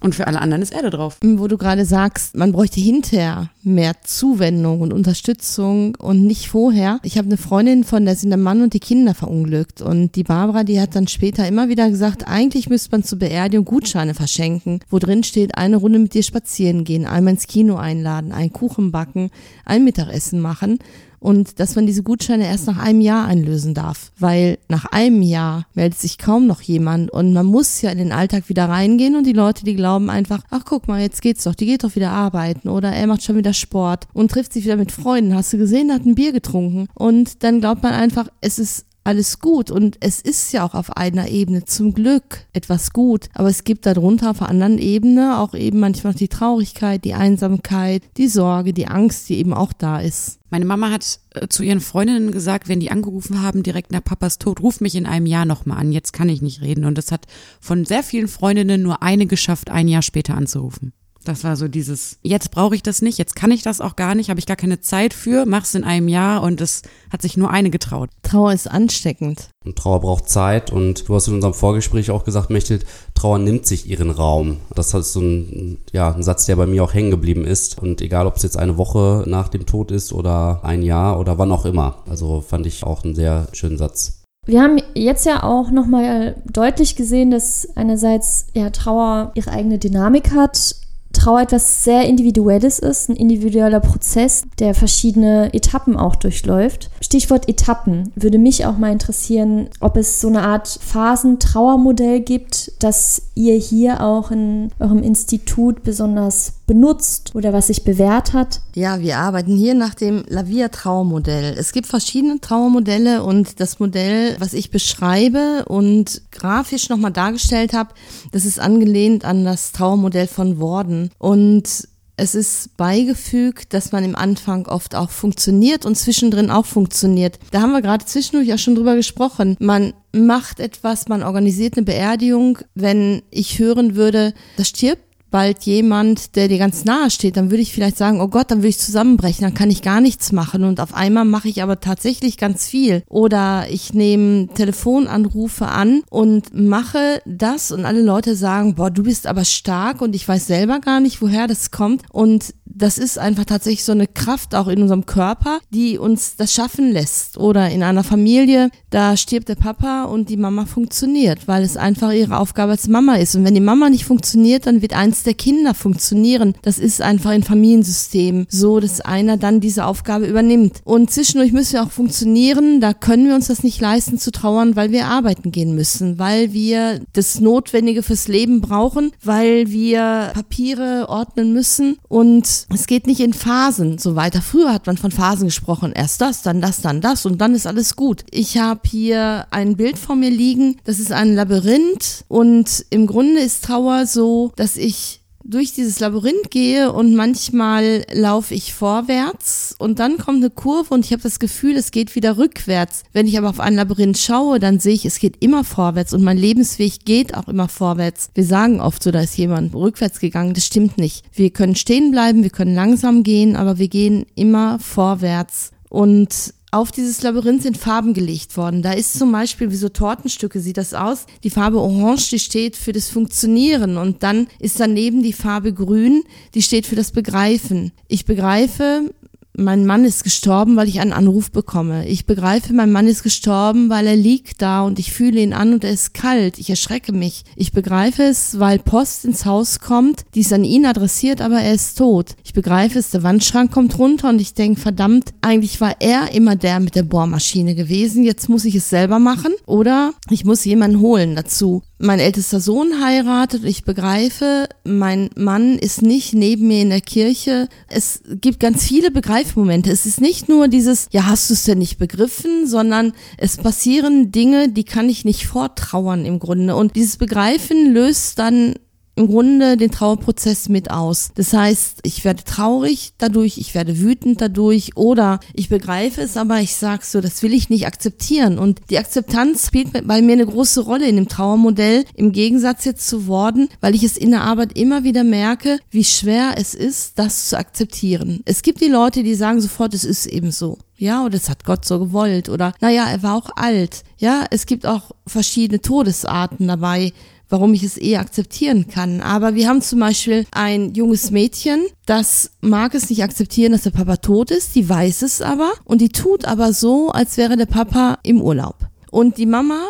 und 0.02 0.14
für 0.14 0.26
alle 0.26 0.40
anderen 0.40 0.62
ist 0.62 0.72
Erde 0.72 0.90
drauf. 0.90 1.16
Wo 1.22 1.48
du 1.48 1.56
gerade 1.56 1.84
sagst, 1.84 2.36
man 2.36 2.52
bräuchte 2.52 2.80
hinterher 2.80 3.50
mehr 3.62 3.94
Zuwendung 4.02 4.80
und 4.80 4.92
Unterstützung 4.92 5.94
und 5.96 6.26
nicht 6.26 6.48
vorher. 6.48 6.98
Ich 7.02 7.18
habe 7.18 7.28
eine 7.28 7.36
Freundin, 7.36 7.84
von 7.84 8.04
der 8.04 8.16
sind 8.16 8.30
der 8.30 8.38
Mann 8.38 8.62
und 8.62 8.74
die 8.74 8.80
Kinder 8.80 9.14
verunglückt. 9.14 9.80
Und 9.80 10.16
die 10.16 10.24
Barbara, 10.24 10.64
die 10.64 10.80
hat 10.80 10.96
dann 10.96 11.08
später 11.08 11.46
immer 11.46 11.68
wieder 11.68 11.88
gesagt, 11.88 12.26
eigentlich 12.26 12.68
müsste 12.68 12.90
man 12.92 13.04
zur 13.04 13.18
Beerdigung 13.18 13.64
Gutscheine 13.64 14.14
verschenken, 14.14 14.80
wo 14.90 14.98
drin 14.98 15.22
steht, 15.22 15.56
eine 15.56 15.76
Runde 15.76 15.98
mit 15.98 16.14
dir 16.14 16.22
spazieren 16.22 16.84
gehen, 16.84 17.06
einmal 17.06 17.34
ins 17.34 17.46
Kino 17.46 17.76
einladen, 17.76 18.32
einen 18.32 18.52
Kuchen 18.52 18.90
backen, 18.90 19.30
ein 19.64 19.84
Mittagessen 19.84 20.40
machen 20.40 20.78
und 21.22 21.60
dass 21.60 21.76
man 21.76 21.86
diese 21.86 22.02
Gutscheine 22.02 22.48
erst 22.48 22.66
nach 22.66 22.78
einem 22.78 23.00
Jahr 23.00 23.26
einlösen 23.26 23.74
darf, 23.74 24.10
weil 24.18 24.58
nach 24.68 24.86
einem 24.86 25.22
Jahr 25.22 25.66
meldet 25.72 26.00
sich 26.00 26.18
kaum 26.18 26.48
noch 26.48 26.60
jemand. 26.60 27.10
Und 27.12 27.32
man 27.32 27.46
muss 27.46 27.80
ja 27.80 27.90
in 27.90 27.98
den 27.98 28.10
Alltag 28.10 28.48
wieder 28.48 28.68
reingehen. 28.68 29.14
Und 29.14 29.24
die 29.24 29.32
Leute, 29.32 29.64
die 29.64 29.76
glauben 29.76 30.10
einfach, 30.10 30.42
ach 30.50 30.64
guck 30.64 30.88
mal, 30.88 31.00
jetzt 31.00 31.22
geht's 31.22 31.44
doch, 31.44 31.54
die 31.54 31.66
geht 31.66 31.84
doch 31.84 31.94
wieder 31.94 32.10
arbeiten. 32.10 32.68
Oder 32.68 32.92
er 32.92 33.06
macht 33.06 33.22
schon 33.22 33.36
wieder 33.36 33.52
Sport 33.52 34.08
und 34.12 34.32
trifft 34.32 34.52
sich 34.52 34.64
wieder 34.64 34.76
mit 34.76 34.90
Freunden, 34.90 35.34
hast 35.34 35.52
du 35.52 35.58
gesehen, 35.58 35.92
hat 35.92 36.04
ein 36.04 36.16
Bier 36.16 36.32
getrunken. 36.32 36.88
Und 36.94 37.44
dann 37.44 37.60
glaubt 37.60 37.84
man 37.84 37.92
einfach, 37.92 38.26
es 38.40 38.58
ist 38.58 38.86
alles 39.04 39.38
gut 39.40 39.70
und 39.70 39.96
es 40.00 40.20
ist 40.20 40.52
ja 40.52 40.64
auch 40.64 40.74
auf 40.74 40.96
einer 40.96 41.28
Ebene 41.28 41.64
zum 41.64 41.94
Glück 41.94 42.46
etwas 42.52 42.92
gut, 42.92 43.28
aber 43.34 43.48
es 43.48 43.64
gibt 43.64 43.86
darunter 43.86 44.30
auf 44.30 44.42
einer 44.42 44.50
anderen 44.50 44.78
Ebene 44.78 45.38
auch 45.38 45.54
eben 45.54 45.80
manchmal 45.80 46.14
die 46.14 46.28
Traurigkeit, 46.28 47.04
die 47.04 47.14
Einsamkeit, 47.14 48.02
die 48.16 48.28
Sorge, 48.28 48.72
die 48.72 48.86
Angst, 48.86 49.28
die 49.28 49.38
eben 49.38 49.54
auch 49.54 49.72
da 49.72 50.00
ist. 50.00 50.38
Meine 50.50 50.66
Mama 50.66 50.90
hat 50.90 51.18
äh, 51.30 51.48
zu 51.48 51.62
ihren 51.62 51.80
Freundinnen 51.80 52.30
gesagt, 52.30 52.68
wenn 52.68 52.78
die 52.78 52.90
angerufen 52.90 53.42
haben, 53.42 53.62
direkt 53.62 53.90
nach 53.90 54.04
Papas 54.04 54.38
Tod, 54.38 54.60
ruf 54.60 54.80
mich 54.80 54.94
in 54.94 55.06
einem 55.06 55.26
Jahr 55.26 55.46
nochmal 55.46 55.78
an, 55.78 55.92
jetzt 55.92 56.12
kann 56.12 56.28
ich 56.28 56.42
nicht 56.42 56.60
reden. 56.60 56.84
Und 56.84 56.98
das 56.98 57.10
hat 57.10 57.26
von 57.58 57.86
sehr 57.86 58.02
vielen 58.02 58.28
Freundinnen 58.28 58.82
nur 58.82 59.02
eine 59.02 59.26
geschafft, 59.26 59.70
ein 59.70 59.88
Jahr 59.88 60.02
später 60.02 60.34
anzurufen. 60.34 60.92
Das 61.24 61.44
war 61.44 61.56
so 61.56 61.68
dieses, 61.68 62.18
jetzt 62.22 62.50
brauche 62.50 62.74
ich 62.74 62.82
das 62.82 63.02
nicht, 63.02 63.18
jetzt 63.18 63.36
kann 63.36 63.50
ich 63.50 63.62
das 63.62 63.80
auch 63.80 63.96
gar 63.96 64.14
nicht, 64.14 64.30
habe 64.30 64.40
ich 64.40 64.46
gar 64.46 64.56
keine 64.56 64.80
Zeit 64.80 65.14
für, 65.14 65.46
mach's 65.46 65.74
in 65.74 65.84
einem 65.84 66.08
Jahr 66.08 66.42
und 66.42 66.60
es 66.60 66.82
hat 67.10 67.22
sich 67.22 67.36
nur 67.36 67.50
eine 67.50 67.70
getraut. 67.70 68.10
Trauer 68.22 68.52
ist 68.52 68.70
ansteckend. 68.70 69.48
Und 69.64 69.76
Trauer 69.76 70.00
braucht 70.00 70.28
Zeit 70.28 70.72
und 70.72 71.08
du 71.08 71.14
hast 71.14 71.28
in 71.28 71.34
unserem 71.34 71.54
Vorgespräch 71.54 72.10
auch 72.10 72.24
gesagt, 72.24 72.50
Mechthild, 72.50 72.84
Trauer 73.14 73.38
nimmt 73.38 73.66
sich 73.66 73.88
ihren 73.88 74.10
Raum. 74.10 74.58
Das 74.74 74.92
ist 74.94 75.12
so 75.12 75.20
ein, 75.20 75.78
ja, 75.92 76.12
ein 76.12 76.22
Satz, 76.22 76.46
der 76.46 76.56
bei 76.56 76.66
mir 76.66 76.82
auch 76.82 76.94
hängen 76.94 77.10
geblieben 77.10 77.44
ist. 77.44 77.80
Und 77.80 78.00
egal, 78.00 78.26
ob 78.26 78.36
es 78.36 78.42
jetzt 78.42 78.56
eine 78.56 78.76
Woche 78.76 79.24
nach 79.26 79.48
dem 79.48 79.66
Tod 79.66 79.92
ist 79.92 80.12
oder 80.12 80.60
ein 80.64 80.82
Jahr 80.82 81.20
oder 81.20 81.38
wann 81.38 81.52
auch 81.52 81.64
immer. 81.64 82.02
Also 82.08 82.40
fand 82.40 82.66
ich 82.66 82.84
auch 82.84 83.04
einen 83.04 83.14
sehr 83.14 83.46
schönen 83.52 83.78
Satz. 83.78 84.22
Wir 84.44 84.60
haben 84.60 84.82
jetzt 84.94 85.24
ja 85.24 85.44
auch 85.44 85.70
nochmal 85.70 86.34
deutlich 86.50 86.96
gesehen, 86.96 87.30
dass 87.30 87.68
einerseits 87.76 88.48
ja 88.54 88.70
Trauer 88.70 89.30
ihre 89.36 89.52
eigene 89.52 89.78
Dynamik 89.78 90.32
hat, 90.32 90.74
Trauer 91.12 91.42
etwas 91.42 91.84
sehr 91.84 92.06
Individuelles 92.06 92.78
ist, 92.78 93.08
ein 93.08 93.16
individueller 93.16 93.80
Prozess, 93.80 94.44
der 94.58 94.74
verschiedene 94.74 95.52
Etappen 95.54 95.96
auch 95.96 96.16
durchläuft. 96.16 96.90
Stichwort 97.00 97.48
Etappen 97.48 98.12
würde 98.14 98.38
mich 98.38 98.66
auch 98.66 98.78
mal 98.78 98.92
interessieren, 98.92 99.68
ob 99.80 99.96
es 99.96 100.20
so 100.20 100.28
eine 100.28 100.42
Art 100.42 100.78
Phasen-Trauermodell 100.80 102.20
gibt, 102.20 102.72
das 102.78 103.22
ihr 103.34 103.56
hier 103.56 104.00
auch 104.00 104.30
in 104.30 104.70
eurem 104.78 105.02
Institut 105.02 105.82
besonders 105.82 106.54
benutzt 106.66 107.32
oder 107.34 107.52
was 107.52 107.66
sich 107.66 107.84
bewährt 107.84 108.32
hat. 108.32 108.60
Ja, 108.74 109.00
wir 109.00 109.18
arbeiten 109.18 109.56
hier 109.56 109.74
nach 109.74 109.94
dem 109.94 110.24
Lavia 110.28 110.68
Trauermodell. 110.68 111.54
Es 111.58 111.72
gibt 111.72 111.86
verschiedene 111.86 112.40
Trauermodelle 112.40 113.22
und 113.22 113.60
das 113.60 113.78
Modell, 113.78 114.36
was 114.38 114.54
ich 114.54 114.70
beschreibe 114.70 115.64
und 115.66 116.22
grafisch 116.30 116.88
nochmal 116.88 117.12
dargestellt 117.12 117.74
habe, 117.74 117.90
das 118.30 118.44
ist 118.44 118.58
angelehnt 118.58 119.24
an 119.24 119.44
das 119.44 119.72
Trauermodell 119.72 120.26
von 120.26 120.60
Worden. 120.60 121.01
Und 121.18 121.88
es 122.16 122.34
ist 122.34 122.76
beigefügt, 122.76 123.72
dass 123.72 123.90
man 123.92 124.04
im 124.04 124.14
Anfang 124.14 124.66
oft 124.66 124.94
auch 124.94 125.10
funktioniert 125.10 125.86
und 125.86 125.96
zwischendrin 125.96 126.50
auch 126.50 126.66
funktioniert. 126.66 127.38
Da 127.50 127.62
haben 127.62 127.72
wir 127.72 127.82
gerade 127.82 128.04
zwischendurch 128.04 128.52
auch 128.52 128.58
schon 128.58 128.74
drüber 128.74 128.94
gesprochen. 128.94 129.56
Man 129.58 129.94
macht 130.12 130.60
etwas, 130.60 131.08
man 131.08 131.22
organisiert 131.22 131.76
eine 131.76 131.84
Beerdigung. 131.84 132.58
Wenn 132.74 133.22
ich 133.30 133.58
hören 133.58 133.96
würde, 133.96 134.34
das 134.56 134.68
stirbt 134.68 135.11
bald 135.32 135.64
jemand, 135.64 136.36
der 136.36 136.46
dir 136.46 136.58
ganz 136.58 136.84
nahe 136.84 137.10
steht, 137.10 137.36
dann 137.36 137.50
würde 137.50 137.62
ich 137.62 137.72
vielleicht 137.72 137.96
sagen, 137.96 138.20
oh 138.20 138.28
Gott, 138.28 138.52
dann 138.52 138.58
würde 138.58 138.68
ich 138.68 138.78
zusammenbrechen, 138.78 139.42
dann 139.42 139.54
kann 139.54 139.70
ich 139.70 139.82
gar 139.82 140.00
nichts 140.00 140.30
machen 140.30 140.62
und 140.62 140.78
auf 140.78 140.94
einmal 140.94 141.24
mache 141.24 141.48
ich 141.48 141.62
aber 141.62 141.80
tatsächlich 141.80 142.36
ganz 142.36 142.68
viel. 142.68 143.02
Oder 143.08 143.66
ich 143.68 143.92
nehme 143.94 144.46
Telefonanrufe 144.54 145.66
an 145.66 146.02
und 146.10 146.54
mache 146.54 147.20
das 147.26 147.72
und 147.72 147.84
alle 147.84 148.02
Leute 148.02 148.36
sagen, 148.36 148.76
boah, 148.76 148.90
du 148.90 149.02
bist 149.02 149.26
aber 149.26 149.44
stark 149.44 150.00
und 150.00 150.14
ich 150.14 150.28
weiß 150.28 150.46
selber 150.46 150.78
gar 150.78 151.00
nicht, 151.00 151.20
woher 151.20 151.48
das 151.48 151.72
kommt 151.72 152.02
und 152.12 152.54
das 152.74 152.98
ist 152.98 153.18
einfach 153.18 153.44
tatsächlich 153.44 153.84
so 153.84 153.92
eine 153.92 154.06
Kraft 154.06 154.54
auch 154.54 154.68
in 154.68 154.82
unserem 154.82 155.06
Körper, 155.06 155.60
die 155.70 155.98
uns 155.98 156.36
das 156.36 156.52
schaffen 156.52 156.90
lässt. 156.90 157.38
Oder 157.38 157.70
in 157.70 157.82
einer 157.82 158.04
Familie, 158.04 158.70
da 158.90 159.16
stirbt 159.16 159.48
der 159.48 159.54
Papa 159.54 160.04
und 160.04 160.28
die 160.28 160.36
Mama 160.36 160.66
funktioniert, 160.66 161.48
weil 161.48 161.62
es 161.62 161.76
einfach 161.76 162.12
ihre 162.12 162.38
Aufgabe 162.38 162.72
als 162.72 162.88
Mama 162.88 163.16
ist. 163.16 163.34
Und 163.34 163.44
wenn 163.44 163.54
die 163.54 163.60
Mama 163.60 163.90
nicht 163.90 164.04
funktioniert, 164.04 164.66
dann 164.66 164.82
wird 164.82 164.94
eins 164.94 165.21
Der 165.22 165.34
Kinder 165.34 165.74
funktionieren. 165.74 166.54
Das 166.62 166.78
ist 166.78 167.00
einfach 167.00 167.30
ein 167.30 167.42
Familiensystem 167.42 168.46
so, 168.48 168.80
dass 168.80 169.00
einer 169.00 169.36
dann 169.36 169.60
diese 169.60 169.86
Aufgabe 169.86 170.26
übernimmt. 170.26 170.80
Und 170.84 171.10
zwischendurch 171.10 171.52
müssen 171.52 171.74
wir 171.74 171.82
auch 171.84 171.90
funktionieren. 171.90 172.80
Da 172.80 172.92
können 172.92 173.26
wir 173.26 173.34
uns 173.34 173.48
das 173.48 173.62
nicht 173.62 173.80
leisten 173.80 174.18
zu 174.18 174.30
trauern, 174.30 174.76
weil 174.76 174.90
wir 174.90 175.06
arbeiten 175.06 175.52
gehen 175.52 175.74
müssen, 175.74 176.18
weil 176.18 176.52
wir 176.52 177.00
das 177.12 177.40
Notwendige 177.40 178.02
fürs 178.02 178.28
Leben 178.28 178.60
brauchen, 178.60 179.12
weil 179.22 179.70
wir 179.70 180.30
Papiere 180.34 181.06
ordnen 181.08 181.52
müssen. 181.52 181.98
Und 182.08 182.66
es 182.72 182.86
geht 182.86 183.06
nicht 183.06 183.20
in 183.20 183.32
Phasen 183.32 183.98
so 183.98 184.16
weiter. 184.16 184.42
Früher 184.42 184.72
hat 184.72 184.86
man 184.86 184.96
von 184.96 185.10
Phasen 185.10 185.46
gesprochen. 185.46 185.92
Erst 185.92 186.20
das, 186.20 186.42
dann 186.42 186.60
das, 186.60 186.80
dann 186.80 187.00
das 187.00 187.26
und 187.26 187.40
dann 187.40 187.54
ist 187.54 187.66
alles 187.66 187.96
gut. 187.96 188.24
Ich 188.30 188.58
habe 188.58 188.80
hier 188.88 189.46
ein 189.50 189.76
Bild 189.76 189.98
vor 189.98 190.16
mir 190.16 190.30
liegen. 190.30 190.76
Das 190.84 190.98
ist 190.98 191.12
ein 191.12 191.34
Labyrinth 191.34 192.24
und 192.28 192.84
im 192.90 193.06
Grunde 193.06 193.40
ist 193.40 193.64
Trauer 193.64 194.06
so, 194.06 194.52
dass 194.56 194.76
ich 194.76 195.11
durch 195.44 195.72
dieses 195.72 196.00
Labyrinth 196.00 196.50
gehe 196.50 196.92
und 196.92 197.14
manchmal 197.14 198.04
laufe 198.12 198.54
ich 198.54 198.74
vorwärts 198.74 199.74
und 199.78 199.98
dann 199.98 200.18
kommt 200.18 200.38
eine 200.38 200.50
Kurve 200.50 200.94
und 200.94 201.04
ich 201.04 201.12
habe 201.12 201.22
das 201.22 201.38
Gefühl, 201.38 201.76
es 201.76 201.90
geht 201.90 202.14
wieder 202.14 202.38
rückwärts. 202.38 203.02
Wenn 203.12 203.26
ich 203.26 203.38
aber 203.38 203.50
auf 203.50 203.60
ein 203.60 203.74
Labyrinth 203.74 204.18
schaue, 204.18 204.58
dann 204.58 204.78
sehe 204.78 204.94
ich, 204.94 205.04
es 205.04 205.18
geht 205.18 205.42
immer 205.42 205.64
vorwärts 205.64 206.12
und 206.12 206.22
mein 206.22 206.38
Lebensweg 206.38 207.04
geht 207.04 207.34
auch 207.34 207.48
immer 207.48 207.68
vorwärts. 207.68 208.30
Wir 208.34 208.44
sagen 208.44 208.80
oft 208.80 209.02
so, 209.02 209.10
da 209.10 209.20
ist 209.20 209.36
jemand 209.36 209.74
rückwärts 209.74 210.20
gegangen, 210.20 210.54
das 210.54 210.66
stimmt 210.66 210.98
nicht. 210.98 211.24
Wir 211.32 211.50
können 211.50 211.76
stehen 211.76 212.10
bleiben, 212.10 212.42
wir 212.42 212.50
können 212.50 212.74
langsam 212.74 213.22
gehen, 213.22 213.56
aber 213.56 213.78
wir 213.78 213.88
gehen 213.88 214.26
immer 214.34 214.78
vorwärts 214.78 215.72
und 215.88 216.54
auf 216.72 216.90
dieses 216.90 217.22
Labyrinth 217.22 217.62
sind 217.62 217.76
Farben 217.76 218.14
gelegt 218.14 218.56
worden. 218.56 218.80
Da 218.80 218.92
ist 218.92 219.18
zum 219.18 219.30
Beispiel, 219.30 219.70
wie 219.70 219.76
so 219.76 219.90
Tortenstücke 219.90 220.58
sieht 220.58 220.78
das 220.78 220.94
aus, 220.94 221.26
die 221.44 221.50
Farbe 221.50 221.78
Orange, 221.78 222.30
die 222.30 222.38
steht 222.38 222.76
für 222.76 222.92
das 222.92 223.10
Funktionieren 223.10 223.98
und 223.98 224.22
dann 224.22 224.48
ist 224.58 224.80
daneben 224.80 225.22
die 225.22 225.34
Farbe 225.34 225.74
Grün, 225.74 226.24
die 226.54 226.62
steht 226.62 226.86
für 226.86 226.96
das 226.96 227.12
Begreifen. 227.12 227.92
Ich 228.08 228.24
begreife, 228.24 229.12
mein 229.54 229.84
Mann 229.86 230.04
ist 230.04 230.24
gestorben, 230.24 230.76
weil 230.76 230.88
ich 230.88 231.00
einen 231.00 231.12
Anruf 231.12 231.50
bekomme. 231.50 232.06
Ich 232.08 232.26
begreife, 232.26 232.72
mein 232.72 232.92
Mann 232.92 233.06
ist 233.06 233.22
gestorben, 233.22 233.90
weil 233.90 234.06
er 234.06 234.16
liegt 234.16 234.62
da 234.62 234.82
und 234.82 234.98
ich 234.98 235.12
fühle 235.12 235.40
ihn 235.40 235.52
an 235.52 235.74
und 235.74 235.84
er 235.84 235.92
ist 235.92 236.14
kalt. 236.14 236.58
Ich 236.58 236.70
erschrecke 236.70 237.12
mich. 237.12 237.44
Ich 237.56 237.72
begreife 237.72 238.22
es, 238.22 238.58
weil 238.58 238.78
Post 238.78 239.24
ins 239.24 239.44
Haus 239.44 239.80
kommt, 239.80 240.24
die 240.34 240.40
ist 240.40 240.52
an 240.52 240.64
ihn 240.64 240.86
adressiert, 240.86 241.40
aber 241.40 241.60
er 241.60 241.74
ist 241.74 241.98
tot. 241.98 242.34
Ich 242.44 242.52
begreife 242.52 242.98
es, 242.98 243.10
der 243.10 243.22
Wandschrank 243.22 243.70
kommt 243.70 243.98
runter 243.98 244.30
und 244.30 244.40
ich 244.40 244.54
denke, 244.54 244.80
verdammt, 244.80 245.34
eigentlich 245.42 245.80
war 245.80 245.96
er 246.00 246.32
immer 246.32 246.56
der 246.56 246.80
mit 246.80 246.94
der 246.94 247.02
Bohrmaschine 247.02 247.74
gewesen. 247.74 248.24
Jetzt 248.24 248.48
muss 248.48 248.64
ich 248.64 248.74
es 248.74 248.88
selber 248.88 249.18
machen 249.18 249.52
oder 249.66 250.12
ich 250.30 250.44
muss 250.44 250.64
jemanden 250.64 251.00
holen 251.00 251.36
dazu 251.36 251.82
mein 252.02 252.18
ältester 252.18 252.60
Sohn 252.60 253.00
heiratet 253.02 253.64
ich 253.64 253.84
begreife, 253.84 254.68
mein 254.84 255.30
Mann 255.36 255.78
ist 255.78 256.02
nicht 256.02 256.34
neben 256.34 256.66
mir 256.66 256.82
in 256.82 256.90
der 256.90 257.00
Kirche. 257.00 257.68
Es 257.88 258.22
gibt 258.40 258.58
ganz 258.58 258.84
viele 258.84 259.12
Begreifmomente. 259.42 259.90
Es 259.90 260.06
ist 260.06 260.20
nicht 260.20 260.48
nur 260.48 260.68
dieses, 260.68 261.08
ja, 261.10 261.26
hast 261.26 261.50
du 261.50 261.54
es 261.54 261.64
denn 261.64 261.78
nicht 261.78 261.98
begriffen, 261.98 262.68
sondern 262.68 263.12
es 263.36 263.56
passieren 263.56 264.30
Dinge, 264.30 264.68
die 264.68 264.84
kann 264.84 265.08
ich 265.08 265.24
nicht 265.24 265.46
vortrauern 265.46 266.24
im 266.24 266.38
Grunde. 266.38 266.76
Und 266.76 266.94
dieses 266.94 267.16
Begreifen 267.16 267.92
löst 267.92 268.38
dann 268.38 268.76
im 269.14 269.26
Grunde 269.26 269.76
den 269.76 269.90
Trauerprozess 269.90 270.68
mit 270.68 270.90
aus. 270.90 271.30
Das 271.34 271.52
heißt, 271.52 272.00
ich 272.02 272.24
werde 272.24 272.44
traurig 272.44 273.12
dadurch, 273.18 273.58
ich 273.58 273.74
werde 273.74 274.00
wütend 274.00 274.40
dadurch 274.40 274.96
oder 274.96 275.40
ich 275.52 275.68
begreife 275.68 276.22
es, 276.22 276.36
aber 276.36 276.60
ich 276.60 276.74
sage 276.74 277.04
so, 277.04 277.20
das 277.20 277.42
will 277.42 277.52
ich 277.52 277.68
nicht 277.68 277.86
akzeptieren. 277.86 278.58
Und 278.58 278.80
die 278.90 278.98
Akzeptanz 278.98 279.66
spielt 279.66 279.92
bei 280.06 280.22
mir 280.22 280.32
eine 280.32 280.46
große 280.46 280.80
Rolle 280.80 281.06
in 281.06 281.16
dem 281.16 281.28
Trauermodell, 281.28 282.04
im 282.14 282.32
Gegensatz 282.32 282.84
jetzt 282.84 283.06
zu 283.06 283.26
Worten, 283.26 283.68
weil 283.80 283.94
ich 283.94 284.02
es 284.02 284.16
in 284.16 284.30
der 284.30 284.42
Arbeit 284.42 284.78
immer 284.78 285.04
wieder 285.04 285.24
merke, 285.24 285.78
wie 285.90 286.04
schwer 286.04 286.54
es 286.56 286.74
ist, 286.74 287.18
das 287.18 287.48
zu 287.48 287.58
akzeptieren. 287.58 288.40
Es 288.46 288.62
gibt 288.62 288.80
die 288.80 288.88
Leute, 288.88 289.22
die 289.22 289.34
sagen 289.34 289.60
sofort, 289.60 289.94
es 289.94 290.04
ist 290.04 290.26
eben 290.26 290.52
so. 290.52 290.78
Ja, 290.96 291.24
oder 291.24 291.36
es 291.36 291.48
hat 291.48 291.64
Gott 291.64 291.84
so 291.84 291.98
gewollt. 291.98 292.48
Oder, 292.48 292.74
naja, 292.80 293.06
er 293.10 293.22
war 293.24 293.36
auch 293.36 293.50
alt. 293.56 294.04
Ja, 294.18 294.46
es 294.50 294.66
gibt 294.66 294.86
auch 294.86 295.10
verschiedene 295.26 295.80
Todesarten 295.80 296.68
dabei 296.68 297.12
warum 297.52 297.74
ich 297.74 297.84
es 297.84 297.98
eher 297.98 298.20
akzeptieren 298.20 298.88
kann. 298.88 299.20
Aber 299.20 299.54
wir 299.54 299.68
haben 299.68 299.82
zum 299.82 300.00
Beispiel 300.00 300.46
ein 300.52 300.94
junges 300.94 301.30
Mädchen, 301.30 301.84
das 302.06 302.52
mag 302.62 302.94
es 302.94 303.10
nicht 303.10 303.22
akzeptieren, 303.22 303.72
dass 303.72 303.82
der 303.82 303.90
Papa 303.90 304.16
tot 304.16 304.50
ist, 304.50 304.74
die 304.74 304.88
weiß 304.88 305.20
es 305.20 305.42
aber 305.42 305.70
und 305.84 306.00
die 306.00 306.08
tut 306.08 306.46
aber 306.46 306.72
so, 306.72 307.10
als 307.10 307.36
wäre 307.36 307.58
der 307.58 307.66
Papa 307.66 308.18
im 308.22 308.40
Urlaub. 308.40 308.76
Und 309.10 309.36
die 309.36 309.46
Mama 309.46 309.84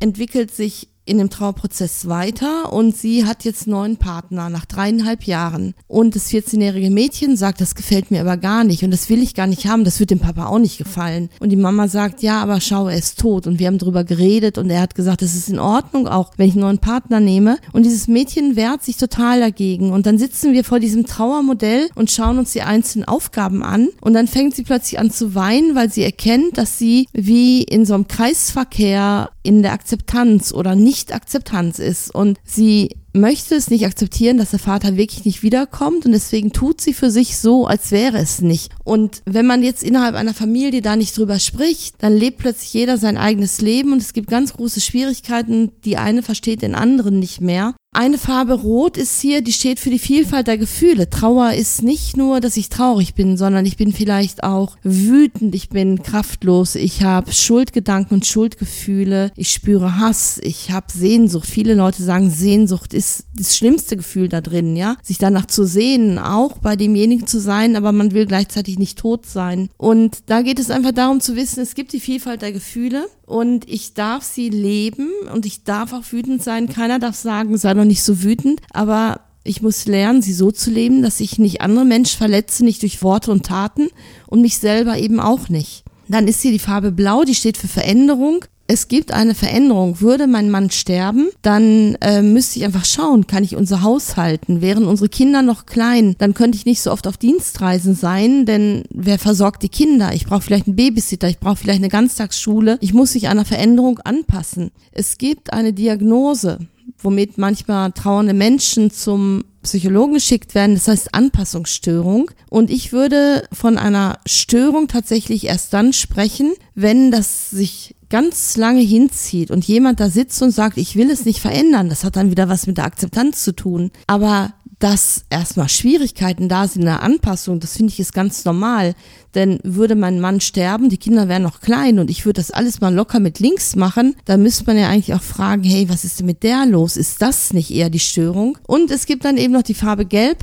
entwickelt 0.00 0.52
sich 0.52 0.88
in 1.06 1.18
dem 1.18 1.30
Trauerprozess 1.30 2.08
weiter 2.08 2.72
und 2.72 2.96
sie 2.96 3.24
hat 3.24 3.44
jetzt 3.44 3.66
neuen 3.66 3.96
Partner 3.96 4.50
nach 4.50 4.64
dreieinhalb 4.64 5.24
Jahren. 5.24 5.74
Und 5.86 6.16
das 6.16 6.30
14-jährige 6.30 6.90
Mädchen 6.90 7.36
sagt, 7.36 7.60
das 7.60 7.74
gefällt 7.74 8.10
mir 8.10 8.20
aber 8.20 8.36
gar 8.36 8.64
nicht 8.64 8.82
und 8.82 8.90
das 8.90 9.08
will 9.08 9.22
ich 9.22 9.34
gar 9.34 9.46
nicht 9.46 9.66
haben, 9.66 9.84
das 9.84 10.00
wird 10.00 10.10
dem 10.10 10.18
Papa 10.18 10.46
auch 10.46 10.58
nicht 10.58 10.78
gefallen. 10.78 11.30
Und 11.40 11.50
die 11.50 11.56
Mama 11.56 11.88
sagt, 11.88 12.22
ja, 12.22 12.42
aber 12.42 12.60
schau, 12.60 12.88
er 12.88 12.98
ist 12.98 13.18
tot 13.20 13.46
und 13.46 13.58
wir 13.58 13.68
haben 13.68 13.78
drüber 13.78 14.04
geredet 14.04 14.58
und 14.58 14.68
er 14.68 14.80
hat 14.80 14.94
gesagt, 14.94 15.22
es 15.22 15.36
ist 15.36 15.48
in 15.48 15.60
Ordnung 15.60 16.08
auch, 16.08 16.32
wenn 16.36 16.48
ich 16.48 16.54
einen 16.54 16.62
neuen 16.62 16.78
Partner 16.78 17.20
nehme. 17.20 17.58
Und 17.72 17.84
dieses 17.84 18.08
Mädchen 18.08 18.56
wehrt 18.56 18.82
sich 18.82 18.96
total 18.96 19.40
dagegen 19.40 19.92
und 19.92 20.06
dann 20.06 20.18
sitzen 20.18 20.52
wir 20.52 20.64
vor 20.64 20.80
diesem 20.80 21.06
Trauermodell 21.06 21.88
und 21.94 22.10
schauen 22.10 22.38
uns 22.38 22.52
die 22.52 22.62
einzelnen 22.62 23.06
Aufgaben 23.06 23.62
an 23.62 23.88
und 24.00 24.14
dann 24.14 24.26
fängt 24.26 24.56
sie 24.56 24.64
plötzlich 24.64 24.98
an 24.98 25.10
zu 25.12 25.36
weinen, 25.36 25.76
weil 25.76 25.90
sie 25.90 26.02
erkennt, 26.02 26.58
dass 26.58 26.78
sie 26.78 27.06
wie 27.12 27.62
in 27.62 27.84
so 27.84 27.94
einem 27.94 28.08
Kreisverkehr 28.08 29.30
in 29.46 29.62
der 29.62 29.72
Akzeptanz 29.72 30.52
oder 30.52 30.74
Nicht-Akzeptanz 30.74 31.78
ist. 31.78 32.12
Und 32.12 32.38
sie 32.44 32.96
möchte 33.16 33.54
es 33.54 33.70
nicht 33.70 33.86
akzeptieren, 33.86 34.38
dass 34.38 34.50
der 34.50 34.58
Vater 34.58 34.96
wirklich 34.96 35.24
nicht 35.24 35.42
wiederkommt 35.42 36.06
und 36.06 36.12
deswegen 36.12 36.52
tut 36.52 36.80
sie 36.80 36.94
für 36.94 37.10
sich 37.10 37.38
so, 37.38 37.66
als 37.66 37.90
wäre 37.90 38.18
es 38.18 38.40
nicht. 38.40 38.72
Und 38.84 39.22
wenn 39.24 39.46
man 39.46 39.62
jetzt 39.62 39.82
innerhalb 39.82 40.14
einer 40.14 40.34
Familie 40.34 40.82
da 40.82 40.96
nicht 40.96 41.16
drüber 41.16 41.38
spricht, 41.38 41.96
dann 42.02 42.16
lebt 42.16 42.38
plötzlich 42.38 42.72
jeder 42.74 42.98
sein 42.98 43.16
eigenes 43.16 43.60
Leben 43.60 43.92
und 43.92 44.02
es 44.02 44.12
gibt 44.12 44.30
ganz 44.30 44.52
große 44.52 44.80
Schwierigkeiten. 44.80 45.72
Die 45.84 45.96
eine 45.96 46.22
versteht 46.22 46.62
den 46.62 46.74
anderen 46.74 47.18
nicht 47.18 47.40
mehr. 47.40 47.74
Eine 47.98 48.18
Farbe 48.18 48.52
Rot 48.52 48.98
ist 48.98 49.22
hier, 49.22 49.40
die 49.40 49.54
steht 49.54 49.80
für 49.80 49.88
die 49.88 49.98
Vielfalt 49.98 50.48
der 50.48 50.58
Gefühle. 50.58 51.08
Trauer 51.08 51.54
ist 51.54 51.82
nicht 51.82 52.14
nur, 52.14 52.40
dass 52.40 52.58
ich 52.58 52.68
traurig 52.68 53.14
bin, 53.14 53.38
sondern 53.38 53.64
ich 53.64 53.78
bin 53.78 53.90
vielleicht 53.90 54.44
auch 54.44 54.76
wütend, 54.82 55.54
ich 55.54 55.70
bin 55.70 56.02
kraftlos, 56.02 56.74
ich 56.74 57.02
habe 57.02 57.32
Schuldgedanken 57.32 58.16
und 58.16 58.26
Schuldgefühle, 58.26 59.30
ich 59.34 59.50
spüre 59.50 59.98
Hass, 59.98 60.38
ich 60.42 60.72
habe 60.72 60.88
Sehnsucht. 60.92 61.48
Viele 61.48 61.72
Leute 61.72 62.02
sagen, 62.02 62.28
Sehnsucht 62.28 62.92
ist 62.92 63.05
das 63.36 63.56
schlimmste 63.56 63.96
Gefühl 63.96 64.28
da 64.28 64.40
drin, 64.40 64.76
ja. 64.76 64.96
Sich 65.02 65.18
danach 65.18 65.46
zu 65.46 65.64
sehen, 65.64 66.18
auch 66.18 66.58
bei 66.58 66.76
demjenigen 66.76 67.26
zu 67.26 67.40
sein, 67.40 67.76
aber 67.76 67.92
man 67.92 68.12
will 68.12 68.26
gleichzeitig 68.26 68.78
nicht 68.78 68.98
tot 68.98 69.26
sein. 69.26 69.68
Und 69.76 70.18
da 70.26 70.42
geht 70.42 70.58
es 70.58 70.70
einfach 70.70 70.92
darum 70.92 71.20
zu 71.20 71.36
wissen, 71.36 71.60
es 71.60 71.74
gibt 71.74 71.92
die 71.92 72.00
Vielfalt 72.00 72.42
der 72.42 72.52
Gefühle 72.52 73.06
und 73.26 73.68
ich 73.68 73.94
darf 73.94 74.24
sie 74.24 74.48
leben 74.48 75.10
und 75.32 75.46
ich 75.46 75.64
darf 75.64 75.92
auch 75.92 76.04
wütend 76.10 76.42
sein. 76.42 76.68
Keiner 76.68 76.98
darf 76.98 77.16
sagen, 77.16 77.56
sei 77.58 77.74
doch 77.74 77.84
nicht 77.84 78.02
so 78.02 78.22
wütend, 78.22 78.60
aber 78.72 79.20
ich 79.44 79.62
muss 79.62 79.86
lernen, 79.86 80.22
sie 80.22 80.32
so 80.32 80.50
zu 80.50 80.70
leben, 80.70 81.02
dass 81.02 81.20
ich 81.20 81.38
nicht 81.38 81.60
andere 81.60 81.84
Menschen 81.84 82.18
verletze, 82.18 82.64
nicht 82.64 82.82
durch 82.82 83.02
Worte 83.02 83.30
und 83.30 83.46
Taten 83.46 83.88
und 84.26 84.42
mich 84.42 84.58
selber 84.58 84.98
eben 84.98 85.20
auch 85.20 85.48
nicht. 85.48 85.84
Dann 86.08 86.28
ist 86.28 86.42
hier 86.42 86.52
die 86.52 86.58
Farbe 86.58 86.92
Blau, 86.92 87.24
die 87.24 87.34
steht 87.34 87.56
für 87.56 87.68
Veränderung 87.68 88.44
es 88.66 88.88
gibt 88.88 89.12
eine 89.12 89.34
Veränderung. 89.34 90.00
Würde 90.00 90.26
mein 90.26 90.50
Mann 90.50 90.70
sterben, 90.70 91.28
dann 91.42 91.96
äh, 92.00 92.22
müsste 92.22 92.58
ich 92.58 92.64
einfach 92.64 92.84
schauen, 92.84 93.26
kann 93.26 93.44
ich 93.44 93.56
unser 93.56 93.82
Haus 93.82 94.16
halten? 94.16 94.60
Wären 94.60 94.86
unsere 94.86 95.08
Kinder 95.08 95.42
noch 95.42 95.66
klein, 95.66 96.16
dann 96.18 96.34
könnte 96.34 96.56
ich 96.56 96.66
nicht 96.66 96.80
so 96.80 96.90
oft 96.90 97.06
auf 97.06 97.16
Dienstreisen 97.16 97.94
sein, 97.94 98.46
denn 98.46 98.84
wer 98.90 99.18
versorgt 99.18 99.62
die 99.62 99.68
Kinder? 99.68 100.12
Ich 100.14 100.26
brauche 100.26 100.42
vielleicht 100.42 100.66
einen 100.66 100.76
Babysitter, 100.76 101.28
ich 101.28 101.38
brauche 101.38 101.56
vielleicht 101.56 101.80
eine 101.80 101.88
Ganztagsschule. 101.88 102.78
Ich 102.80 102.94
muss 102.94 103.14
mich 103.14 103.28
einer 103.28 103.44
Veränderung 103.44 103.98
anpassen. 104.00 104.70
Es 104.92 105.18
gibt 105.18 105.52
eine 105.52 105.72
Diagnose, 105.72 106.58
womit 106.98 107.38
manchmal 107.38 107.92
trauernde 107.92 108.34
Menschen 108.34 108.90
zum 108.90 109.44
Psychologen 109.66 110.14
geschickt 110.14 110.54
werden, 110.54 110.74
das 110.74 110.88
heißt 110.88 111.14
Anpassungsstörung. 111.14 112.30
Und 112.48 112.70
ich 112.70 112.92
würde 112.92 113.46
von 113.52 113.78
einer 113.78 114.18
Störung 114.26 114.88
tatsächlich 114.88 115.46
erst 115.46 115.72
dann 115.72 115.92
sprechen, 115.92 116.54
wenn 116.74 117.10
das 117.10 117.50
sich 117.50 117.94
ganz 118.08 118.56
lange 118.56 118.80
hinzieht 118.80 119.50
und 119.50 119.64
jemand 119.64 120.00
da 120.00 120.10
sitzt 120.10 120.40
und 120.42 120.52
sagt, 120.52 120.78
ich 120.78 120.96
will 120.96 121.10
es 121.10 121.24
nicht 121.24 121.40
verändern, 121.40 121.88
das 121.88 122.04
hat 122.04 122.16
dann 122.16 122.30
wieder 122.30 122.48
was 122.48 122.66
mit 122.66 122.78
der 122.78 122.84
Akzeptanz 122.84 123.42
zu 123.42 123.52
tun. 123.52 123.90
Aber 124.06 124.54
dass 124.78 125.24
erstmal 125.30 125.68
Schwierigkeiten 125.68 126.48
da 126.48 126.68
sind 126.68 126.82
in 126.82 126.86
der 126.86 127.02
Anpassung, 127.02 127.60
das 127.60 127.76
finde 127.76 127.92
ich 127.92 128.00
ist 128.00 128.12
ganz 128.12 128.44
normal. 128.44 128.94
Denn 129.34 129.58
würde 129.62 129.94
mein 129.94 130.20
Mann 130.20 130.40
sterben, 130.40 130.88
die 130.88 130.98
Kinder 130.98 131.28
wären 131.28 131.42
noch 131.42 131.60
klein 131.60 131.98
und 131.98 132.10
ich 132.10 132.24
würde 132.24 132.40
das 132.40 132.50
alles 132.50 132.80
mal 132.80 132.94
locker 132.94 133.20
mit 133.20 133.38
links 133.38 133.76
machen, 133.76 134.16
dann 134.24 134.42
müsste 134.42 134.64
man 134.64 134.78
ja 134.78 134.88
eigentlich 134.88 135.14
auch 135.14 135.22
fragen, 135.22 135.62
hey, 135.64 135.88
was 135.88 136.04
ist 136.04 136.20
denn 136.20 136.26
mit 136.26 136.42
der 136.42 136.66
los? 136.66 136.96
Ist 136.96 137.22
das 137.22 137.52
nicht 137.52 137.70
eher 137.70 137.90
die 137.90 137.98
Störung? 137.98 138.58
Und 138.66 138.90
es 138.90 139.06
gibt 139.06 139.24
dann 139.24 139.36
eben 139.36 139.52
noch 139.52 139.62
die 139.62 139.74
Farbe 139.74 140.04
Gelb. 140.04 140.38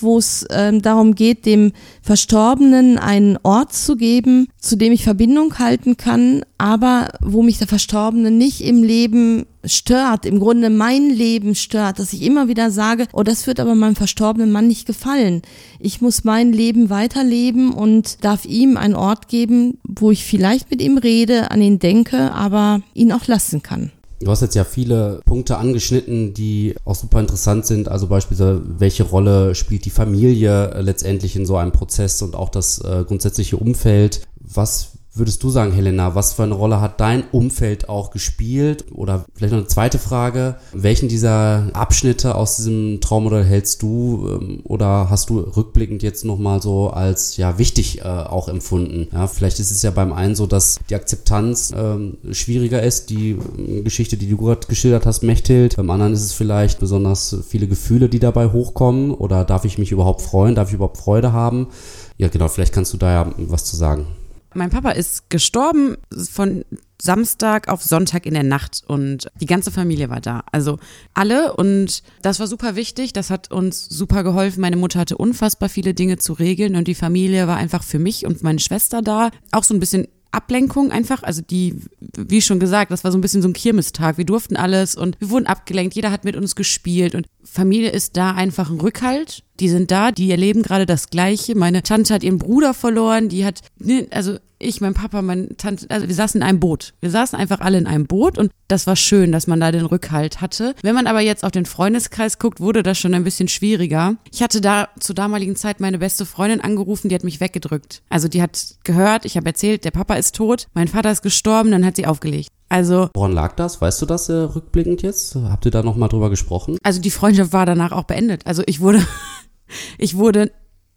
Wo 0.00 0.18
es 0.18 0.46
ähm, 0.50 0.82
darum 0.82 1.14
geht, 1.14 1.46
dem 1.46 1.72
Verstorbenen 2.02 2.98
einen 2.98 3.38
Ort 3.42 3.72
zu 3.72 3.96
geben, 3.96 4.48
zu 4.58 4.76
dem 4.76 4.92
ich 4.92 5.04
Verbindung 5.04 5.58
halten 5.58 5.96
kann, 5.96 6.42
aber 6.58 7.08
wo 7.20 7.42
mich 7.42 7.58
der 7.58 7.66
Verstorbene 7.66 8.30
nicht 8.30 8.60
im 8.60 8.82
Leben 8.82 9.46
stört, 9.64 10.26
im 10.26 10.38
Grunde 10.40 10.70
mein 10.70 11.10
Leben 11.10 11.54
stört, 11.54 11.98
dass 11.98 12.12
ich 12.12 12.22
immer 12.22 12.48
wieder 12.48 12.70
sage, 12.70 13.06
oh, 13.12 13.22
das 13.22 13.46
wird 13.46 13.60
aber 13.60 13.74
meinem 13.74 13.96
verstorbenen 13.96 14.50
Mann 14.50 14.66
nicht 14.66 14.86
gefallen. 14.86 15.42
Ich 15.78 16.00
muss 16.00 16.24
mein 16.24 16.52
Leben 16.52 16.90
weiterleben 16.90 17.72
und 17.72 18.24
darf 18.24 18.44
ihm 18.44 18.76
einen 18.76 18.94
Ort 18.94 19.28
geben, 19.28 19.78
wo 19.84 20.10
ich 20.10 20.24
vielleicht 20.24 20.70
mit 20.70 20.80
ihm 20.80 20.98
rede, 20.98 21.50
an 21.50 21.62
ihn 21.62 21.78
denke, 21.78 22.32
aber 22.32 22.80
ihn 22.94 23.12
auch 23.12 23.26
lassen 23.26 23.62
kann. 23.62 23.92
Du 24.24 24.30
hast 24.30 24.40
jetzt 24.40 24.54
ja 24.54 24.64
viele 24.64 25.20
Punkte 25.24 25.58
angeschnitten, 25.58 26.32
die 26.32 26.76
auch 26.84 26.94
super 26.94 27.18
interessant 27.18 27.66
sind. 27.66 27.88
Also 27.88 28.06
beispielsweise, 28.06 28.62
welche 28.78 29.02
Rolle 29.02 29.54
spielt 29.54 29.84
die 29.84 29.90
Familie 29.90 30.80
letztendlich 30.80 31.34
in 31.34 31.44
so 31.44 31.56
einem 31.56 31.72
Prozess 31.72 32.22
und 32.22 32.36
auch 32.36 32.48
das 32.48 32.78
äh, 32.80 33.04
grundsätzliche 33.06 33.56
Umfeld. 33.56 34.22
Was 34.38 34.92
würdest 35.14 35.42
du 35.42 35.50
sagen, 35.50 35.72
Helena, 35.72 36.14
was 36.14 36.32
für 36.32 36.42
eine 36.42 36.54
Rolle 36.54 36.80
hat 36.80 37.00
dein 37.00 37.24
Umfeld 37.32 37.88
auch 37.88 38.10
gespielt? 38.10 38.86
Oder 38.92 39.24
vielleicht 39.34 39.52
noch 39.52 39.60
eine 39.60 39.68
zweite 39.68 39.98
Frage. 39.98 40.56
Welchen 40.72 41.08
dieser 41.08 41.68
Abschnitte 41.74 42.34
aus 42.34 42.56
diesem 42.56 43.00
Traummodell 43.00 43.44
hältst 43.44 43.82
du 43.82 44.28
ähm, 44.40 44.60
oder 44.64 45.10
hast 45.10 45.28
du 45.28 45.40
rückblickend 45.40 46.02
jetzt 46.02 46.24
nochmal 46.24 46.62
so 46.62 46.90
als 46.90 47.36
ja 47.36 47.58
wichtig 47.58 48.00
äh, 48.00 48.04
auch 48.04 48.48
empfunden? 48.48 49.08
Ja, 49.12 49.26
vielleicht 49.26 49.60
ist 49.60 49.70
es 49.70 49.82
ja 49.82 49.90
beim 49.90 50.12
einen 50.12 50.34
so, 50.34 50.46
dass 50.46 50.78
die 50.88 50.94
Akzeptanz 50.94 51.72
ähm, 51.76 52.16
schwieriger 52.30 52.82
ist, 52.82 53.10
die 53.10 53.32
äh, 53.32 53.82
Geschichte, 53.82 54.16
die 54.16 54.28
du 54.28 54.38
gerade 54.38 54.66
geschildert 54.66 55.04
hast, 55.04 55.22
Mechthild. 55.22 55.76
Beim 55.76 55.90
anderen 55.90 56.14
ist 56.14 56.24
es 56.24 56.32
vielleicht 56.32 56.80
besonders 56.80 57.36
viele 57.46 57.66
Gefühle, 57.66 58.08
die 58.08 58.18
dabei 58.18 58.48
hochkommen 58.48 59.10
oder 59.10 59.44
darf 59.44 59.66
ich 59.66 59.76
mich 59.76 59.92
überhaupt 59.92 60.22
freuen? 60.22 60.54
Darf 60.54 60.68
ich 60.68 60.74
überhaupt 60.74 60.96
Freude 60.96 61.32
haben? 61.32 61.68
Ja, 62.16 62.28
genau, 62.28 62.48
vielleicht 62.48 62.72
kannst 62.72 62.92
du 62.92 62.96
da 62.96 63.12
ja 63.12 63.32
was 63.36 63.64
zu 63.64 63.76
sagen. 63.76 64.06
Mein 64.54 64.70
Papa 64.70 64.90
ist 64.90 65.30
gestorben 65.30 65.96
von 66.30 66.64
Samstag 67.00 67.68
auf 67.68 67.82
Sonntag 67.82 68.26
in 68.26 68.34
der 68.34 68.44
Nacht 68.44 68.82
und 68.86 69.26
die 69.40 69.46
ganze 69.46 69.72
Familie 69.72 70.08
war 70.08 70.20
da. 70.20 70.44
Also 70.52 70.78
alle 71.14 71.54
und 71.54 72.02
das 72.22 72.38
war 72.38 72.46
super 72.46 72.76
wichtig. 72.76 73.12
Das 73.12 73.28
hat 73.28 73.50
uns 73.50 73.86
super 73.88 74.22
geholfen. 74.22 74.60
Meine 74.60 74.76
Mutter 74.76 75.00
hatte 75.00 75.16
unfassbar 75.16 75.68
viele 75.68 75.94
Dinge 75.94 76.18
zu 76.18 76.32
regeln 76.32 76.76
und 76.76 76.86
die 76.86 76.94
Familie 76.94 77.48
war 77.48 77.56
einfach 77.56 77.82
für 77.82 77.98
mich 77.98 78.24
und 78.24 78.42
meine 78.44 78.60
Schwester 78.60 79.02
da. 79.02 79.30
Auch 79.50 79.64
so 79.64 79.74
ein 79.74 79.80
bisschen 79.80 80.06
Ablenkung 80.32 80.90
einfach. 80.90 81.22
Also 81.22 81.42
die, 81.42 81.76
wie 82.16 82.40
schon 82.40 82.58
gesagt, 82.58 82.90
das 82.90 83.04
war 83.04 83.12
so 83.12 83.18
ein 83.18 83.20
bisschen 83.20 83.42
so 83.42 83.48
ein 83.48 83.52
Kirmestag. 83.52 84.18
Wir 84.18 84.24
durften 84.24 84.56
alles 84.56 84.96
und 84.96 85.20
wir 85.20 85.30
wurden 85.30 85.46
abgelenkt. 85.46 85.94
Jeder 85.94 86.10
hat 86.10 86.24
mit 86.24 86.36
uns 86.36 86.56
gespielt 86.56 87.14
und 87.14 87.26
Familie 87.44 87.90
ist 87.90 88.16
da 88.16 88.32
einfach 88.32 88.70
ein 88.70 88.80
Rückhalt. 88.80 89.44
Die 89.60 89.68
sind 89.68 89.90
da, 89.90 90.12
die 90.12 90.30
erleben 90.30 90.62
gerade 90.62 90.86
das 90.86 91.10
Gleiche. 91.10 91.56
Meine 91.56 91.82
Tante 91.82 92.14
hat 92.14 92.22
ihren 92.22 92.38
Bruder 92.38 92.74
verloren. 92.74 93.28
Die 93.28 93.44
hat, 93.44 93.60
ne, 93.78 94.06
also 94.10 94.38
ich, 94.62 94.80
mein 94.80 94.94
Papa, 94.94 95.22
meine 95.22 95.56
Tante, 95.56 95.86
also 95.90 96.08
wir 96.08 96.14
saßen 96.14 96.40
in 96.40 96.46
einem 96.46 96.60
Boot. 96.60 96.94
Wir 97.00 97.10
saßen 97.10 97.38
einfach 97.38 97.60
alle 97.60 97.78
in 97.78 97.86
einem 97.86 98.06
Boot 98.06 98.38
und 98.38 98.52
das 98.68 98.86
war 98.86 98.96
schön, 98.96 99.32
dass 99.32 99.46
man 99.46 99.60
da 99.60 99.72
den 99.72 99.84
Rückhalt 99.84 100.40
hatte. 100.40 100.74
Wenn 100.82 100.94
man 100.94 101.06
aber 101.06 101.20
jetzt 101.20 101.44
auf 101.44 101.50
den 101.50 101.66
Freundeskreis 101.66 102.38
guckt, 102.38 102.60
wurde 102.60 102.82
das 102.82 102.98
schon 102.98 103.14
ein 103.14 103.24
bisschen 103.24 103.48
schwieriger. 103.48 104.16
Ich 104.32 104.42
hatte 104.42 104.60
da 104.60 104.88
zur 105.00 105.14
damaligen 105.14 105.56
Zeit 105.56 105.80
meine 105.80 105.98
beste 105.98 106.24
Freundin 106.24 106.60
angerufen, 106.60 107.08
die 107.08 107.14
hat 107.14 107.24
mich 107.24 107.40
weggedrückt. 107.40 108.02
Also 108.08 108.28
die 108.28 108.40
hat 108.40 108.76
gehört, 108.84 109.24
ich 109.24 109.36
habe 109.36 109.46
erzählt, 109.46 109.84
der 109.84 109.90
Papa 109.90 110.14
ist 110.14 110.36
tot, 110.36 110.68
mein 110.74 110.88
Vater 110.88 111.10
ist 111.10 111.22
gestorben, 111.22 111.70
dann 111.70 111.84
hat 111.84 111.96
sie 111.96 112.06
aufgelegt. 112.06 112.48
Also. 112.72 113.10
Woran 113.12 113.32
lag 113.32 113.54
das? 113.54 113.82
Weißt 113.82 114.00
du 114.00 114.06
das 114.06 114.30
äh, 114.30 114.32
rückblickend 114.32 115.02
jetzt? 115.02 115.34
Habt 115.36 115.66
ihr 115.66 115.70
da 115.70 115.82
nochmal 115.82 116.08
drüber 116.08 116.30
gesprochen? 116.30 116.78
Also 116.82 117.02
die 117.02 117.10
Freundschaft 117.10 117.52
war 117.52 117.66
danach 117.66 117.92
auch 117.92 118.04
beendet. 118.04 118.46
Also 118.46 118.62
ich 118.64 118.80
wurde, 118.80 119.06
ich 119.98 120.16
wurde 120.16 120.52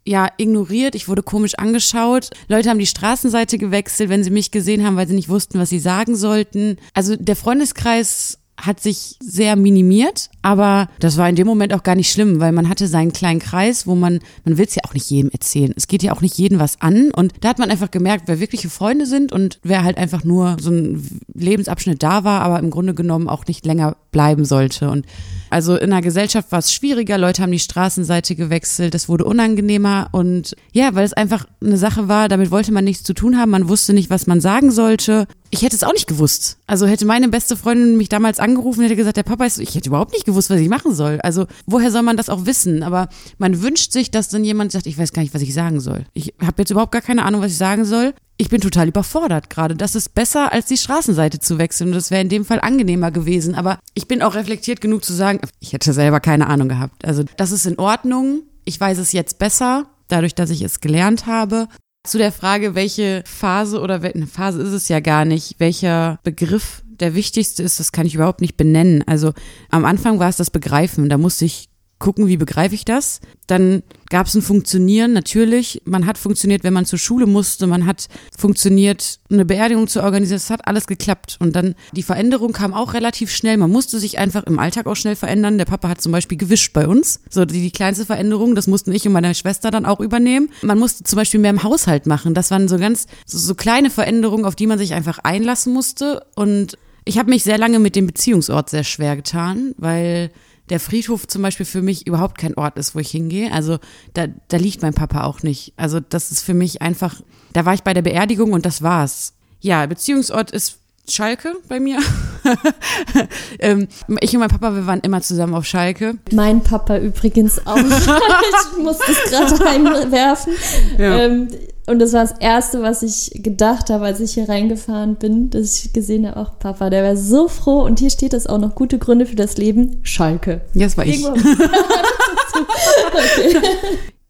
ja 0.06 0.30
ignoriert, 0.38 0.94
ich 0.94 1.06
wurde 1.06 1.22
komisch 1.22 1.54
angeschaut. 1.56 2.30
Leute 2.48 2.70
haben 2.70 2.78
die 2.78 2.86
Straßenseite 2.86 3.58
gewechselt, 3.58 4.08
wenn 4.08 4.24
sie 4.24 4.30
mich 4.30 4.52
gesehen 4.52 4.86
haben, 4.86 4.96
weil 4.96 5.06
sie 5.06 5.14
nicht 5.14 5.28
wussten, 5.28 5.58
was 5.58 5.68
sie 5.68 5.78
sagen 5.78 6.16
sollten. 6.16 6.78
Also 6.94 7.14
der 7.14 7.36
Freundeskreis 7.36 8.38
hat 8.56 8.80
sich 8.80 9.16
sehr 9.20 9.54
minimiert, 9.56 10.30
aber 10.42 10.88
das 10.98 11.16
war 11.16 11.28
in 11.28 11.36
dem 11.36 11.46
Moment 11.46 11.74
auch 11.74 11.82
gar 11.82 11.94
nicht 11.94 12.10
schlimm, 12.10 12.40
weil 12.40 12.52
man 12.52 12.68
hatte 12.68 12.88
seinen 12.88 13.12
kleinen 13.12 13.40
Kreis, 13.40 13.86
wo 13.86 13.94
man, 13.94 14.20
man 14.44 14.56
will 14.56 14.66
es 14.66 14.74
ja 14.74 14.82
auch 14.84 14.94
nicht 14.94 15.10
jedem 15.10 15.30
erzählen. 15.30 15.74
Es 15.76 15.88
geht 15.88 16.02
ja 16.02 16.12
auch 16.12 16.22
nicht 16.22 16.38
jedem 16.38 16.58
was 16.58 16.80
an 16.80 17.10
und 17.10 17.34
da 17.40 17.50
hat 17.50 17.58
man 17.58 17.70
einfach 17.70 17.90
gemerkt, 17.90 18.24
wer 18.26 18.40
wirkliche 18.40 18.70
Freunde 18.70 19.06
sind 19.06 19.32
und 19.32 19.60
wer 19.62 19.84
halt 19.84 19.98
einfach 19.98 20.24
nur 20.24 20.56
so 20.60 20.70
ein 20.70 21.20
Lebensabschnitt 21.34 22.02
da 22.02 22.24
war, 22.24 22.40
aber 22.40 22.58
im 22.58 22.70
Grunde 22.70 22.94
genommen 22.94 23.28
auch 23.28 23.46
nicht 23.46 23.66
länger 23.66 23.96
bleiben 24.10 24.44
sollte 24.44 24.90
und 24.90 25.04
also 25.50 25.76
in 25.76 25.90
der 25.90 26.00
Gesellschaft 26.00 26.50
war 26.52 26.58
es 26.58 26.72
schwieriger, 26.72 27.18
Leute 27.18 27.42
haben 27.42 27.52
die 27.52 27.58
Straßenseite 27.58 28.34
gewechselt, 28.34 28.94
es 28.94 29.08
wurde 29.08 29.24
unangenehmer 29.24 30.08
und 30.12 30.54
ja, 30.72 30.94
weil 30.94 31.04
es 31.04 31.12
einfach 31.12 31.46
eine 31.62 31.76
Sache 31.76 32.08
war, 32.08 32.28
damit 32.28 32.50
wollte 32.50 32.72
man 32.72 32.84
nichts 32.84 33.04
zu 33.04 33.14
tun 33.14 33.38
haben, 33.38 33.50
man 33.50 33.68
wusste 33.68 33.92
nicht, 33.92 34.10
was 34.10 34.26
man 34.26 34.40
sagen 34.40 34.70
sollte. 34.70 35.26
Ich 35.50 35.62
hätte 35.62 35.76
es 35.76 35.84
auch 35.84 35.92
nicht 35.92 36.08
gewusst. 36.08 36.58
Also 36.66 36.86
hätte 36.86 37.06
meine 37.06 37.28
beste 37.28 37.56
Freundin 37.56 37.96
mich 37.96 38.08
damals 38.08 38.40
angerufen, 38.40 38.82
hätte 38.82 38.96
gesagt, 38.96 39.16
der 39.16 39.22
Papa 39.22 39.46
ist, 39.46 39.58
ich 39.58 39.74
hätte 39.74 39.88
überhaupt 39.88 40.12
nicht 40.12 40.26
gewusst, 40.26 40.50
was 40.50 40.60
ich 40.60 40.68
machen 40.68 40.94
soll. 40.94 41.20
Also 41.22 41.46
woher 41.66 41.90
soll 41.90 42.02
man 42.02 42.16
das 42.16 42.28
auch 42.28 42.46
wissen? 42.46 42.82
Aber 42.82 43.08
man 43.38 43.62
wünscht 43.62 43.92
sich, 43.92 44.10
dass 44.10 44.28
dann 44.28 44.44
jemand 44.44 44.72
sagt, 44.72 44.86
ich 44.86 44.98
weiß 44.98 45.12
gar 45.12 45.22
nicht, 45.22 45.34
was 45.34 45.42
ich 45.42 45.54
sagen 45.54 45.80
soll. 45.80 46.04
Ich 46.14 46.34
habe 46.40 46.62
jetzt 46.62 46.70
überhaupt 46.70 46.92
gar 46.92 47.02
keine 47.02 47.24
Ahnung, 47.24 47.40
was 47.40 47.52
ich 47.52 47.58
sagen 47.58 47.84
soll 47.84 48.12
ich 48.38 48.48
bin 48.48 48.60
total 48.60 48.88
überfordert 48.88 49.50
gerade. 49.50 49.74
Das 49.74 49.94
ist 49.94 50.14
besser, 50.14 50.52
als 50.52 50.66
die 50.66 50.76
Straßenseite 50.76 51.38
zu 51.38 51.58
wechseln. 51.58 51.88
Und 51.88 51.94
das 51.94 52.10
wäre 52.10 52.20
in 52.20 52.28
dem 52.28 52.44
Fall 52.44 52.60
angenehmer 52.60 53.10
gewesen. 53.10 53.54
Aber 53.54 53.78
ich 53.94 54.08
bin 54.08 54.22
auch 54.22 54.34
reflektiert 54.34 54.80
genug 54.80 55.04
zu 55.04 55.14
sagen, 55.14 55.40
ich 55.60 55.72
hätte 55.72 55.92
selber 55.92 56.20
keine 56.20 56.46
Ahnung 56.46 56.68
gehabt. 56.68 57.04
Also 57.04 57.24
das 57.36 57.52
ist 57.52 57.66
in 57.66 57.78
Ordnung. 57.78 58.42
Ich 58.64 58.78
weiß 58.78 58.98
es 58.98 59.12
jetzt 59.12 59.38
besser, 59.38 59.86
dadurch, 60.08 60.34
dass 60.34 60.50
ich 60.50 60.62
es 60.62 60.80
gelernt 60.80 61.26
habe. 61.26 61.68
Zu 62.06 62.18
der 62.18 62.32
Frage, 62.32 62.74
welche 62.74 63.24
Phase 63.26 63.80
oder 63.80 64.02
welche 64.02 64.26
Phase 64.26 64.62
ist 64.62 64.72
es 64.72 64.88
ja 64.88 65.00
gar 65.00 65.24
nicht, 65.24 65.56
welcher 65.58 66.20
Begriff 66.22 66.82
der 66.86 67.14
wichtigste 67.14 67.62
ist, 67.62 67.80
das 67.80 67.92
kann 67.92 68.06
ich 68.06 68.14
überhaupt 68.14 68.40
nicht 68.40 68.56
benennen. 68.56 69.02
Also 69.06 69.32
am 69.70 69.84
Anfang 69.84 70.18
war 70.18 70.28
es 70.28 70.36
das 70.36 70.50
Begreifen. 70.50 71.08
Da 71.08 71.18
musste 71.18 71.44
ich 71.44 71.68
gucken, 71.98 72.26
wie 72.28 72.36
begreife 72.36 72.74
ich 72.74 72.84
das. 72.84 73.20
Dann 73.46 73.82
gab 74.10 74.26
es 74.26 74.34
ein 74.34 74.42
Funktionieren, 74.42 75.12
natürlich. 75.12 75.80
Man 75.84 76.06
hat 76.06 76.18
funktioniert, 76.18 76.62
wenn 76.62 76.74
man 76.74 76.84
zur 76.84 76.98
Schule 76.98 77.26
musste. 77.26 77.66
Man 77.66 77.86
hat 77.86 78.08
funktioniert, 78.36 79.18
eine 79.30 79.44
Beerdigung 79.44 79.88
zu 79.88 80.02
organisieren. 80.02 80.36
Es 80.36 80.50
hat 80.50 80.66
alles 80.66 80.86
geklappt. 80.86 81.36
Und 81.40 81.56
dann 81.56 81.74
die 81.92 82.02
Veränderung 82.02 82.52
kam 82.52 82.74
auch 82.74 82.92
relativ 82.92 83.30
schnell. 83.30 83.56
Man 83.56 83.70
musste 83.70 83.98
sich 83.98 84.18
einfach 84.18 84.44
im 84.44 84.58
Alltag 84.58 84.86
auch 84.86 84.96
schnell 84.96 85.16
verändern. 85.16 85.58
Der 85.58 85.64
Papa 85.64 85.88
hat 85.88 86.02
zum 86.02 86.12
Beispiel 86.12 86.36
gewischt 86.36 86.72
bei 86.74 86.86
uns. 86.86 87.20
So 87.30 87.44
die, 87.44 87.62
die 87.62 87.70
kleinste 87.70 88.04
Veränderung, 88.04 88.54
das 88.54 88.66
mussten 88.66 88.92
ich 88.92 89.06
und 89.06 89.12
meine 89.12 89.34
Schwester 89.34 89.70
dann 89.70 89.86
auch 89.86 90.00
übernehmen. 90.00 90.50
Man 90.62 90.78
musste 90.78 91.04
zum 91.04 91.16
Beispiel 91.16 91.40
mehr 91.40 91.50
im 91.50 91.62
Haushalt 91.62 92.06
machen. 92.06 92.34
Das 92.34 92.50
waren 92.50 92.68
so 92.68 92.76
ganz, 92.78 93.06
so, 93.24 93.38
so 93.38 93.54
kleine 93.54 93.90
Veränderungen, 93.90 94.44
auf 94.44 94.54
die 94.54 94.66
man 94.66 94.78
sich 94.78 94.92
einfach 94.92 95.18
einlassen 95.20 95.72
musste. 95.72 96.26
Und 96.34 96.76
ich 97.06 97.18
habe 97.18 97.30
mich 97.30 97.44
sehr 97.44 97.56
lange 97.56 97.78
mit 97.78 97.96
dem 97.96 98.06
Beziehungsort 98.06 98.68
sehr 98.68 98.84
schwer 98.84 99.16
getan, 99.16 99.74
weil 99.78 100.30
der 100.68 100.80
Friedhof 100.80 101.26
zum 101.26 101.42
Beispiel 101.42 101.66
für 101.66 101.82
mich 101.82 102.06
überhaupt 102.06 102.38
kein 102.38 102.54
Ort 102.54 102.78
ist, 102.78 102.94
wo 102.94 102.98
ich 102.98 103.10
hingehe. 103.10 103.52
Also 103.52 103.78
da, 104.14 104.26
da 104.48 104.56
liegt 104.56 104.82
mein 104.82 104.94
Papa 104.94 105.24
auch 105.24 105.42
nicht. 105.42 105.72
Also 105.76 106.00
das 106.00 106.30
ist 106.30 106.42
für 106.42 106.54
mich 106.54 106.82
einfach, 106.82 107.20
da 107.52 107.64
war 107.64 107.74
ich 107.74 107.82
bei 107.82 107.94
der 107.94 108.02
Beerdigung 108.02 108.52
und 108.52 108.66
das 108.66 108.82
war's. 108.82 109.34
Ja, 109.60 109.86
Beziehungsort 109.86 110.50
ist 110.50 110.78
Schalke 111.08 111.54
bei 111.68 111.78
mir. 111.78 112.00
ähm, 113.60 113.88
ich 114.20 114.34
und 114.34 114.40
mein 114.40 114.48
Papa, 114.48 114.74
wir 114.74 114.86
waren 114.86 115.00
immer 115.00 115.22
zusammen 115.22 115.54
auf 115.54 115.64
Schalke. 115.64 116.18
Mein 116.32 116.62
Papa 116.62 116.98
übrigens 116.98 117.64
auch. 117.66 117.76
ich 117.78 118.82
muss 118.82 118.98
das 118.98 119.30
gerade 119.30 119.66
einwerfen. 119.66 120.52
Ja. 120.98 121.18
Ähm, 121.18 121.48
und 121.86 122.00
das 122.00 122.12
war 122.12 122.22
das 122.26 122.38
Erste, 122.38 122.82
was 122.82 123.02
ich 123.02 123.30
gedacht 123.42 123.90
habe, 123.90 124.04
als 124.04 124.18
ich 124.20 124.34
hier 124.34 124.48
reingefahren 124.48 125.16
bin, 125.16 125.50
dass 125.50 125.84
ich 125.84 125.92
gesehen 125.92 126.26
habe, 126.26 126.40
auch 126.40 126.58
Papa, 126.58 126.90
der 126.90 127.04
wäre 127.04 127.16
so 127.16 127.46
froh. 127.48 127.82
Und 127.82 128.00
hier 128.00 128.10
steht 128.10 128.32
das 128.32 128.48
auch 128.48 128.58
noch, 128.58 128.74
gute 128.74 128.98
Gründe 128.98 129.24
für 129.26 129.36
das 129.36 129.56
Leben, 129.56 130.00
Schalke. 130.02 130.62
Ja, 130.74 130.86
das 130.86 130.96
war 130.96 131.06
ich. 131.06 131.24
okay. 131.28 131.40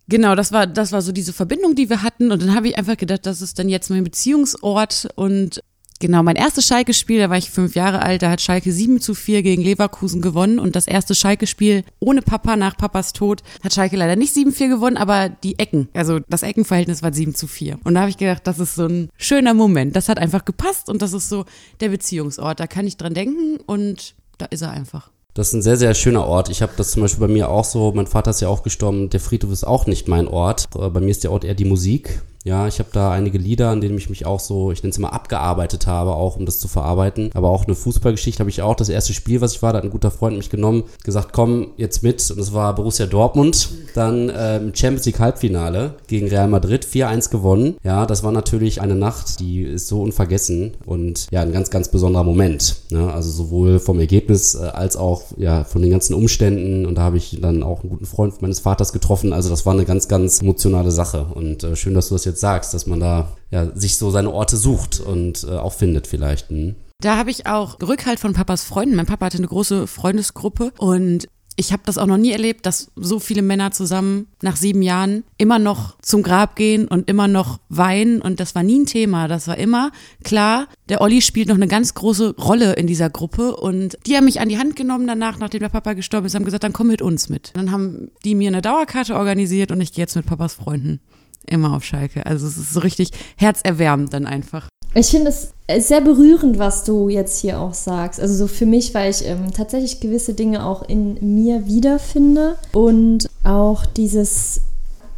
Genau, 0.08 0.34
das 0.34 0.52
war, 0.52 0.66
das 0.66 0.92
war 0.92 1.02
so 1.02 1.12
diese 1.12 1.32
Verbindung, 1.32 1.74
die 1.74 1.88
wir 1.88 2.02
hatten. 2.02 2.30
Und 2.30 2.42
dann 2.42 2.54
habe 2.54 2.68
ich 2.68 2.78
einfach 2.78 2.96
gedacht, 2.96 3.26
das 3.26 3.40
ist 3.40 3.58
dann 3.58 3.68
jetzt 3.68 3.90
mein 3.90 4.04
Beziehungsort. 4.04 5.08
Und 5.16 5.62
Genau, 5.98 6.22
mein 6.22 6.36
erstes 6.36 6.66
Schalke-Spiel, 6.66 7.18
da 7.18 7.30
war 7.30 7.38
ich 7.38 7.50
fünf 7.50 7.74
Jahre 7.74 8.02
alt, 8.02 8.22
da 8.22 8.30
hat 8.30 8.40
Schalke 8.40 8.70
7 8.70 9.00
zu 9.00 9.14
4 9.14 9.42
gegen 9.42 9.62
Leverkusen 9.62 10.20
gewonnen 10.20 10.58
und 10.58 10.76
das 10.76 10.86
erste 10.86 11.14
Schalke-Spiel 11.14 11.84
ohne 12.00 12.22
Papa 12.22 12.56
nach 12.56 12.76
Papas 12.76 13.12
Tod 13.12 13.42
hat 13.62 13.72
Schalke 13.72 13.96
leider 13.96 14.16
nicht 14.16 14.34
7-4 14.34 14.68
gewonnen, 14.68 14.96
aber 14.96 15.30
die 15.30 15.58
Ecken, 15.58 15.88
also 15.94 16.20
das 16.28 16.42
Eckenverhältnis 16.42 17.02
war 17.02 17.12
7 17.12 17.34
zu 17.34 17.46
4. 17.46 17.78
Und 17.84 17.94
da 17.94 18.00
habe 18.00 18.10
ich 18.10 18.18
gedacht, 18.18 18.46
das 18.46 18.58
ist 18.58 18.74
so 18.74 18.86
ein 18.86 19.08
schöner 19.16 19.54
Moment, 19.54 19.96
das 19.96 20.08
hat 20.08 20.18
einfach 20.18 20.44
gepasst 20.44 20.90
und 20.90 21.00
das 21.00 21.12
ist 21.12 21.28
so 21.28 21.44
der 21.80 21.88
Beziehungsort, 21.88 22.60
da 22.60 22.66
kann 22.66 22.86
ich 22.86 22.96
dran 22.96 23.14
denken 23.14 23.58
und 23.64 24.14
da 24.38 24.46
ist 24.46 24.62
er 24.62 24.70
einfach. 24.70 25.10
Das 25.32 25.48
ist 25.48 25.54
ein 25.54 25.62
sehr, 25.62 25.76
sehr 25.76 25.94
schöner 25.94 26.26
Ort. 26.26 26.48
Ich 26.48 26.62
habe 26.62 26.72
das 26.76 26.92
zum 26.92 27.02
Beispiel 27.02 27.26
bei 27.26 27.32
mir 27.32 27.50
auch 27.50 27.64
so, 27.64 27.92
mein 27.94 28.06
Vater 28.06 28.30
ist 28.30 28.40
ja 28.40 28.48
auch 28.48 28.62
gestorben, 28.62 29.10
der 29.10 29.20
Friedhof 29.20 29.52
ist 29.52 29.64
auch 29.64 29.86
nicht 29.86 30.08
mein 30.08 30.28
Ort. 30.28 30.70
Bei 30.70 31.00
mir 31.00 31.10
ist 31.10 31.24
der 31.24 31.32
Ort 31.32 31.44
eher 31.44 31.54
die 31.54 31.66
Musik 31.66 32.22
Ja, 32.46 32.68
ich 32.68 32.78
habe 32.78 32.90
da 32.92 33.10
einige 33.10 33.38
Lieder, 33.38 33.70
an 33.70 33.80
denen 33.80 33.98
ich 33.98 34.08
mich 34.08 34.24
auch 34.24 34.38
so, 34.38 34.70
ich 34.70 34.80
nenne 34.84 34.92
es 34.92 34.98
mal 35.00 35.08
abgearbeitet 35.08 35.88
habe, 35.88 36.14
auch 36.14 36.36
um 36.36 36.46
das 36.46 36.60
zu 36.60 36.68
verarbeiten. 36.68 37.30
Aber 37.34 37.50
auch 37.50 37.64
eine 37.64 37.74
Fußballgeschichte 37.74 38.38
habe 38.38 38.50
ich 38.50 38.62
auch. 38.62 38.76
Das 38.76 38.88
erste 38.88 39.12
Spiel, 39.14 39.40
was 39.40 39.54
ich 39.54 39.62
war, 39.62 39.72
da 39.72 39.78
hat 39.78 39.84
ein 39.84 39.90
guter 39.90 40.12
Freund 40.12 40.36
mich 40.36 40.48
genommen, 40.48 40.84
gesagt, 41.02 41.32
komm 41.32 41.72
jetzt 41.76 42.04
mit. 42.04 42.30
Und 42.30 42.38
es 42.38 42.54
war 42.54 42.72
Borussia 42.76 43.06
Dortmund. 43.06 43.70
Dann 43.94 44.30
ähm, 44.32 44.72
Champions 44.72 45.06
League 45.06 45.18
Halbfinale 45.18 45.94
gegen 46.06 46.28
Real 46.28 46.46
Madrid, 46.46 46.86
4-1 46.86 47.30
gewonnen. 47.30 47.78
Ja, 47.82 48.06
das 48.06 48.22
war 48.22 48.30
natürlich 48.30 48.80
eine 48.80 48.94
Nacht, 48.94 49.40
die 49.40 49.62
ist 49.62 49.88
so 49.88 50.02
unvergessen 50.02 50.74
und 50.86 51.26
ja, 51.32 51.40
ein 51.40 51.50
ganz, 51.50 51.70
ganz 51.70 51.88
besonderer 51.88 52.22
Moment. 52.22 52.76
Ne? 52.90 53.12
Also 53.12 53.32
sowohl 53.32 53.80
vom 53.80 53.98
Ergebnis 53.98 54.54
äh, 54.54 54.66
als 54.66 54.96
auch 54.96 55.24
ja 55.36 55.64
von 55.64 55.82
den 55.82 55.90
ganzen 55.90 56.14
Umständen. 56.14 56.86
Und 56.86 56.94
da 56.94 57.02
habe 57.02 57.16
ich 57.16 57.40
dann 57.40 57.64
auch 57.64 57.80
einen 57.80 57.90
guten 57.90 58.06
Freund 58.06 58.40
meines 58.40 58.60
Vaters 58.60 58.92
getroffen. 58.92 59.32
Also 59.32 59.50
das 59.50 59.66
war 59.66 59.72
eine 59.72 59.84
ganz, 59.84 60.06
ganz 60.06 60.42
emotionale 60.42 60.92
Sache. 60.92 61.26
Und 61.34 61.64
äh, 61.64 61.74
schön, 61.74 61.94
dass 61.94 62.10
du 62.10 62.14
das 62.14 62.24
jetzt 62.24 62.35
sagst, 62.40 62.74
dass 62.74 62.86
man 62.86 63.00
da 63.00 63.32
ja 63.50 63.70
sich 63.74 63.98
so 63.98 64.10
seine 64.10 64.30
Orte 64.30 64.56
sucht 64.56 65.00
und 65.00 65.44
äh, 65.44 65.56
auch 65.56 65.72
findet 65.72 66.06
vielleicht. 66.06 66.50
Hm? 66.50 66.76
Da 67.00 67.16
habe 67.16 67.30
ich 67.30 67.46
auch 67.46 67.78
Rückhalt 67.80 68.20
von 68.20 68.32
Papas 68.32 68.64
Freunden. 68.64 68.96
Mein 68.96 69.06
Papa 69.06 69.26
hatte 69.26 69.38
eine 69.38 69.48
große 69.48 69.86
Freundesgruppe 69.86 70.72
und 70.78 71.28
ich 71.56 71.72
habe 71.72 71.82
das 71.86 71.96
auch 71.96 72.06
noch 72.06 72.18
nie 72.18 72.32
erlebt, 72.32 72.66
dass 72.66 72.92
so 72.96 73.18
viele 73.18 73.40
Männer 73.40 73.70
zusammen 73.70 74.26
nach 74.42 74.56
sieben 74.56 74.82
Jahren 74.82 75.24
immer 75.38 75.58
noch 75.58 75.96
zum 76.02 76.22
Grab 76.22 76.54
gehen 76.54 76.86
und 76.86 77.08
immer 77.08 77.28
noch 77.28 77.60
weinen. 77.70 78.20
Und 78.20 78.40
das 78.40 78.54
war 78.54 78.62
nie 78.62 78.80
ein 78.80 78.86
Thema. 78.86 79.26
Das 79.26 79.48
war 79.48 79.56
immer 79.56 79.90
klar, 80.22 80.68
der 80.90 81.00
Olli 81.00 81.22
spielt 81.22 81.48
noch 81.48 81.54
eine 81.54 81.66
ganz 81.66 81.94
große 81.94 82.36
Rolle 82.36 82.74
in 82.74 82.86
dieser 82.86 83.08
Gruppe. 83.08 83.56
Und 83.56 83.98
die 84.06 84.16
haben 84.16 84.26
mich 84.26 84.40
an 84.40 84.50
die 84.50 84.58
Hand 84.58 84.76
genommen 84.76 85.06
danach, 85.06 85.38
nachdem 85.38 85.60
der 85.60 85.70
Papa 85.70 85.94
gestorben 85.94 86.26
ist, 86.26 86.34
haben 86.34 86.44
gesagt, 86.44 86.64
dann 86.64 86.74
komm 86.74 86.88
mit 86.88 87.00
uns 87.00 87.30
mit. 87.30 87.52
Dann 87.54 87.72
haben 87.72 88.10
die 88.24 88.34
mir 88.34 88.48
eine 88.48 88.62
Dauerkarte 88.62 89.16
organisiert 89.16 89.72
und 89.72 89.80
ich 89.80 89.92
gehe 89.92 90.02
jetzt 90.02 90.16
mit 90.16 90.26
Papas 90.26 90.54
Freunden 90.54 91.00
immer 91.48 91.74
auf 91.74 91.84
Schalke. 91.84 92.26
Also 92.26 92.46
es 92.46 92.56
ist 92.56 92.72
so 92.72 92.80
richtig 92.80 93.10
herzerwärmend 93.36 94.12
dann 94.12 94.26
einfach. 94.26 94.68
Ich 94.94 95.08
finde 95.08 95.30
es 95.30 95.52
sehr 95.78 96.00
berührend, 96.00 96.58
was 96.58 96.84
du 96.84 97.10
jetzt 97.10 97.40
hier 97.40 97.60
auch 97.60 97.74
sagst. 97.74 98.18
Also 98.18 98.34
so 98.34 98.46
für 98.46 98.64
mich, 98.64 98.94
weil 98.94 99.10
ich 99.10 99.26
ähm, 99.26 99.52
tatsächlich 99.54 100.00
gewisse 100.00 100.32
Dinge 100.32 100.64
auch 100.64 100.88
in 100.88 101.18
mir 101.20 101.66
wiederfinde 101.66 102.56
und 102.72 103.28
auch 103.44 103.84
dieses 103.84 104.62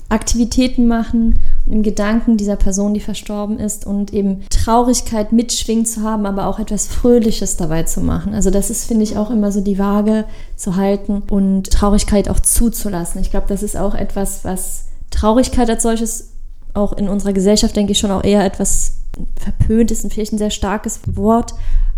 Aktivitäten 0.08 0.86
machen 0.86 1.38
und 1.66 1.72
im 1.72 1.82
Gedanken 1.82 2.38
dieser 2.38 2.56
Person, 2.56 2.94
die 2.94 3.00
verstorben 3.00 3.58
ist 3.58 3.86
und 3.86 4.12
eben 4.14 4.42
Traurigkeit 4.48 5.32
mitschwingen 5.32 5.84
zu 5.84 6.02
haben, 6.02 6.24
aber 6.24 6.46
auch 6.46 6.58
etwas 6.58 6.88
Fröhliches 6.88 7.56
dabei 7.56 7.82
zu 7.82 8.00
machen. 8.00 8.34
Also 8.34 8.50
das 8.50 8.70
ist, 8.70 8.86
finde 8.86 9.04
ich, 9.04 9.18
auch 9.18 9.30
immer 9.30 9.52
so 9.52 9.60
die 9.60 9.78
Waage 9.78 10.24
zu 10.56 10.76
halten 10.76 11.22
und 11.30 11.70
Traurigkeit 11.70 12.30
auch 12.30 12.40
zuzulassen. 12.40 13.20
Ich 13.20 13.30
glaube, 13.30 13.46
das 13.48 13.62
ist 13.62 13.76
auch 13.76 13.94
etwas, 13.94 14.44
was 14.44 14.87
Traurigkeit 15.10 15.68
als 15.70 15.82
solches 15.82 16.30
auch 16.74 16.92
in 16.92 17.08
unserer 17.08 17.32
Gesellschaft, 17.32 17.74
denke 17.76 17.92
ich, 17.92 17.98
schon 17.98 18.10
auch 18.10 18.24
eher 18.24 18.44
etwas 18.44 18.98
verpönt 19.36 19.90
ist, 19.90 20.10
vielleicht 20.12 20.32
ein 20.32 20.38
sehr 20.38 20.50
starkes 20.50 21.00
Wort, 21.06 21.54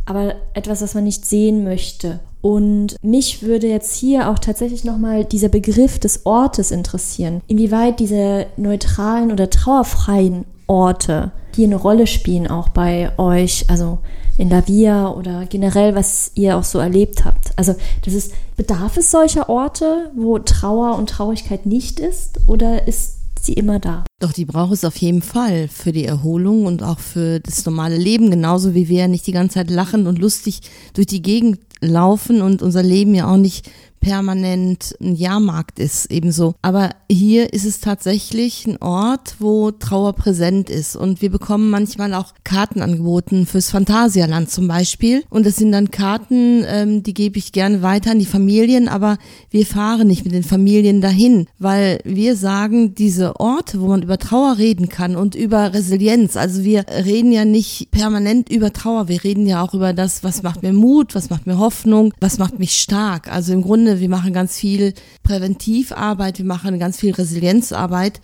aber 0.06 0.34
etwas, 0.54 0.80
was 0.80 0.94
man 0.94 1.04
nicht 1.04 1.26
sehen 1.26 1.64
möchte. 1.64 2.20
Und 2.40 2.96
mich 3.02 3.42
würde 3.42 3.66
jetzt 3.66 3.94
hier 3.94 4.30
auch 4.30 4.38
tatsächlich 4.38 4.84
nochmal 4.84 5.24
dieser 5.24 5.50
Begriff 5.50 5.98
des 5.98 6.24
Ortes 6.24 6.70
interessieren. 6.70 7.42
Inwieweit 7.48 8.00
diese 8.00 8.46
neutralen 8.56 9.30
oder 9.30 9.50
trauerfreien 9.50 10.46
Orte 10.66 11.32
hier 11.54 11.66
eine 11.66 11.76
Rolle 11.76 12.06
spielen, 12.06 12.46
auch 12.46 12.68
bei 12.70 13.12
euch, 13.18 13.66
also 13.68 13.98
in 14.40 14.48
La 14.48 14.66
Via 14.66 15.10
oder 15.10 15.44
generell, 15.44 15.94
was 15.94 16.30
ihr 16.34 16.56
auch 16.56 16.64
so 16.64 16.78
erlebt 16.78 17.26
habt. 17.26 17.52
Also, 17.56 17.74
das 18.04 18.14
ist, 18.14 18.32
bedarf 18.56 18.96
es 18.96 19.10
solcher 19.10 19.50
Orte, 19.50 20.10
wo 20.16 20.38
Trauer 20.38 20.96
und 20.96 21.10
Traurigkeit 21.10 21.66
nicht 21.66 22.00
ist? 22.00 22.40
Oder 22.46 22.88
ist 22.88 23.18
sie 23.38 23.52
immer 23.52 23.78
da. 23.78 24.04
Doch 24.18 24.32
die 24.32 24.44
braucht 24.44 24.72
es 24.72 24.84
auf 24.84 24.96
jeden 24.96 25.22
Fall 25.22 25.68
für 25.68 25.92
die 25.92 26.04
Erholung 26.04 26.66
und 26.66 26.82
auch 26.82 26.98
für 26.98 27.40
das 27.40 27.64
normale 27.64 27.96
Leben, 27.96 28.30
genauso 28.30 28.74
wie 28.74 28.88
wir 28.88 29.00
ja 29.00 29.08
nicht 29.08 29.26
die 29.26 29.32
ganze 29.32 29.54
Zeit 29.54 29.70
lachend 29.70 30.06
und 30.06 30.18
lustig 30.18 30.60
durch 30.94 31.06
die 31.06 31.22
Gegend 31.22 31.58
laufen 31.80 32.42
und 32.42 32.60
unser 32.60 32.82
Leben 32.82 33.14
ja 33.14 33.30
auch 33.32 33.38
nicht 33.38 33.70
permanent 34.00 34.96
ein 35.00 35.14
Jahrmarkt 35.14 35.78
ist, 35.78 36.10
ebenso. 36.10 36.54
Aber 36.62 36.90
hier 37.10 37.52
ist 37.52 37.64
es 37.64 37.80
tatsächlich 37.80 38.66
ein 38.66 38.80
Ort, 38.80 39.36
wo 39.38 39.70
Trauer 39.70 40.14
präsent 40.14 40.70
ist. 40.70 40.96
Und 40.96 41.22
wir 41.22 41.30
bekommen 41.30 41.70
manchmal 41.70 42.14
auch 42.14 42.34
Karten 42.44 42.80
angeboten 42.80 43.46
fürs 43.46 43.70
Phantasialand 43.70 44.50
zum 44.50 44.68
Beispiel. 44.68 45.22
Und 45.28 45.46
das 45.46 45.56
sind 45.56 45.72
dann 45.72 45.90
Karten, 45.90 46.64
ähm, 46.66 47.02
die 47.02 47.14
gebe 47.14 47.38
ich 47.38 47.52
gerne 47.52 47.82
weiter 47.82 48.12
an 48.12 48.18
die 48.18 48.26
Familien, 48.26 48.88
aber 48.88 49.18
wir 49.50 49.66
fahren 49.66 50.06
nicht 50.06 50.24
mit 50.24 50.34
den 50.34 50.42
Familien 50.42 51.00
dahin, 51.00 51.46
weil 51.58 52.00
wir 52.04 52.36
sagen, 52.36 52.94
diese 52.94 53.38
Orte, 53.38 53.80
wo 53.80 53.88
man 53.88 54.02
über 54.02 54.18
Trauer 54.18 54.58
reden 54.58 54.88
kann 54.88 55.16
und 55.16 55.34
über 55.34 55.74
Resilienz, 55.74 56.36
also 56.36 56.64
wir 56.64 56.86
reden 56.88 57.32
ja 57.32 57.44
nicht 57.44 57.90
permanent 57.90 58.50
über 58.50 58.72
Trauer, 58.72 59.08
wir 59.08 59.22
reden 59.22 59.46
ja 59.46 59.62
auch 59.62 59.74
über 59.74 59.92
das, 59.92 60.24
was 60.24 60.42
macht 60.42 60.62
mir 60.62 60.72
Mut, 60.72 61.14
was 61.14 61.30
macht 61.30 61.46
mir 61.46 61.58
Hoffnung, 61.58 62.14
was 62.20 62.38
macht 62.38 62.58
mich 62.58 62.80
stark. 62.80 63.30
Also 63.30 63.52
im 63.52 63.62
Grunde 63.62 63.89
Sinne. 63.90 64.00
Wir 64.00 64.08
machen 64.08 64.32
ganz 64.32 64.56
viel 64.56 64.94
Präventivarbeit, 65.22 66.38
wir 66.38 66.44
machen 66.44 66.78
ganz 66.78 66.98
viel 66.98 67.12
Resilienzarbeit. 67.12 68.20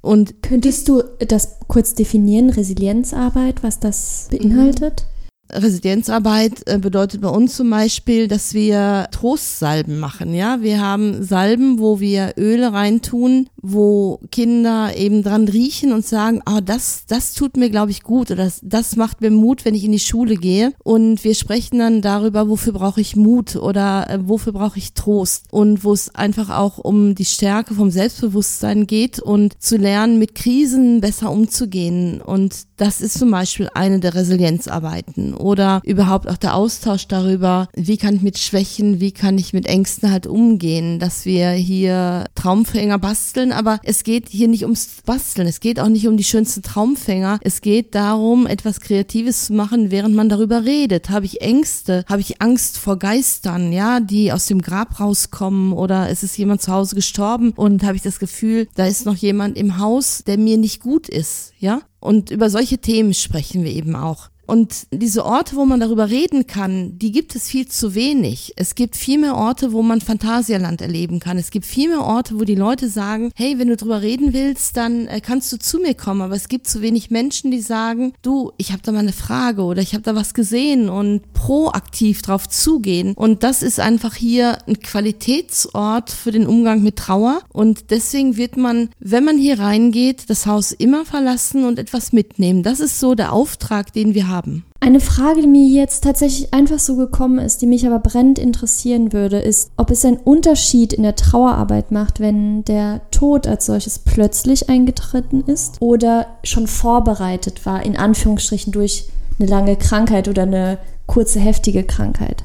Und 0.00 0.42
könntest 0.42 0.88
du 0.88 1.02
das 1.26 1.56
kurz 1.66 1.94
definieren, 1.94 2.50
Resilienzarbeit, 2.50 3.62
was 3.62 3.80
das 3.80 4.28
beinhaltet? 4.30 5.06
Residenzarbeit 5.50 6.62
äh, 6.66 6.78
bedeutet 6.78 7.20
bei 7.20 7.28
uns 7.28 7.56
zum 7.56 7.70
Beispiel, 7.70 8.28
dass 8.28 8.54
wir 8.54 9.08
Trostsalben 9.10 9.98
machen. 9.98 10.34
Ja, 10.34 10.62
wir 10.62 10.80
haben 10.80 11.22
Salben, 11.22 11.78
wo 11.78 12.00
wir 12.00 12.34
Öle 12.36 12.72
reintun, 12.72 13.48
wo 13.60 14.20
Kinder 14.30 14.96
eben 14.96 15.22
dran 15.22 15.48
riechen 15.48 15.92
und 15.92 16.04
sagen, 16.04 16.40
ah, 16.44 16.56
oh, 16.56 16.60
das, 16.60 17.04
das 17.06 17.34
tut 17.34 17.56
mir, 17.56 17.70
glaube 17.70 17.90
ich, 17.90 18.02
gut 18.02 18.30
oder 18.30 18.44
das, 18.44 18.60
das 18.62 18.96
macht 18.96 19.20
mir 19.20 19.30
Mut, 19.30 19.64
wenn 19.64 19.74
ich 19.74 19.84
in 19.84 19.92
die 19.92 19.98
Schule 19.98 20.36
gehe. 20.36 20.72
Und 20.82 21.24
wir 21.24 21.34
sprechen 21.34 21.78
dann 21.78 22.02
darüber, 22.02 22.48
wofür 22.48 22.72
brauche 22.72 23.00
ich 23.00 23.16
Mut 23.16 23.56
oder 23.56 24.08
äh, 24.10 24.18
wofür 24.22 24.52
brauche 24.52 24.78
ich 24.78 24.94
Trost 24.94 25.46
und 25.50 25.84
wo 25.84 25.92
es 25.92 26.14
einfach 26.14 26.50
auch 26.50 26.78
um 26.78 27.14
die 27.14 27.24
Stärke 27.24 27.74
vom 27.74 27.90
Selbstbewusstsein 27.90 28.86
geht 28.86 29.18
und 29.18 29.62
zu 29.62 29.76
lernen, 29.76 30.18
mit 30.18 30.34
Krisen 30.34 31.00
besser 31.00 31.30
umzugehen. 31.30 32.20
Und 32.20 32.54
das 32.76 33.00
ist 33.00 33.18
zum 33.18 33.30
Beispiel 33.30 33.68
eine 33.74 34.00
der 34.00 34.14
Resilienzarbeiten 34.14 35.34
oder 35.34 35.80
überhaupt 35.84 36.28
auch 36.28 36.36
der 36.36 36.54
Austausch 36.54 37.06
darüber, 37.06 37.68
wie 37.74 37.96
kann 37.96 38.16
ich 38.16 38.22
mit 38.22 38.38
Schwächen, 38.38 39.00
wie 39.00 39.12
kann 39.12 39.38
ich 39.38 39.52
mit 39.52 39.66
Ängsten 39.66 40.10
halt 40.10 40.26
umgehen, 40.26 40.98
dass 40.98 41.24
wir 41.24 41.50
hier 41.50 42.26
Traumfänger 42.34 42.98
basteln, 42.98 43.52
aber 43.52 43.80
es 43.84 44.04
geht 44.04 44.28
hier 44.28 44.48
nicht 44.48 44.62
ums 44.62 44.88
Basteln, 45.04 45.46
es 45.46 45.60
geht 45.60 45.80
auch 45.80 45.88
nicht 45.88 46.08
um 46.08 46.16
die 46.16 46.24
schönsten 46.24 46.62
Traumfänger, 46.62 47.38
es 47.42 47.60
geht 47.60 47.94
darum, 47.94 48.46
etwas 48.46 48.80
Kreatives 48.80 49.46
zu 49.46 49.52
machen, 49.52 49.90
während 49.90 50.14
man 50.14 50.28
darüber 50.28 50.64
redet. 50.64 51.10
Habe 51.10 51.26
ich 51.26 51.40
Ängste, 51.40 52.04
habe 52.08 52.20
ich 52.20 52.40
Angst 52.40 52.78
vor 52.78 52.98
Geistern, 52.98 53.72
ja, 53.72 54.00
die 54.00 54.32
aus 54.32 54.46
dem 54.46 54.60
Grab 54.60 55.00
rauskommen 55.00 55.72
oder 55.72 56.10
es 56.10 56.22
ist 56.22 56.36
jemand 56.36 56.62
zu 56.62 56.72
Hause 56.72 56.94
gestorben 56.94 57.52
und 57.56 57.82
habe 57.82 57.96
ich 57.96 58.02
das 58.02 58.18
Gefühl, 58.18 58.68
da 58.74 58.86
ist 58.86 59.06
noch 59.06 59.16
jemand 59.16 59.56
im 59.56 59.78
Haus, 59.78 60.24
der 60.24 60.38
mir 60.38 60.58
nicht 60.58 60.80
gut 60.80 61.08
ist, 61.08 61.53
ja? 61.64 61.80
Und 61.98 62.30
über 62.30 62.50
solche 62.50 62.78
Themen 62.78 63.14
sprechen 63.14 63.64
wir 63.64 63.72
eben 63.72 63.96
auch. 63.96 64.28
Und 64.46 64.86
diese 64.90 65.24
Orte, 65.24 65.56
wo 65.56 65.64
man 65.64 65.80
darüber 65.80 66.10
reden 66.10 66.46
kann, 66.46 66.98
die 66.98 67.12
gibt 67.12 67.34
es 67.34 67.48
viel 67.48 67.66
zu 67.66 67.94
wenig. 67.94 68.52
Es 68.56 68.74
gibt 68.74 68.96
viel 68.96 69.18
mehr 69.18 69.36
Orte, 69.36 69.72
wo 69.72 69.82
man 69.82 70.00
Phantasialand 70.00 70.82
erleben 70.82 71.20
kann. 71.20 71.38
Es 71.38 71.50
gibt 71.50 71.66
viel 71.66 71.88
mehr 71.88 72.02
Orte, 72.02 72.38
wo 72.38 72.44
die 72.44 72.54
Leute 72.54 72.88
sagen, 72.88 73.30
hey, 73.34 73.58
wenn 73.58 73.68
du 73.68 73.76
darüber 73.76 74.02
reden 74.02 74.32
willst, 74.32 74.76
dann 74.76 75.06
äh, 75.06 75.20
kannst 75.20 75.52
du 75.52 75.58
zu 75.58 75.78
mir 75.78 75.94
kommen. 75.94 76.20
Aber 76.20 76.34
es 76.34 76.48
gibt 76.48 76.68
zu 76.68 76.82
wenig 76.82 77.10
Menschen, 77.10 77.50
die 77.50 77.60
sagen, 77.60 78.12
du, 78.22 78.52
ich 78.58 78.72
habe 78.72 78.82
da 78.82 78.92
mal 78.92 78.98
eine 78.98 79.12
Frage 79.12 79.62
oder 79.62 79.80
ich 79.80 79.94
habe 79.94 80.02
da 80.02 80.14
was 80.14 80.34
gesehen 80.34 80.88
und 80.88 81.32
proaktiv 81.32 82.22
drauf 82.22 82.48
zugehen. 82.48 83.14
Und 83.14 83.42
das 83.42 83.62
ist 83.62 83.80
einfach 83.80 84.14
hier 84.14 84.58
ein 84.66 84.80
Qualitätsort 84.80 86.10
für 86.10 86.32
den 86.32 86.46
Umgang 86.46 86.82
mit 86.82 86.96
Trauer. 86.96 87.40
Und 87.52 87.90
deswegen 87.90 88.36
wird 88.36 88.56
man, 88.56 88.90
wenn 88.98 89.24
man 89.24 89.38
hier 89.38 89.58
reingeht, 89.58 90.28
das 90.28 90.46
Haus 90.46 90.72
immer 90.72 91.04
verlassen 91.04 91.64
und 91.64 91.78
etwas 91.78 92.12
mitnehmen. 92.12 92.62
Das 92.62 92.80
ist 92.80 93.00
so 93.00 93.14
der 93.14 93.32
Auftrag, 93.32 93.92
den 93.92 94.14
wir 94.14 94.28
haben 94.28 94.33
haben. 94.34 94.64
Eine 94.80 95.00
Frage, 95.00 95.40
die 95.40 95.46
mir 95.46 95.66
jetzt 95.66 96.04
tatsächlich 96.04 96.52
einfach 96.52 96.78
so 96.78 96.96
gekommen 96.96 97.38
ist, 97.38 97.62
die 97.62 97.66
mich 97.66 97.86
aber 97.86 97.98
brennend 97.98 98.38
interessieren 98.38 99.12
würde, 99.12 99.38
ist, 99.38 99.70
ob 99.76 99.90
es 99.90 100.04
einen 100.04 100.16
Unterschied 100.18 100.92
in 100.92 101.02
der 101.02 101.16
Trauerarbeit 101.16 101.90
macht, 101.90 102.20
wenn 102.20 102.64
der 102.64 103.00
Tod 103.10 103.46
als 103.46 103.66
solches 103.66 103.98
plötzlich 103.98 104.68
eingetreten 104.68 105.42
ist 105.46 105.76
oder 105.80 106.26
schon 106.42 106.66
vorbereitet 106.66 107.64
war, 107.64 107.84
in 107.84 107.96
Anführungsstrichen 107.96 108.72
durch 108.72 109.08
eine 109.38 109.48
lange 109.48 109.76
Krankheit 109.76 110.28
oder 110.28 110.42
eine 110.42 110.78
kurze, 111.06 111.40
heftige 111.40 111.84
Krankheit. 111.84 112.44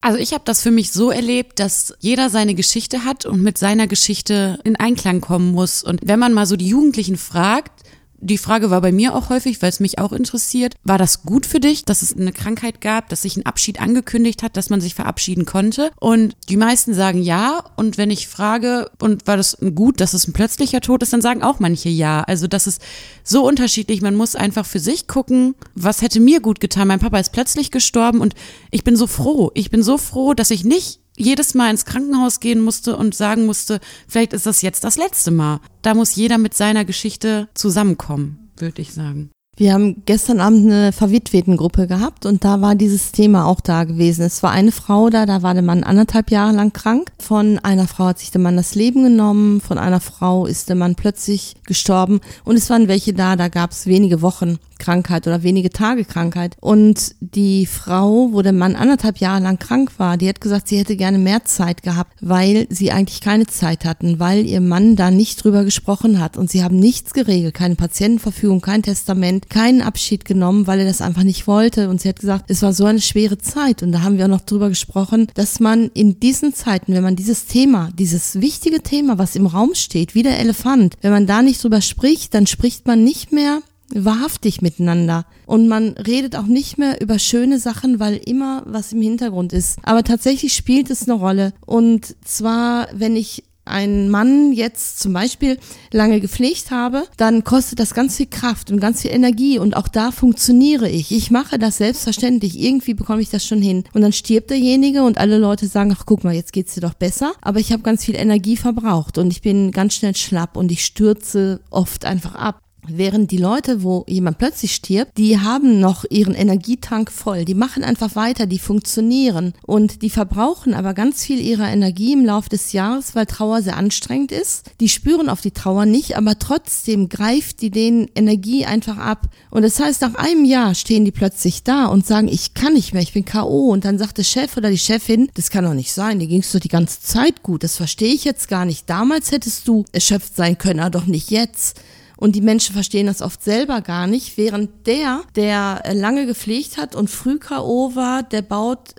Also 0.00 0.18
ich 0.18 0.32
habe 0.32 0.42
das 0.44 0.62
für 0.62 0.70
mich 0.70 0.92
so 0.92 1.10
erlebt, 1.10 1.58
dass 1.58 1.94
jeder 1.98 2.30
seine 2.30 2.54
Geschichte 2.54 3.04
hat 3.04 3.26
und 3.26 3.42
mit 3.42 3.58
seiner 3.58 3.86
Geschichte 3.88 4.58
in 4.62 4.76
Einklang 4.76 5.20
kommen 5.20 5.52
muss. 5.52 5.82
Und 5.82 6.00
wenn 6.04 6.20
man 6.20 6.32
mal 6.32 6.46
so 6.46 6.56
die 6.56 6.68
Jugendlichen 6.68 7.16
fragt, 7.16 7.82
die 8.18 8.38
Frage 8.38 8.70
war 8.70 8.80
bei 8.80 8.92
mir 8.92 9.14
auch 9.14 9.28
häufig, 9.28 9.60
weil 9.62 9.68
es 9.68 9.80
mich 9.80 9.98
auch 9.98 10.12
interessiert, 10.12 10.74
war 10.84 10.98
das 10.98 11.22
gut 11.22 11.46
für 11.46 11.60
dich, 11.60 11.84
dass 11.84 12.02
es 12.02 12.16
eine 12.16 12.32
Krankheit 12.32 12.80
gab, 12.80 13.08
dass 13.08 13.22
sich 13.22 13.36
ein 13.36 13.46
Abschied 13.46 13.80
angekündigt 13.80 14.42
hat, 14.42 14.56
dass 14.56 14.70
man 14.70 14.80
sich 14.80 14.94
verabschieden 14.94 15.44
konnte? 15.44 15.90
Und 16.00 16.34
die 16.48 16.56
meisten 16.56 16.94
sagen 16.94 17.22
ja. 17.22 17.64
Und 17.76 17.98
wenn 17.98 18.10
ich 18.10 18.28
frage, 18.28 18.90
und 19.00 19.26
war 19.26 19.36
das 19.36 19.58
gut, 19.74 20.00
dass 20.00 20.14
es 20.14 20.26
ein 20.26 20.32
plötzlicher 20.32 20.80
Tod 20.80 21.02
ist, 21.02 21.12
dann 21.12 21.22
sagen 21.22 21.42
auch 21.42 21.60
manche 21.60 21.88
ja. 21.88 22.22
Also 22.22 22.46
das 22.46 22.66
ist 22.66 22.80
so 23.22 23.46
unterschiedlich. 23.46 24.02
Man 24.02 24.14
muss 24.14 24.34
einfach 24.34 24.66
für 24.66 24.80
sich 24.80 25.06
gucken, 25.06 25.54
was 25.74 26.02
hätte 26.02 26.20
mir 26.20 26.40
gut 26.40 26.60
getan. 26.60 26.88
Mein 26.88 27.00
Papa 27.00 27.18
ist 27.18 27.32
plötzlich 27.32 27.70
gestorben 27.70 28.20
und 28.20 28.34
ich 28.70 28.84
bin 28.84 28.96
so 28.96 29.06
froh. 29.06 29.50
Ich 29.54 29.70
bin 29.70 29.82
so 29.82 29.98
froh, 29.98 30.34
dass 30.34 30.50
ich 30.50 30.64
nicht 30.64 31.00
jedes 31.16 31.54
Mal 31.54 31.70
ins 31.70 31.84
Krankenhaus 31.84 32.40
gehen 32.40 32.60
musste 32.60 32.96
und 32.96 33.14
sagen 33.14 33.46
musste, 33.46 33.80
vielleicht 34.06 34.32
ist 34.32 34.46
das 34.46 34.62
jetzt 34.62 34.84
das 34.84 34.96
letzte 34.96 35.30
Mal. 35.30 35.60
Da 35.82 35.94
muss 35.94 36.16
jeder 36.16 36.38
mit 36.38 36.54
seiner 36.54 36.84
Geschichte 36.84 37.48
zusammenkommen, 37.54 38.50
würde 38.58 38.82
ich 38.82 38.92
sagen. 38.92 39.30
Wir 39.58 39.72
haben 39.72 40.02
gestern 40.04 40.40
Abend 40.40 40.66
eine 40.66 40.92
Verwitwetengruppe 40.92 41.86
gehabt 41.86 42.26
und 42.26 42.44
da 42.44 42.60
war 42.60 42.74
dieses 42.74 43.12
Thema 43.12 43.46
auch 43.46 43.62
da 43.62 43.84
gewesen. 43.84 44.22
Es 44.22 44.42
war 44.42 44.50
eine 44.50 44.70
Frau 44.70 45.08
da, 45.08 45.24
da 45.24 45.42
war 45.42 45.54
der 45.54 45.62
Mann 45.62 45.82
anderthalb 45.82 46.30
Jahre 46.30 46.52
lang 46.52 46.74
krank. 46.74 47.10
Von 47.18 47.58
einer 47.60 47.88
Frau 47.88 48.04
hat 48.04 48.18
sich 48.18 48.30
der 48.30 48.42
Mann 48.42 48.58
das 48.58 48.74
Leben 48.74 49.02
genommen, 49.02 49.62
von 49.62 49.78
einer 49.78 50.00
Frau 50.00 50.44
ist 50.44 50.68
der 50.68 50.76
Mann 50.76 50.94
plötzlich 50.94 51.56
gestorben 51.64 52.20
und 52.44 52.56
es 52.56 52.68
waren 52.68 52.86
welche 52.86 53.14
da, 53.14 53.34
da 53.34 53.48
gab 53.48 53.70
es 53.70 53.86
wenige 53.86 54.20
Wochen. 54.20 54.58
Krankheit 54.78 55.26
oder 55.26 55.42
wenige 55.42 55.70
Tage 55.70 56.04
Krankheit. 56.04 56.56
Und 56.60 57.14
die 57.20 57.66
Frau, 57.66 58.32
wo 58.32 58.42
der 58.42 58.52
Mann 58.52 58.76
anderthalb 58.76 59.18
Jahre 59.18 59.42
lang 59.42 59.58
krank 59.58 59.92
war, 59.98 60.16
die 60.16 60.28
hat 60.28 60.40
gesagt, 60.40 60.68
sie 60.68 60.78
hätte 60.78 60.96
gerne 60.96 61.18
mehr 61.18 61.44
Zeit 61.44 61.82
gehabt, 61.82 62.12
weil 62.20 62.66
sie 62.70 62.92
eigentlich 62.92 63.20
keine 63.20 63.46
Zeit 63.46 63.84
hatten, 63.84 64.18
weil 64.18 64.46
ihr 64.46 64.60
Mann 64.60 64.96
da 64.96 65.10
nicht 65.10 65.42
drüber 65.42 65.64
gesprochen 65.64 66.20
hat. 66.20 66.36
Und 66.36 66.50
sie 66.50 66.62
haben 66.62 66.76
nichts 66.76 67.12
geregelt, 67.12 67.54
keine 67.54 67.76
Patientenverfügung, 67.76 68.60
kein 68.60 68.82
Testament, 68.82 69.50
keinen 69.50 69.82
Abschied 69.82 70.24
genommen, 70.24 70.66
weil 70.66 70.80
er 70.80 70.86
das 70.86 71.00
einfach 71.00 71.24
nicht 71.24 71.46
wollte. 71.46 71.88
Und 71.88 72.00
sie 72.00 72.08
hat 72.08 72.20
gesagt, 72.20 72.44
es 72.48 72.62
war 72.62 72.72
so 72.72 72.84
eine 72.84 73.00
schwere 73.00 73.38
Zeit. 73.38 73.82
Und 73.82 73.92
da 73.92 74.02
haben 74.02 74.18
wir 74.18 74.24
auch 74.24 74.30
noch 74.30 74.40
drüber 74.40 74.68
gesprochen, 74.68 75.28
dass 75.34 75.60
man 75.60 75.90
in 75.94 76.20
diesen 76.20 76.54
Zeiten, 76.54 76.92
wenn 76.94 77.02
man 77.02 77.16
dieses 77.16 77.46
Thema, 77.46 77.90
dieses 77.98 78.40
wichtige 78.40 78.82
Thema, 78.82 79.18
was 79.18 79.36
im 79.36 79.46
Raum 79.46 79.74
steht, 79.74 80.14
wie 80.14 80.22
der 80.22 80.38
Elefant, 80.38 80.96
wenn 81.00 81.12
man 81.12 81.26
da 81.26 81.42
nicht 81.42 81.62
drüber 81.62 81.80
spricht, 81.80 82.34
dann 82.34 82.46
spricht 82.46 82.86
man 82.86 83.04
nicht 83.04 83.32
mehr 83.32 83.60
wahrhaftig 83.94 84.62
miteinander. 84.62 85.26
Und 85.46 85.68
man 85.68 85.90
redet 85.90 86.36
auch 86.36 86.46
nicht 86.46 86.78
mehr 86.78 87.00
über 87.00 87.18
schöne 87.18 87.58
Sachen, 87.58 88.00
weil 88.00 88.16
immer 88.16 88.62
was 88.66 88.92
im 88.92 89.02
Hintergrund 89.02 89.52
ist. 89.52 89.78
Aber 89.82 90.02
tatsächlich 90.02 90.54
spielt 90.54 90.90
es 90.90 91.08
eine 91.08 91.18
Rolle. 91.18 91.52
Und 91.64 92.16
zwar, 92.24 92.88
wenn 92.92 93.16
ich 93.16 93.44
einen 93.66 94.08
Mann 94.08 94.52
jetzt 94.52 95.00
zum 95.00 95.12
Beispiel 95.12 95.58
lange 95.92 96.20
gepflegt 96.20 96.70
habe, 96.70 97.04
dann 97.16 97.44
kostet 97.44 97.80
das 97.80 97.94
ganz 97.94 98.16
viel 98.16 98.26
Kraft 98.26 98.70
und 98.70 98.80
ganz 98.80 99.02
viel 99.02 99.10
Energie 99.10 99.58
und 99.58 99.76
auch 99.76 99.88
da 99.88 100.12
funktioniere 100.12 100.88
ich. 100.88 101.12
Ich 101.12 101.30
mache 101.30 101.58
das 101.58 101.78
selbstverständlich. 101.78 102.60
Irgendwie 102.60 102.94
bekomme 102.94 103.22
ich 103.22 103.30
das 103.30 103.44
schon 103.44 103.60
hin. 103.60 103.84
Und 103.92 104.02
dann 104.02 104.12
stirbt 104.12 104.50
derjenige 104.50 105.02
und 105.02 105.18
alle 105.18 105.38
Leute 105.38 105.66
sagen, 105.66 105.94
ach 105.96 106.04
guck 106.06 106.24
mal, 106.24 106.34
jetzt 106.34 106.52
geht's 106.52 106.74
dir 106.74 106.80
doch 106.80 106.94
besser. 106.94 107.32
Aber 107.42 107.58
ich 107.58 107.72
habe 107.72 107.82
ganz 107.82 108.04
viel 108.04 108.14
Energie 108.14 108.56
verbraucht 108.56 109.18
und 109.18 109.32
ich 109.32 109.42
bin 109.42 109.72
ganz 109.72 109.94
schnell 109.94 110.14
schlapp 110.14 110.56
und 110.56 110.70
ich 110.70 110.84
stürze 110.84 111.60
oft 111.70 112.04
einfach 112.04 112.36
ab. 112.36 112.65
Während 112.88 113.30
die 113.30 113.38
Leute, 113.38 113.82
wo 113.82 114.04
jemand 114.08 114.38
plötzlich 114.38 114.74
stirbt, 114.74 115.16
die 115.18 115.38
haben 115.38 115.80
noch 115.80 116.04
ihren 116.08 116.34
Energietank 116.34 117.10
voll. 117.10 117.44
Die 117.44 117.54
machen 117.54 117.84
einfach 117.84 118.16
weiter, 118.16 118.46
die 118.46 118.58
funktionieren. 118.58 119.54
Und 119.66 120.02
die 120.02 120.10
verbrauchen 120.10 120.74
aber 120.74 120.94
ganz 120.94 121.24
viel 121.24 121.40
ihrer 121.40 121.68
Energie 121.70 122.12
im 122.12 122.24
Laufe 122.24 122.48
des 122.48 122.72
Jahres, 122.72 123.14
weil 123.14 123.26
Trauer 123.26 123.62
sehr 123.62 123.76
anstrengend 123.76 124.32
ist. 124.32 124.70
Die 124.80 124.88
spüren 124.88 125.28
auf 125.28 125.40
die 125.40 125.50
Trauer 125.50 125.86
nicht, 125.86 126.16
aber 126.16 126.38
trotzdem 126.38 127.08
greift 127.08 127.62
die 127.62 127.70
denen 127.70 128.08
Energie 128.14 128.66
einfach 128.66 128.98
ab. 128.98 129.28
Und 129.50 129.62
das 129.62 129.80
heißt, 129.80 130.02
nach 130.02 130.14
einem 130.14 130.44
Jahr 130.44 130.74
stehen 130.74 131.04
die 131.04 131.12
plötzlich 131.12 131.62
da 131.62 131.86
und 131.86 132.06
sagen, 132.06 132.28
ich 132.28 132.54
kann 132.54 132.74
nicht 132.74 132.92
mehr, 132.92 133.02
ich 133.02 133.12
bin 133.12 133.24
K.O. 133.24 133.70
Und 133.70 133.84
dann 133.84 133.98
sagt 133.98 134.18
der 134.18 134.24
Chef 134.24 134.56
oder 134.56 134.70
die 134.70 134.78
Chefin, 134.78 135.28
das 135.34 135.50
kann 135.50 135.64
doch 135.64 135.74
nicht 135.74 135.92
sein, 135.92 136.18
dir 136.18 136.26
ging's 136.26 136.52
doch 136.52 136.60
die 136.60 136.68
ganze 136.68 137.00
Zeit 137.00 137.42
gut. 137.42 137.64
Das 137.64 137.76
verstehe 137.76 138.14
ich 138.14 138.24
jetzt 138.24 138.48
gar 138.48 138.64
nicht. 138.64 138.88
Damals 138.88 139.32
hättest 139.32 139.66
du 139.68 139.84
erschöpft 139.92 140.36
sein 140.36 140.58
können, 140.58 140.80
aber 140.80 140.90
doch 140.90 141.06
nicht 141.06 141.30
jetzt. 141.30 141.80
Und 142.16 142.34
die 142.34 142.40
Menschen 142.40 142.74
verstehen 142.74 143.06
das 143.06 143.22
oft 143.22 143.42
selber 143.42 143.82
gar 143.82 144.06
nicht, 144.06 144.36
während 144.36 144.86
der, 144.86 145.22
der 145.34 145.82
lange 145.92 146.26
gepflegt 146.26 146.78
hat 146.78 146.94
und 146.94 147.10
früh 147.10 147.38
K.O. 147.38 147.94
war, 147.94 148.22
der 148.22 148.42
baut 148.42 148.94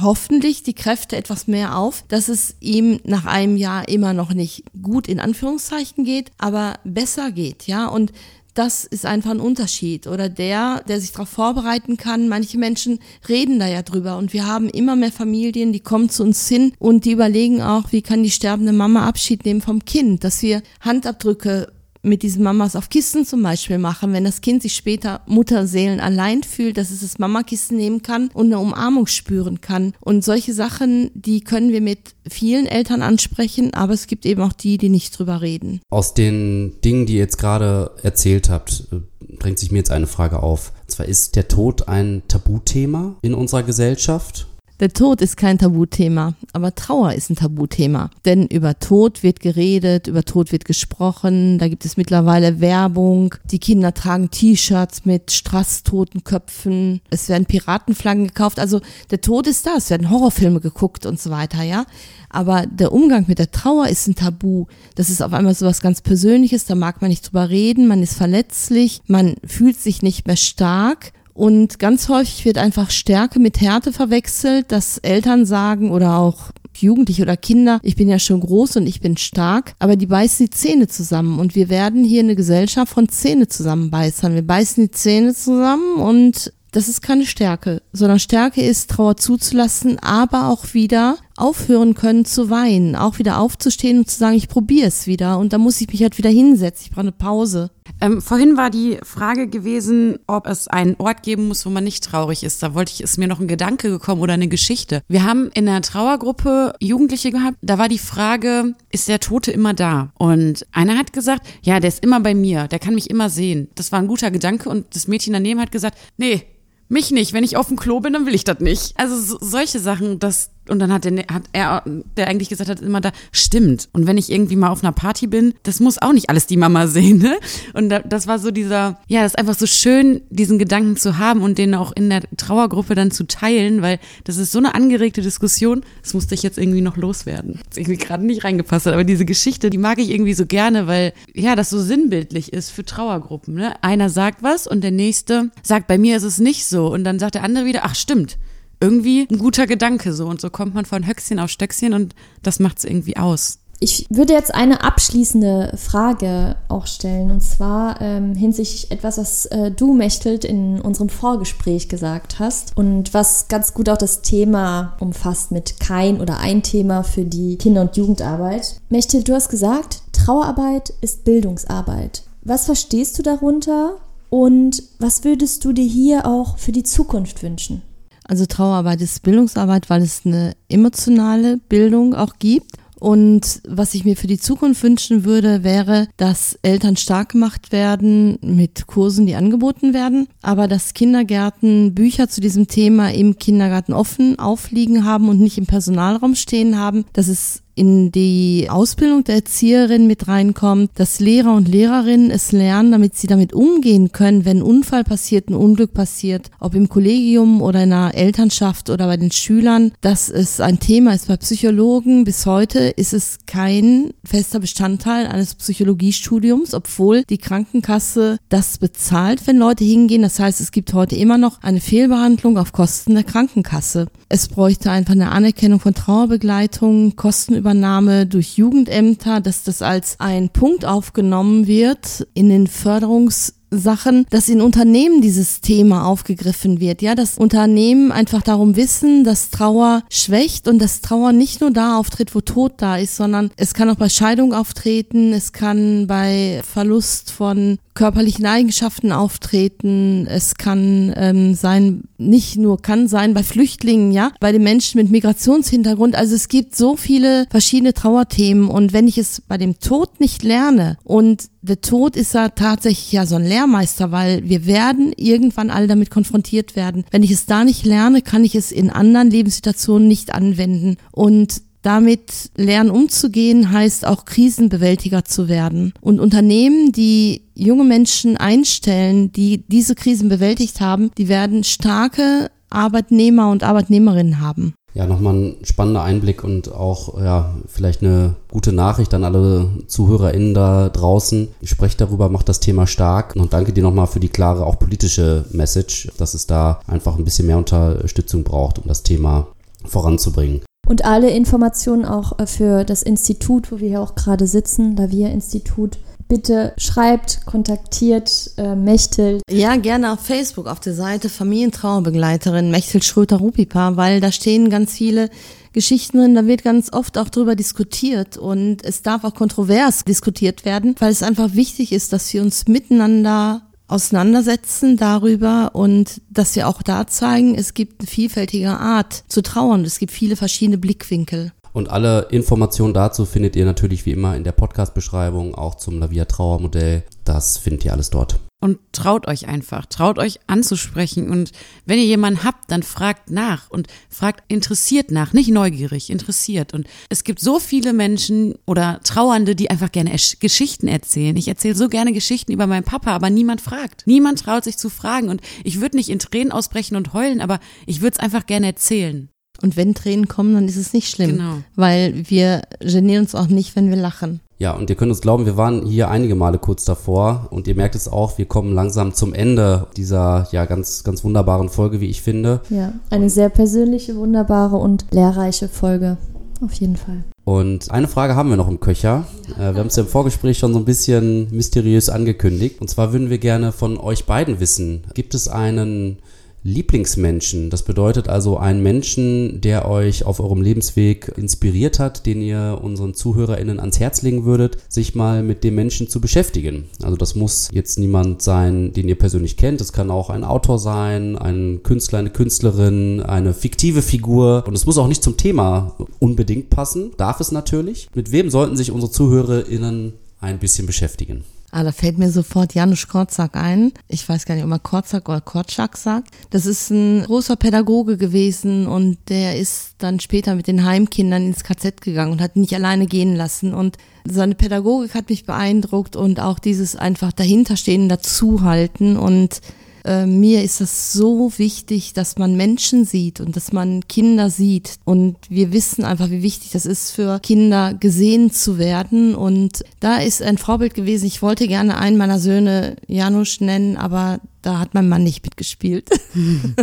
hoffentlich 0.00 0.62
die 0.62 0.74
Kräfte 0.74 1.16
etwas 1.16 1.46
mehr 1.46 1.76
auf, 1.76 2.04
dass 2.08 2.28
es 2.28 2.56
ihm 2.60 3.00
nach 3.04 3.26
einem 3.26 3.56
Jahr 3.56 3.88
immer 3.88 4.12
noch 4.12 4.32
nicht 4.32 4.64
gut 4.82 5.08
in 5.08 5.20
Anführungszeichen 5.20 6.04
geht, 6.04 6.32
aber 6.38 6.74
besser 6.84 7.30
geht, 7.30 7.66
ja. 7.66 7.86
Und 7.86 8.12
das 8.54 8.84
ist 8.84 9.04
einfach 9.04 9.32
ein 9.32 9.40
Unterschied. 9.40 10.06
Oder 10.06 10.28
der, 10.28 10.84
der 10.88 11.00
sich 11.00 11.10
darauf 11.10 11.28
vorbereiten 11.28 11.96
kann. 11.96 12.28
Manche 12.28 12.56
Menschen 12.56 13.00
reden 13.28 13.58
da 13.58 13.66
ja 13.66 13.82
drüber. 13.82 14.16
Und 14.16 14.32
wir 14.32 14.46
haben 14.46 14.68
immer 14.68 14.94
mehr 14.94 15.10
Familien, 15.12 15.72
die 15.72 15.80
kommen 15.80 16.08
zu 16.08 16.22
uns 16.22 16.48
hin 16.48 16.72
und 16.78 17.04
die 17.04 17.12
überlegen 17.12 17.60
auch, 17.60 17.90
wie 17.90 18.02
kann 18.02 18.22
die 18.22 18.30
sterbende 18.30 18.72
Mama 18.72 19.06
Abschied 19.06 19.44
nehmen 19.44 19.60
vom 19.60 19.84
Kind, 19.84 20.22
dass 20.22 20.40
wir 20.42 20.62
Handabdrücke 20.80 21.72
mit 22.04 22.22
diesen 22.22 22.42
Mamas 22.42 22.76
auf 22.76 22.90
Kisten 22.90 23.24
zum 23.24 23.42
Beispiel 23.42 23.78
machen, 23.78 24.12
wenn 24.12 24.24
das 24.24 24.40
Kind 24.40 24.62
sich 24.62 24.74
später 24.74 25.22
Mutterseelen 25.26 26.00
allein 26.00 26.42
fühlt, 26.42 26.76
dass 26.76 26.90
es 26.90 27.00
das 27.00 27.18
Mamakissen 27.18 27.76
nehmen 27.76 28.02
kann 28.02 28.30
und 28.34 28.46
eine 28.46 28.58
Umarmung 28.58 29.06
spüren 29.06 29.60
kann. 29.60 29.94
Und 30.00 30.24
solche 30.24 30.52
Sachen, 30.52 31.10
die 31.14 31.40
können 31.40 31.72
wir 31.72 31.80
mit 31.80 32.14
vielen 32.28 32.66
Eltern 32.66 33.02
ansprechen, 33.02 33.74
aber 33.74 33.92
es 33.92 34.06
gibt 34.06 34.26
eben 34.26 34.42
auch 34.42 34.52
die, 34.52 34.78
die 34.78 34.88
nicht 34.88 35.18
drüber 35.18 35.40
reden. 35.40 35.80
Aus 35.90 36.14
den 36.14 36.80
Dingen, 36.84 37.06
die 37.06 37.14
ihr 37.14 37.20
jetzt 37.20 37.38
gerade 37.38 37.90
erzählt 38.02 38.48
habt, 38.50 38.88
äh, 38.92 39.36
drängt 39.38 39.58
sich 39.58 39.72
mir 39.72 39.78
jetzt 39.78 39.90
eine 39.90 40.06
Frage 40.06 40.42
auf. 40.42 40.72
Und 40.82 40.90
zwar 40.90 41.06
ist 41.06 41.36
der 41.36 41.48
Tod 41.48 41.88
ein 41.88 42.22
Tabuthema 42.28 43.16
in 43.22 43.34
unserer 43.34 43.62
Gesellschaft? 43.62 44.46
Der 44.80 44.92
Tod 44.92 45.20
ist 45.20 45.36
kein 45.36 45.56
Tabuthema, 45.56 46.34
aber 46.52 46.74
Trauer 46.74 47.12
ist 47.12 47.30
ein 47.30 47.36
Tabuthema. 47.36 48.10
Denn 48.24 48.48
über 48.48 48.76
Tod 48.80 49.22
wird 49.22 49.38
geredet, 49.38 50.08
über 50.08 50.24
Tod 50.24 50.50
wird 50.50 50.64
gesprochen, 50.64 51.58
da 51.58 51.68
gibt 51.68 51.84
es 51.84 51.96
mittlerweile 51.96 52.60
Werbung, 52.60 53.36
die 53.44 53.60
Kinder 53.60 53.94
tragen 53.94 54.32
T-Shirts 54.32 55.04
mit 55.04 55.30
Straßtotenköpfen, 55.30 57.00
es 57.08 57.28
werden 57.28 57.46
Piratenflaggen 57.46 58.26
gekauft, 58.26 58.58
also 58.58 58.80
der 59.12 59.20
Tod 59.20 59.46
ist 59.46 59.64
da, 59.64 59.76
es 59.76 59.90
werden 59.90 60.10
Horrorfilme 60.10 60.58
geguckt 60.58 61.06
und 61.06 61.20
so 61.20 61.30
weiter, 61.30 61.62
ja. 61.62 61.84
Aber 62.28 62.66
der 62.66 62.90
Umgang 62.90 63.26
mit 63.28 63.38
der 63.38 63.52
Trauer 63.52 63.86
ist 63.86 64.08
ein 64.08 64.16
Tabu. 64.16 64.66
Das 64.96 65.08
ist 65.08 65.22
auf 65.22 65.32
einmal 65.32 65.54
so 65.54 65.66
was 65.66 65.82
ganz 65.82 66.00
Persönliches, 66.00 66.64
da 66.64 66.74
mag 66.74 67.00
man 67.00 67.10
nicht 67.10 67.28
drüber 67.28 67.48
reden, 67.48 67.86
man 67.86 68.02
ist 68.02 68.16
verletzlich, 68.16 69.02
man 69.06 69.36
fühlt 69.46 69.78
sich 69.78 70.02
nicht 70.02 70.26
mehr 70.26 70.36
stark 70.36 71.12
und 71.34 71.78
ganz 71.80 72.08
häufig 72.08 72.44
wird 72.44 72.58
einfach 72.58 72.90
Stärke 72.90 73.40
mit 73.40 73.60
Härte 73.60 73.92
verwechselt, 73.92 74.70
dass 74.72 74.98
Eltern 74.98 75.44
sagen 75.44 75.90
oder 75.90 76.16
auch 76.16 76.52
Jugendliche 76.76 77.22
oder 77.22 77.36
Kinder, 77.36 77.78
ich 77.82 77.96
bin 77.96 78.08
ja 78.08 78.18
schon 78.18 78.40
groß 78.40 78.76
und 78.76 78.86
ich 78.86 79.00
bin 79.00 79.16
stark, 79.16 79.74
aber 79.78 79.96
die 79.96 80.06
beißen 80.06 80.46
die 80.46 80.50
Zähne 80.50 80.88
zusammen 80.88 81.38
und 81.38 81.54
wir 81.54 81.68
werden 81.68 82.04
hier 82.04 82.20
eine 82.20 82.36
Gesellschaft 82.36 82.92
von 82.92 83.08
Zähne 83.08 83.48
zusammenbeißern. 83.48 84.34
Wir 84.34 84.46
beißen 84.46 84.84
die 84.84 84.90
Zähne 84.90 85.34
zusammen 85.34 85.96
und 85.96 86.52
das 86.72 86.88
ist 86.88 87.02
keine 87.02 87.24
Stärke, 87.24 87.82
sondern 87.92 88.18
Stärke 88.18 88.60
ist, 88.60 88.90
Trauer 88.90 89.16
zuzulassen, 89.16 89.98
aber 90.00 90.48
auch 90.48 90.74
wieder 90.74 91.16
aufhören 91.36 91.94
können 91.94 92.24
zu 92.24 92.50
weinen, 92.50 92.96
auch 92.96 93.18
wieder 93.18 93.40
aufzustehen 93.40 93.98
und 93.98 94.10
zu 94.10 94.18
sagen, 94.18 94.36
ich 94.36 94.48
probiere 94.48 94.88
es 94.88 95.06
wieder 95.06 95.38
und 95.38 95.52
da 95.52 95.58
muss 95.58 95.80
ich 95.80 95.88
mich 95.88 96.02
halt 96.02 96.18
wieder 96.18 96.30
hinsetzen, 96.30 96.86
ich 96.86 96.90
brauche 96.90 97.00
eine 97.00 97.12
Pause. 97.12 97.70
Ähm, 98.00 98.22
vorhin 98.22 98.56
war 98.56 98.70
die 98.70 98.98
Frage 99.02 99.46
gewesen, 99.48 100.18
ob 100.26 100.46
es 100.46 100.68
einen 100.68 100.96
Ort 100.98 101.22
geben 101.22 101.48
muss, 101.48 101.64
wo 101.66 101.70
man 101.70 101.84
nicht 101.84 102.02
traurig 102.04 102.42
ist. 102.42 102.62
Da 102.62 102.74
wollte 102.74 102.92
ich, 102.92 103.02
ist 103.02 103.18
mir 103.18 103.28
noch 103.28 103.40
ein 103.40 103.48
Gedanke 103.48 103.90
gekommen 103.90 104.20
oder 104.20 104.32
eine 104.32 104.48
Geschichte. 104.48 105.02
Wir 105.08 105.24
haben 105.24 105.50
in 105.54 105.66
der 105.66 105.82
Trauergruppe 105.82 106.74
Jugendliche 106.80 107.30
gehabt, 107.30 107.58
da 107.62 107.78
war 107.78 107.88
die 107.88 107.98
Frage, 107.98 108.74
ist 108.90 109.08
der 109.08 109.20
Tote 109.20 109.52
immer 109.52 109.74
da? 109.74 110.12
Und 110.18 110.66
einer 110.72 110.96
hat 110.96 111.12
gesagt, 111.12 111.46
ja, 111.62 111.80
der 111.80 111.88
ist 111.88 112.02
immer 112.02 112.20
bei 112.20 112.34
mir, 112.34 112.68
der 112.68 112.78
kann 112.78 112.94
mich 112.94 113.10
immer 113.10 113.28
sehen. 113.30 113.68
Das 113.74 113.92
war 113.92 113.98
ein 113.98 114.08
guter 114.08 114.30
Gedanke 114.30 114.68
und 114.68 114.94
das 114.94 115.08
Mädchen 115.08 115.32
daneben 115.32 115.60
hat 115.60 115.72
gesagt, 115.72 115.98
nee, 116.16 116.42
mich 116.88 117.10
nicht. 117.10 117.32
Wenn 117.32 117.44
ich 117.44 117.56
auf 117.56 117.68
dem 117.68 117.76
Klo 117.78 118.00
bin, 118.00 118.12
dann 118.12 118.26
will 118.26 118.34
ich 118.34 118.44
das 118.44 118.60
nicht. 118.60 118.98
Also 118.98 119.18
so, 119.20 119.38
solche 119.40 119.80
Sachen, 119.80 120.18
das 120.18 120.50
und 120.68 120.78
dann 120.78 120.92
hat, 120.92 121.04
der, 121.04 121.12
hat 121.30 121.42
er, 121.52 121.82
der 122.16 122.28
eigentlich 122.28 122.48
gesagt 122.48 122.70
hat, 122.70 122.80
immer 122.80 123.00
da, 123.00 123.12
stimmt. 123.32 123.88
Und 123.92 124.06
wenn 124.06 124.16
ich 124.16 124.30
irgendwie 124.30 124.56
mal 124.56 124.70
auf 124.70 124.82
einer 124.82 124.92
Party 124.92 125.26
bin, 125.26 125.54
das 125.62 125.80
muss 125.80 126.00
auch 126.00 126.12
nicht 126.12 126.30
alles 126.30 126.46
die 126.46 126.56
Mama 126.56 126.86
sehen, 126.94 127.18
ne? 127.18 127.36
Und 127.74 127.90
da, 127.90 127.98
das 127.98 128.26
war 128.26 128.38
so 128.38 128.50
dieser, 128.50 128.98
ja, 129.08 129.22
das 129.22 129.32
ist 129.32 129.38
einfach 129.38 129.54
so 129.54 129.66
schön, 129.66 130.22
diesen 130.30 130.58
Gedanken 130.58 130.96
zu 130.96 131.18
haben 131.18 131.42
und 131.42 131.58
den 131.58 131.74
auch 131.74 131.92
in 131.92 132.08
der 132.08 132.22
Trauergruppe 132.36 132.94
dann 132.94 133.10
zu 133.10 133.26
teilen, 133.26 133.82
weil 133.82 133.98
das 134.24 134.36
ist 134.36 134.52
so 134.52 134.58
eine 134.58 134.74
angeregte 134.74 135.22
Diskussion, 135.22 135.84
das 136.02 136.14
musste 136.14 136.34
ich 136.34 136.42
jetzt 136.42 136.58
irgendwie 136.58 136.80
noch 136.80 136.96
loswerden. 136.96 137.60
Das 137.68 137.78
irgendwie 137.78 137.98
gerade 137.98 138.24
nicht 138.24 138.44
reingepasst 138.44 138.86
aber 138.86 139.04
diese 139.04 139.24
Geschichte, 139.24 139.70
die 139.70 139.78
mag 139.78 139.98
ich 139.98 140.10
irgendwie 140.10 140.34
so 140.34 140.46
gerne, 140.46 140.86
weil, 140.86 141.12
ja, 141.34 141.56
das 141.56 141.70
so 141.70 141.80
sinnbildlich 141.80 142.52
ist 142.52 142.70
für 142.70 142.84
Trauergruppen, 142.84 143.54
ne? 143.54 143.74
Einer 143.82 144.10
sagt 144.10 144.42
was 144.42 144.66
und 144.66 144.82
der 144.82 144.90
nächste 144.90 145.50
sagt, 145.62 145.86
bei 145.86 145.98
mir 145.98 146.16
ist 146.16 146.22
es 146.22 146.38
nicht 146.38 146.66
so. 146.66 146.92
Und 146.92 147.04
dann 147.04 147.18
sagt 147.18 147.34
der 147.34 147.42
andere 147.42 147.64
wieder, 147.64 147.80
ach, 147.84 147.94
stimmt 147.94 148.38
irgendwie 148.84 149.26
ein 149.30 149.38
guter 149.38 149.66
Gedanke 149.66 150.12
so. 150.12 150.26
Und 150.26 150.40
so 150.40 150.50
kommt 150.50 150.74
man 150.74 150.84
von 150.84 151.06
Höchstchen 151.06 151.40
auf 151.40 151.50
Stöckchen 151.50 151.94
und 151.94 152.14
das 152.42 152.60
macht 152.60 152.78
es 152.78 152.84
irgendwie 152.84 153.16
aus. 153.16 153.58
Ich 153.80 154.06
würde 154.08 154.32
jetzt 154.32 154.54
eine 154.54 154.82
abschließende 154.82 155.76
Frage 155.76 156.56
auch 156.68 156.86
stellen, 156.86 157.30
und 157.30 157.42
zwar 157.42 158.00
ähm, 158.00 158.34
hinsichtlich 158.34 158.90
etwas, 158.90 159.18
was 159.18 159.46
äh, 159.46 159.72
du, 159.72 159.94
Mechtelt, 159.94 160.44
in 160.44 160.80
unserem 160.80 161.08
Vorgespräch 161.08 161.88
gesagt 161.88 162.38
hast 162.38 162.76
und 162.76 163.12
was 163.12 163.48
ganz 163.48 163.74
gut 163.74 163.88
auch 163.88 163.96
das 163.96 164.22
Thema 164.22 164.96
umfasst 165.00 165.50
mit 165.50 165.80
kein 165.80 166.20
oder 166.20 166.38
ein 166.38 166.62
Thema 166.62 167.02
für 167.02 167.24
die 167.24 167.56
Kinder- 167.56 167.82
und 167.82 167.96
Jugendarbeit. 167.96 168.76
Mechtelt, 168.88 169.28
du 169.28 169.34
hast 169.34 169.48
gesagt, 169.48 170.02
Trauerarbeit 170.12 170.94
ist 171.00 171.24
Bildungsarbeit. 171.24 172.22
Was 172.42 172.66
verstehst 172.66 173.18
du 173.18 173.22
darunter 173.22 173.96
und 174.30 174.82
was 174.98 175.24
würdest 175.24 175.64
du 175.64 175.72
dir 175.72 175.84
hier 175.84 176.26
auch 176.26 176.58
für 176.58 176.72
die 176.72 176.84
Zukunft 176.84 177.42
wünschen? 177.42 177.82
Also 178.24 178.46
Trauerarbeit 178.46 179.00
ist 179.00 179.22
Bildungsarbeit, 179.22 179.90
weil 179.90 180.02
es 180.02 180.22
eine 180.24 180.54
emotionale 180.68 181.58
Bildung 181.68 182.14
auch 182.14 182.34
gibt. 182.38 182.72
Und 182.98 183.60
was 183.68 183.92
ich 183.92 184.06
mir 184.06 184.16
für 184.16 184.28
die 184.28 184.38
Zukunft 184.38 184.82
wünschen 184.82 185.24
würde, 185.24 185.62
wäre, 185.62 186.08
dass 186.16 186.58
Eltern 186.62 186.96
stark 186.96 187.32
gemacht 187.32 187.70
werden 187.70 188.38
mit 188.40 188.86
Kursen, 188.86 189.26
die 189.26 189.34
angeboten 189.34 189.92
werden, 189.92 190.26
aber 190.40 190.68
dass 190.68 190.94
Kindergärten 190.94 191.94
Bücher 191.94 192.30
zu 192.30 192.40
diesem 192.40 192.66
Thema 192.66 193.12
im 193.12 193.38
Kindergarten 193.38 193.92
offen 193.92 194.38
aufliegen 194.38 195.04
haben 195.04 195.28
und 195.28 195.38
nicht 195.38 195.58
im 195.58 195.66
Personalraum 195.66 196.34
stehen 196.34 196.78
haben, 196.78 197.04
dass 197.12 197.28
es 197.28 197.63
in 197.74 198.12
die 198.12 198.68
Ausbildung 198.70 199.24
der 199.24 199.36
Erzieherin 199.36 200.06
mit 200.06 200.28
reinkommt, 200.28 200.92
dass 200.94 201.20
Lehrer 201.20 201.54
und 201.54 201.68
Lehrerinnen 201.68 202.30
es 202.30 202.52
lernen, 202.52 202.92
damit 202.92 203.16
sie 203.16 203.26
damit 203.26 203.52
umgehen 203.52 204.12
können, 204.12 204.44
wenn 204.44 204.58
ein 204.58 204.62
Unfall 204.62 205.04
passiert, 205.04 205.48
ein 205.48 205.54
Unglück 205.54 205.92
passiert, 205.92 206.50
ob 206.60 206.74
im 206.74 206.88
Kollegium 206.88 207.62
oder 207.62 207.82
in 207.82 207.92
einer 207.92 208.14
Elternschaft 208.14 208.90
oder 208.90 209.06
bei 209.06 209.16
den 209.16 209.32
Schülern, 209.32 209.92
dass 210.00 210.28
es 210.28 210.60
ein 210.60 210.78
Thema 210.78 211.14
ist. 211.14 211.28
Bei 211.28 211.36
Psychologen 211.36 212.24
bis 212.24 212.46
heute 212.46 212.78
ist 212.78 213.12
es 213.12 213.38
kein 213.46 214.14
fester 214.24 214.60
Bestandteil 214.60 215.26
eines 215.26 215.54
Psychologiestudiums, 215.54 216.74
obwohl 216.74 217.24
die 217.24 217.38
Krankenkasse 217.38 218.38
das 218.48 218.78
bezahlt, 218.78 219.46
wenn 219.46 219.58
Leute 219.58 219.84
hingehen. 219.84 220.22
Das 220.22 220.38
heißt, 220.38 220.60
es 220.60 220.70
gibt 220.70 220.94
heute 220.94 221.16
immer 221.16 221.38
noch 221.38 221.62
eine 221.62 221.80
Fehlbehandlung 221.80 222.58
auf 222.58 222.72
Kosten 222.72 223.14
der 223.14 223.24
Krankenkasse. 223.24 224.06
Es 224.28 224.48
bräuchte 224.48 224.90
einfach 224.90 225.12
eine 225.12 225.32
Anerkennung 225.32 225.80
von 225.80 225.94
Trauerbegleitung, 225.94 227.16
Kosten 227.16 227.54
Übernahme 227.64 228.26
durch 228.26 228.58
Jugendämter, 228.58 229.40
dass 229.40 229.62
das 229.62 229.80
als 229.80 230.20
ein 230.20 230.50
Punkt 230.50 230.84
aufgenommen 230.84 231.66
wird 231.66 232.28
in 232.34 232.50
den 232.50 232.66
Förderungs 232.66 233.54
Sachen, 233.70 234.26
dass 234.28 234.50
in 234.50 234.60
Unternehmen 234.60 235.22
dieses 235.22 235.62
Thema 235.62 236.06
aufgegriffen 236.06 236.78
wird, 236.78 237.00
ja, 237.00 237.14
dass 237.14 237.38
Unternehmen 237.38 238.12
einfach 238.12 238.42
darum 238.42 238.76
wissen, 238.76 239.24
dass 239.24 239.50
Trauer 239.50 240.02
schwächt 240.10 240.68
und 240.68 240.78
dass 240.78 241.00
Trauer 241.00 241.32
nicht 241.32 241.62
nur 241.62 241.70
da 241.70 241.98
auftritt, 241.98 242.34
wo 242.34 242.42
Tod 242.42 242.74
da 242.76 242.98
ist, 242.98 243.16
sondern 243.16 243.50
es 243.56 243.72
kann 243.72 243.88
auch 243.88 243.96
bei 243.96 244.10
Scheidung 244.10 244.52
auftreten, 244.52 245.32
es 245.32 245.52
kann 245.52 246.06
bei 246.06 246.60
Verlust 246.70 247.30
von 247.30 247.78
körperlichen 247.94 248.46
Eigenschaften 248.46 249.12
auftreten, 249.12 250.26
es 250.28 250.56
kann 250.56 251.12
ähm, 251.16 251.54
sein, 251.54 252.02
nicht 252.18 252.56
nur 252.56 252.82
kann 252.82 253.08
sein 253.08 253.34
bei 253.34 253.42
Flüchtlingen, 253.42 254.10
ja, 254.10 254.32
bei 254.40 254.52
den 254.52 254.62
Menschen 254.62 255.00
mit 255.00 255.10
Migrationshintergrund, 255.10 256.16
also 256.16 256.34
es 256.34 256.48
gibt 256.48 256.76
so 256.76 256.96
viele 256.96 257.46
verschiedene 257.50 257.94
Trauerthemen 257.94 258.68
und 258.68 258.92
wenn 258.92 259.06
ich 259.06 259.18
es 259.18 259.40
bei 259.40 259.58
dem 259.58 259.78
Tod 259.78 260.20
nicht 260.20 260.42
lerne 260.42 260.98
und 261.04 261.48
der 261.62 261.80
Tod 261.80 262.14
ist 262.14 262.34
ja 262.34 262.50
tatsächlich 262.50 263.10
ja 263.12 263.24
so 263.24 263.36
ein 263.36 263.46
Lehrmeister, 263.46 264.12
weil 264.12 264.46
wir 264.46 264.66
werden 264.66 265.12
irgendwann 265.16 265.70
alle 265.70 265.86
damit 265.86 266.10
konfrontiert 266.10 266.76
werden. 266.76 267.04
Wenn 267.10 267.22
ich 267.22 267.30
es 267.30 267.46
da 267.46 267.64
nicht 267.64 267.86
lerne, 267.86 268.20
kann 268.20 268.44
ich 268.44 268.54
es 268.54 268.70
in 268.70 268.90
anderen 268.90 269.30
Lebenssituationen 269.30 270.06
nicht 270.06 270.34
anwenden. 270.34 270.98
Und 271.10 271.62
damit 271.84 272.50
lernen 272.56 272.90
umzugehen 272.90 273.70
heißt 273.70 274.06
auch 274.06 274.24
Krisenbewältiger 274.24 275.24
zu 275.24 275.48
werden. 275.48 275.92
Und 276.00 276.18
Unternehmen, 276.18 276.92
die 276.92 277.42
junge 277.54 277.84
Menschen 277.84 278.36
einstellen, 278.36 279.32
die 279.32 279.64
diese 279.68 279.94
Krisen 279.94 280.28
bewältigt 280.28 280.80
haben, 280.80 281.10
die 281.18 281.28
werden 281.28 281.62
starke 281.62 282.50
Arbeitnehmer 282.70 283.50
und 283.50 283.62
Arbeitnehmerinnen 283.62 284.40
haben. 284.40 284.74
Ja, 284.94 285.06
nochmal 285.06 285.34
ein 285.34 285.56
spannender 285.64 286.04
Einblick 286.04 286.44
und 286.44 286.72
auch 286.72 287.20
ja, 287.20 287.52
vielleicht 287.66 288.02
eine 288.02 288.36
gute 288.48 288.72
Nachricht 288.72 289.12
an 289.12 289.24
alle 289.24 289.68
ZuhörerInnen 289.88 290.54
da 290.54 290.88
draußen. 290.88 291.48
Ich 291.60 291.68
spreche 291.68 291.96
darüber, 291.96 292.28
macht 292.28 292.48
das 292.48 292.60
Thema 292.60 292.86
stark 292.86 293.34
und 293.36 293.52
danke 293.52 293.72
dir 293.72 293.82
nochmal 293.82 294.06
für 294.06 294.20
die 294.20 294.28
klare, 294.28 294.64
auch 294.64 294.78
politische 294.78 295.44
Message, 295.50 296.08
dass 296.16 296.34
es 296.34 296.46
da 296.46 296.80
einfach 296.86 297.18
ein 297.18 297.24
bisschen 297.24 297.48
mehr 297.48 297.58
Unterstützung 297.58 298.44
braucht, 298.44 298.78
um 298.78 298.86
das 298.86 299.02
Thema 299.02 299.48
voranzubringen. 299.84 300.62
Und 300.86 301.04
alle 301.04 301.30
Informationen 301.30 302.04
auch 302.04 302.38
äh, 302.38 302.46
für 302.46 302.84
das 302.84 303.02
Institut, 303.02 303.72
wo 303.72 303.80
wir 303.80 303.88
hier 303.88 304.00
auch 304.00 304.14
gerade 304.14 304.46
sitzen, 304.46 304.96
Lavia 304.96 305.28
Institut, 305.28 305.98
bitte 306.28 306.72
schreibt, 306.78 307.44
kontaktiert 307.46 308.50
äh, 308.56 308.74
Mechtel. 308.74 309.40
Ja, 309.50 309.76
gerne 309.76 310.12
auf 310.12 310.20
Facebook 310.20 310.66
auf 310.66 310.80
der 310.80 310.94
Seite 310.94 311.28
Familientrauerbegleiterin 311.28 312.70
Mechtel 312.70 313.02
Schröter-Rupipa, 313.02 313.96
weil 313.96 314.20
da 314.20 314.32
stehen 314.32 314.70
ganz 314.70 314.92
viele 314.92 315.30
Geschichten 315.72 316.18
drin, 316.18 316.34
da 316.34 316.46
wird 316.46 316.62
ganz 316.62 316.92
oft 316.92 317.18
auch 317.18 317.28
drüber 317.28 317.56
diskutiert 317.56 318.36
und 318.36 318.84
es 318.84 319.02
darf 319.02 319.24
auch 319.24 319.34
kontrovers 319.34 320.04
diskutiert 320.04 320.64
werden, 320.64 320.94
weil 321.00 321.10
es 321.10 321.22
einfach 321.22 321.54
wichtig 321.54 321.92
ist, 321.92 322.12
dass 322.12 322.32
wir 322.32 322.42
uns 322.42 322.68
miteinander 322.68 323.62
auseinandersetzen 323.86 324.96
darüber 324.96 325.70
und 325.74 326.20
dass 326.30 326.56
wir 326.56 326.68
auch 326.68 326.82
da 326.82 327.06
zeigen, 327.06 327.54
es 327.54 327.74
gibt 327.74 328.00
eine 328.00 328.08
vielfältige 328.08 328.70
Art 328.70 329.24
zu 329.28 329.42
trauern. 329.42 329.84
Es 329.84 329.98
gibt 329.98 330.12
viele 330.12 330.36
verschiedene 330.36 330.78
Blickwinkel. 330.78 331.52
Und 331.72 331.90
alle 331.90 332.28
Informationen 332.30 332.94
dazu 332.94 333.26
findet 333.26 333.56
ihr 333.56 333.64
natürlich 333.64 334.06
wie 334.06 334.12
immer 334.12 334.36
in 334.36 334.44
der 334.44 334.52
Podcast-Beschreibung, 334.52 335.56
auch 335.56 335.74
zum 335.74 335.98
Lavia 335.98 336.24
Trauermodell. 336.24 337.02
Das 337.24 337.58
findet 337.58 337.84
ihr 337.84 337.92
alles 337.92 338.10
dort. 338.10 338.38
Und 338.64 338.78
traut 338.92 339.28
euch 339.28 339.46
einfach, 339.46 339.84
traut 339.84 340.18
euch 340.18 340.40
anzusprechen. 340.46 341.28
Und 341.28 341.50
wenn 341.84 341.98
ihr 341.98 342.06
jemanden 342.06 342.44
habt, 342.44 342.70
dann 342.70 342.82
fragt 342.82 343.30
nach 343.30 343.68
und 343.68 343.88
fragt 344.08 344.42
interessiert 344.48 345.10
nach, 345.10 345.34
nicht 345.34 345.50
neugierig, 345.50 346.08
interessiert. 346.08 346.72
Und 346.72 346.86
es 347.10 347.24
gibt 347.24 347.40
so 347.40 347.58
viele 347.58 347.92
Menschen 347.92 348.54
oder 348.64 349.00
Trauernde, 349.04 349.54
die 349.54 349.68
einfach 349.68 349.92
gerne 349.92 350.16
Geschichten 350.40 350.88
erzählen. 350.88 351.36
Ich 351.36 351.46
erzähle 351.46 351.74
so 351.74 351.90
gerne 351.90 352.14
Geschichten 352.14 352.52
über 352.52 352.66
meinen 352.66 352.84
Papa, 352.84 353.10
aber 353.10 353.28
niemand 353.28 353.60
fragt. 353.60 354.06
Niemand 354.06 354.38
traut 354.38 354.64
sich 354.64 354.78
zu 354.78 354.88
fragen. 354.88 355.28
Und 355.28 355.42
ich 355.62 355.82
würde 355.82 355.98
nicht 355.98 356.08
in 356.08 356.18
Tränen 356.18 356.50
ausbrechen 356.50 356.96
und 356.96 357.12
heulen, 357.12 357.42
aber 357.42 357.60
ich 357.84 358.00
würde 358.00 358.14
es 358.14 358.18
einfach 358.18 358.46
gerne 358.46 358.68
erzählen. 358.68 359.28
Und 359.60 359.76
wenn 359.76 359.94
Tränen 359.94 360.26
kommen, 360.26 360.54
dann 360.54 360.68
ist 360.68 360.76
es 360.76 360.94
nicht 360.94 361.10
schlimm. 361.10 361.32
Genau. 361.32 361.62
Weil 361.74 362.30
wir 362.30 362.62
genieren 362.80 363.24
uns 363.24 363.34
auch 363.34 363.48
nicht, 363.48 363.76
wenn 363.76 363.90
wir 363.90 363.96
lachen. 363.96 364.40
Ja, 364.58 364.72
und 364.72 364.88
ihr 364.88 364.96
könnt 364.96 365.10
uns 365.10 365.20
glauben, 365.20 365.46
wir 365.46 365.56
waren 365.56 365.84
hier 365.84 366.10
einige 366.10 366.36
Male 366.36 366.58
kurz 366.58 366.84
davor 366.84 367.48
und 367.50 367.66
ihr 367.66 367.74
merkt 367.74 367.96
es 367.96 368.08
auch, 368.08 368.38
wir 368.38 368.46
kommen 368.46 368.72
langsam 368.72 369.12
zum 369.12 369.34
Ende 369.34 369.88
dieser 369.96 370.46
ja 370.52 370.64
ganz 370.64 371.02
ganz 371.02 371.24
wunderbaren 371.24 371.68
Folge, 371.68 372.00
wie 372.00 372.08
ich 372.08 372.22
finde. 372.22 372.60
Ja, 372.70 372.92
eine 373.10 373.30
sehr 373.30 373.48
persönliche, 373.48 374.16
wunderbare 374.16 374.76
und 374.76 375.06
lehrreiche 375.10 375.68
Folge 375.68 376.18
auf 376.60 376.72
jeden 376.74 376.96
Fall. 376.96 377.24
Und 377.44 377.90
eine 377.90 378.08
Frage 378.08 378.36
haben 378.36 378.48
wir 378.48 378.56
noch 378.56 378.68
im 378.68 378.80
Köcher. 378.80 379.26
Äh, 379.58 379.74
wir 379.74 379.80
haben 379.80 379.88
es 379.88 379.96
ja 379.96 380.02
im 380.04 380.08
Vorgespräch 380.08 380.58
schon 380.58 380.72
so 380.72 380.78
ein 380.78 380.84
bisschen 380.84 381.48
mysteriös 381.50 382.08
angekündigt. 382.08 382.80
Und 382.80 382.88
zwar 382.88 383.12
würden 383.12 383.30
wir 383.30 383.38
gerne 383.38 383.72
von 383.72 383.98
euch 383.98 384.24
beiden 384.24 384.60
wissen, 384.60 385.02
gibt 385.14 385.34
es 385.34 385.48
einen 385.48 386.18
Lieblingsmenschen. 386.66 387.68
Das 387.68 387.82
bedeutet 387.82 388.28
also 388.28 388.56
einen 388.56 388.82
Menschen, 388.82 389.60
der 389.60 389.86
euch 389.86 390.24
auf 390.24 390.40
eurem 390.40 390.62
Lebensweg 390.62 391.30
inspiriert 391.36 391.98
hat, 391.98 392.24
den 392.24 392.40
ihr 392.40 392.80
unseren 392.82 393.12
ZuhörerInnen 393.12 393.78
ans 393.78 394.00
Herz 394.00 394.22
legen 394.22 394.46
würdet, 394.46 394.78
sich 394.88 395.14
mal 395.14 395.42
mit 395.42 395.62
dem 395.62 395.74
Menschen 395.74 396.08
zu 396.08 396.22
beschäftigen. 396.22 396.86
Also 397.02 397.16
das 397.16 397.34
muss 397.34 397.68
jetzt 397.70 397.98
niemand 397.98 398.40
sein, 398.40 398.94
den 398.94 399.08
ihr 399.08 399.18
persönlich 399.18 399.58
kennt. 399.58 399.82
Das 399.82 399.92
kann 399.92 400.10
auch 400.10 400.30
ein 400.30 400.42
Autor 400.42 400.78
sein, 400.78 401.36
ein 401.36 401.82
Künstler, 401.82 402.20
eine 402.20 402.30
Künstlerin, 402.30 403.20
eine 403.20 403.52
fiktive 403.52 404.00
Figur. 404.00 404.64
Und 404.66 404.74
es 404.74 404.86
muss 404.86 404.96
auch 404.96 405.08
nicht 405.08 405.22
zum 405.22 405.36
Thema 405.36 405.94
unbedingt 406.18 406.70
passen. 406.70 407.10
Darf 407.18 407.40
es 407.40 407.52
natürlich. 407.52 408.08
Mit 408.14 408.32
wem 408.32 408.48
sollten 408.48 408.78
sich 408.78 408.90
unsere 408.90 409.12
ZuhörerInnen 409.12 410.14
ein 410.40 410.58
bisschen 410.58 410.86
beschäftigen? 410.86 411.44
Ah, 411.76 411.82
da 411.82 411.90
fällt 411.90 412.18
mir 412.18 412.30
sofort 412.30 412.72
Janusz 412.74 413.08
Korczak 413.08 413.56
ein. 413.56 413.90
Ich 414.06 414.28
weiß 414.28 414.46
gar 414.46 414.54
nicht, 414.54 414.62
ob 414.62 414.70
man 414.70 414.80
Korczak 414.80 415.28
oder 415.28 415.40
Korczak 415.40 415.96
sagt. 415.96 416.28
Das 416.50 416.66
ist 416.66 416.90
ein 416.90 417.24
großer 417.24 417.56
Pädagoge 417.56 418.16
gewesen 418.16 418.86
und 418.86 419.18
der 419.28 419.58
ist 419.58 419.96
dann 419.98 420.20
später 420.20 420.54
mit 420.54 420.68
den 420.68 420.84
Heimkindern 420.84 421.46
ins 421.48 421.64
KZ 421.64 422.00
gegangen 422.00 422.30
und 422.30 422.40
hat 422.40 422.54
nicht 422.54 422.72
alleine 422.74 423.06
gehen 423.06 423.34
lassen. 423.34 423.74
Und 423.74 423.96
seine 424.24 424.54
Pädagogik 424.54 425.16
hat 425.16 425.30
mich 425.30 425.46
beeindruckt 425.46 426.14
und 426.14 426.38
auch 426.38 426.60
dieses 426.60 426.94
einfach 426.94 427.32
dahinterstehen, 427.32 428.08
dazuhalten 428.08 429.16
und 429.16 429.60
äh, 430.04 430.26
mir 430.26 430.62
ist 430.62 430.80
es 430.80 431.12
so 431.12 431.52
wichtig, 431.56 432.12
dass 432.12 432.36
man 432.36 432.56
Menschen 432.56 433.04
sieht 433.04 433.40
und 433.40 433.56
dass 433.56 433.72
man 433.72 434.06
Kinder 434.08 434.50
sieht. 434.50 434.98
Und 435.04 435.36
wir 435.48 435.72
wissen 435.72 436.04
einfach, 436.04 436.30
wie 436.30 436.42
wichtig 436.42 436.70
das 436.72 436.86
ist 436.86 437.10
für 437.10 437.40
Kinder, 437.40 437.94
gesehen 437.94 438.50
zu 438.50 438.78
werden. 438.78 439.34
Und 439.34 439.84
da 440.00 440.18
ist 440.18 440.42
ein 440.42 440.58
Vorbild 440.58 440.94
gewesen. 440.94 441.26
Ich 441.26 441.42
wollte 441.42 441.66
gerne 441.66 441.98
einen 441.98 442.16
meiner 442.16 442.38
Söhne 442.38 442.96
Janusz 443.06 443.60
nennen, 443.60 443.96
aber 443.96 444.40
da 444.62 444.78
hat 444.78 444.94
mein 444.94 445.08
Mann 445.08 445.24
nicht 445.24 445.44
mitgespielt. 445.44 446.10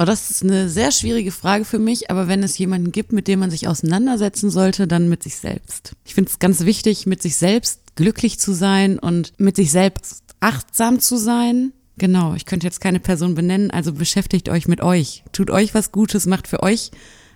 Oh, 0.00 0.04
das 0.04 0.30
ist 0.30 0.44
eine 0.44 0.68
sehr 0.68 0.92
schwierige 0.92 1.32
Frage 1.32 1.64
für 1.64 1.80
mich, 1.80 2.08
aber 2.08 2.28
wenn 2.28 2.44
es 2.44 2.56
jemanden 2.56 2.92
gibt, 2.92 3.12
mit 3.12 3.26
dem 3.26 3.40
man 3.40 3.50
sich 3.50 3.66
auseinandersetzen 3.66 4.48
sollte, 4.48 4.86
dann 4.86 5.08
mit 5.08 5.24
sich 5.24 5.36
selbst. 5.36 5.96
Ich 6.04 6.14
finde 6.14 6.30
es 6.30 6.38
ganz 6.38 6.64
wichtig, 6.64 7.06
mit 7.06 7.20
sich 7.20 7.34
selbst 7.34 7.80
glücklich 7.96 8.38
zu 8.38 8.52
sein 8.52 9.00
und 9.00 9.32
mit 9.38 9.56
sich 9.56 9.72
selbst 9.72 10.22
achtsam 10.38 11.00
zu 11.00 11.16
sein. 11.16 11.72
Genau, 11.98 12.34
ich 12.34 12.46
könnte 12.46 12.66
jetzt 12.66 12.80
keine 12.80 13.00
Person 13.00 13.34
benennen, 13.34 13.72
also 13.72 13.92
beschäftigt 13.92 14.48
euch 14.48 14.68
mit 14.68 14.80
euch. 14.80 15.24
Tut 15.32 15.50
euch 15.50 15.74
was 15.74 15.90
Gutes, 15.90 16.26
macht 16.26 16.46
für 16.46 16.62
euch, 16.62 16.92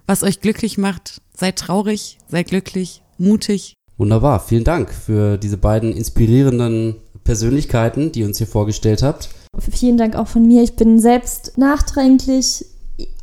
was 0.07 0.23
euch 0.23 0.41
glücklich 0.41 0.79
macht. 0.79 1.21
Seid 1.37 1.57
traurig, 1.59 2.19
seid 2.29 2.47
glücklich, 2.49 3.03
mutig. 3.19 3.75
Wunderbar, 3.99 4.39
vielen 4.39 4.63
Dank 4.63 4.93
für 4.95 5.37
diese 5.37 5.57
beiden 5.57 5.93
inspirierenden 5.93 6.97
Persönlichkeiten, 7.25 8.13
die 8.13 8.21
ihr 8.21 8.27
uns 8.27 8.39
hier 8.39 8.47
vorgestellt 8.47 9.03
habt. 9.03 9.31
Vielen 9.59 9.97
Dank 9.99 10.15
auch 10.15 10.29
von 10.29 10.47
mir. 10.47 10.63
Ich 10.63 10.77
bin 10.77 11.01
selbst 11.01 11.59
nachdränglich, 11.59 12.65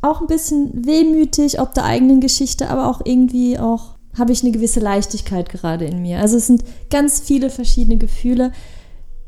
auch 0.02 0.20
ein 0.20 0.26
bisschen 0.26 0.84
wehmütig 0.84 1.58
ob 1.58 1.72
der 1.72 1.84
eigenen 1.84 2.20
Geschichte, 2.20 2.68
aber 2.68 2.88
auch 2.88 3.00
irgendwie 3.04 3.58
auch 3.58 3.94
habe 4.18 4.32
ich 4.32 4.42
eine 4.42 4.52
gewisse 4.52 4.80
Leichtigkeit 4.80 5.48
gerade 5.48 5.86
in 5.86 6.02
mir. 6.02 6.18
Also 6.18 6.36
es 6.36 6.46
sind 6.46 6.64
ganz 6.90 7.20
viele 7.20 7.48
verschiedene 7.48 7.96
Gefühle, 7.96 8.52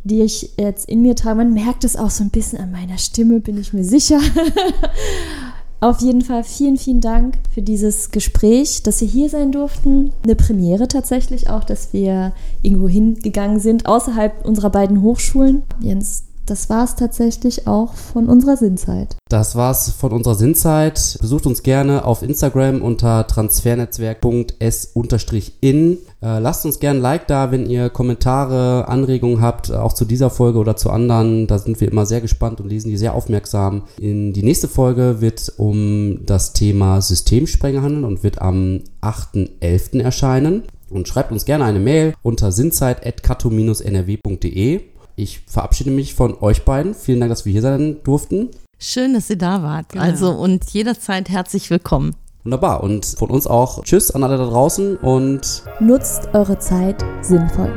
die 0.04 0.22
ich 0.22 0.52
jetzt 0.58 0.88
in 0.88 1.02
mir 1.02 1.14
trage. 1.14 1.36
Man 1.36 1.54
merkt 1.54 1.84
es 1.84 1.96
auch 1.96 2.10
so 2.10 2.24
ein 2.24 2.30
bisschen 2.30 2.58
an 2.58 2.72
meiner 2.72 2.98
Stimme, 2.98 3.40
bin 3.40 3.58
ich 3.58 3.72
mir 3.72 3.84
sicher. 3.84 4.20
Auf 5.80 6.00
jeden 6.00 6.22
Fall 6.22 6.44
vielen, 6.44 6.76
vielen 6.76 7.00
Dank 7.00 7.38
für 7.52 7.60
dieses 7.60 8.12
Gespräch, 8.12 8.84
dass 8.84 9.00
wir 9.00 9.08
hier 9.08 9.28
sein 9.28 9.50
durften. 9.50 10.12
Eine 10.22 10.36
Premiere 10.36 10.86
tatsächlich 10.86 11.50
auch, 11.50 11.64
dass 11.64 11.92
wir 11.92 12.32
irgendwo 12.62 12.86
hingegangen 12.86 13.58
sind, 13.58 13.86
außerhalb 13.86 14.44
unserer 14.46 14.70
beiden 14.70 15.02
Hochschulen. 15.02 15.62
Jens, 15.80 16.22
das 16.52 16.68
war 16.68 16.84
es 16.84 16.96
tatsächlich 16.96 17.66
auch 17.66 17.94
von 17.94 18.28
unserer 18.28 18.58
Sinnzeit. 18.58 19.16
Das 19.30 19.56
war's 19.56 19.90
von 19.90 20.12
unserer 20.12 20.34
Sinnzeit. 20.34 21.16
Besucht 21.18 21.46
uns 21.46 21.62
gerne 21.62 22.04
auf 22.04 22.22
Instagram 22.22 22.82
unter 22.82 23.26
transfernetzwerk.s-in. 23.26 25.98
Äh, 26.20 26.38
lasst 26.40 26.66
uns 26.66 26.78
gerne 26.78 26.98
ein 26.98 27.02
Like 27.02 27.26
da, 27.26 27.52
wenn 27.52 27.64
ihr 27.64 27.88
Kommentare, 27.88 28.86
Anregungen 28.86 29.40
habt, 29.40 29.72
auch 29.72 29.94
zu 29.94 30.04
dieser 30.04 30.28
Folge 30.28 30.58
oder 30.58 30.76
zu 30.76 30.90
anderen. 30.90 31.46
Da 31.46 31.58
sind 31.58 31.80
wir 31.80 31.90
immer 31.90 32.04
sehr 32.04 32.20
gespannt 32.20 32.60
und 32.60 32.68
lesen 32.68 32.90
die 32.90 32.98
sehr 32.98 33.14
aufmerksam. 33.14 33.84
In 33.98 34.34
die 34.34 34.42
nächste 34.42 34.68
Folge 34.68 35.22
wird 35.22 35.54
um 35.56 36.26
das 36.26 36.52
Thema 36.52 37.00
Systemsprenger 37.00 37.80
handeln 37.80 38.04
und 38.04 38.22
wird 38.22 38.42
am 38.42 38.80
8.11. 39.00 40.02
erscheinen. 40.02 40.64
Und 40.90 41.08
schreibt 41.08 41.32
uns 41.32 41.46
gerne 41.46 41.64
eine 41.64 41.80
Mail 41.80 42.12
unter 42.20 42.52
sinnzeit.kato-nrw.de. 42.52 44.91
Ich 45.16 45.40
verabschiede 45.46 45.90
mich 45.90 46.14
von 46.14 46.36
euch 46.40 46.64
beiden. 46.64 46.94
Vielen 46.94 47.20
Dank, 47.20 47.30
dass 47.30 47.44
wir 47.44 47.52
hier 47.52 47.62
sein 47.62 47.98
durften. 48.04 48.50
Schön, 48.78 49.14
dass 49.14 49.30
ihr 49.30 49.38
da 49.38 49.62
wart. 49.62 49.90
Genau. 49.90 50.04
Also 50.04 50.30
und 50.30 50.70
jederzeit 50.70 51.28
herzlich 51.28 51.70
willkommen. 51.70 52.16
Wunderbar. 52.44 52.82
Und 52.82 53.06
von 53.06 53.30
uns 53.30 53.46
auch 53.46 53.84
Tschüss 53.84 54.10
an 54.10 54.24
alle 54.24 54.36
da 54.36 54.46
draußen 54.46 54.96
und 54.96 55.62
Nutzt 55.80 56.28
eure 56.32 56.58
Zeit 56.58 57.04
sinnvoll. 57.20 57.72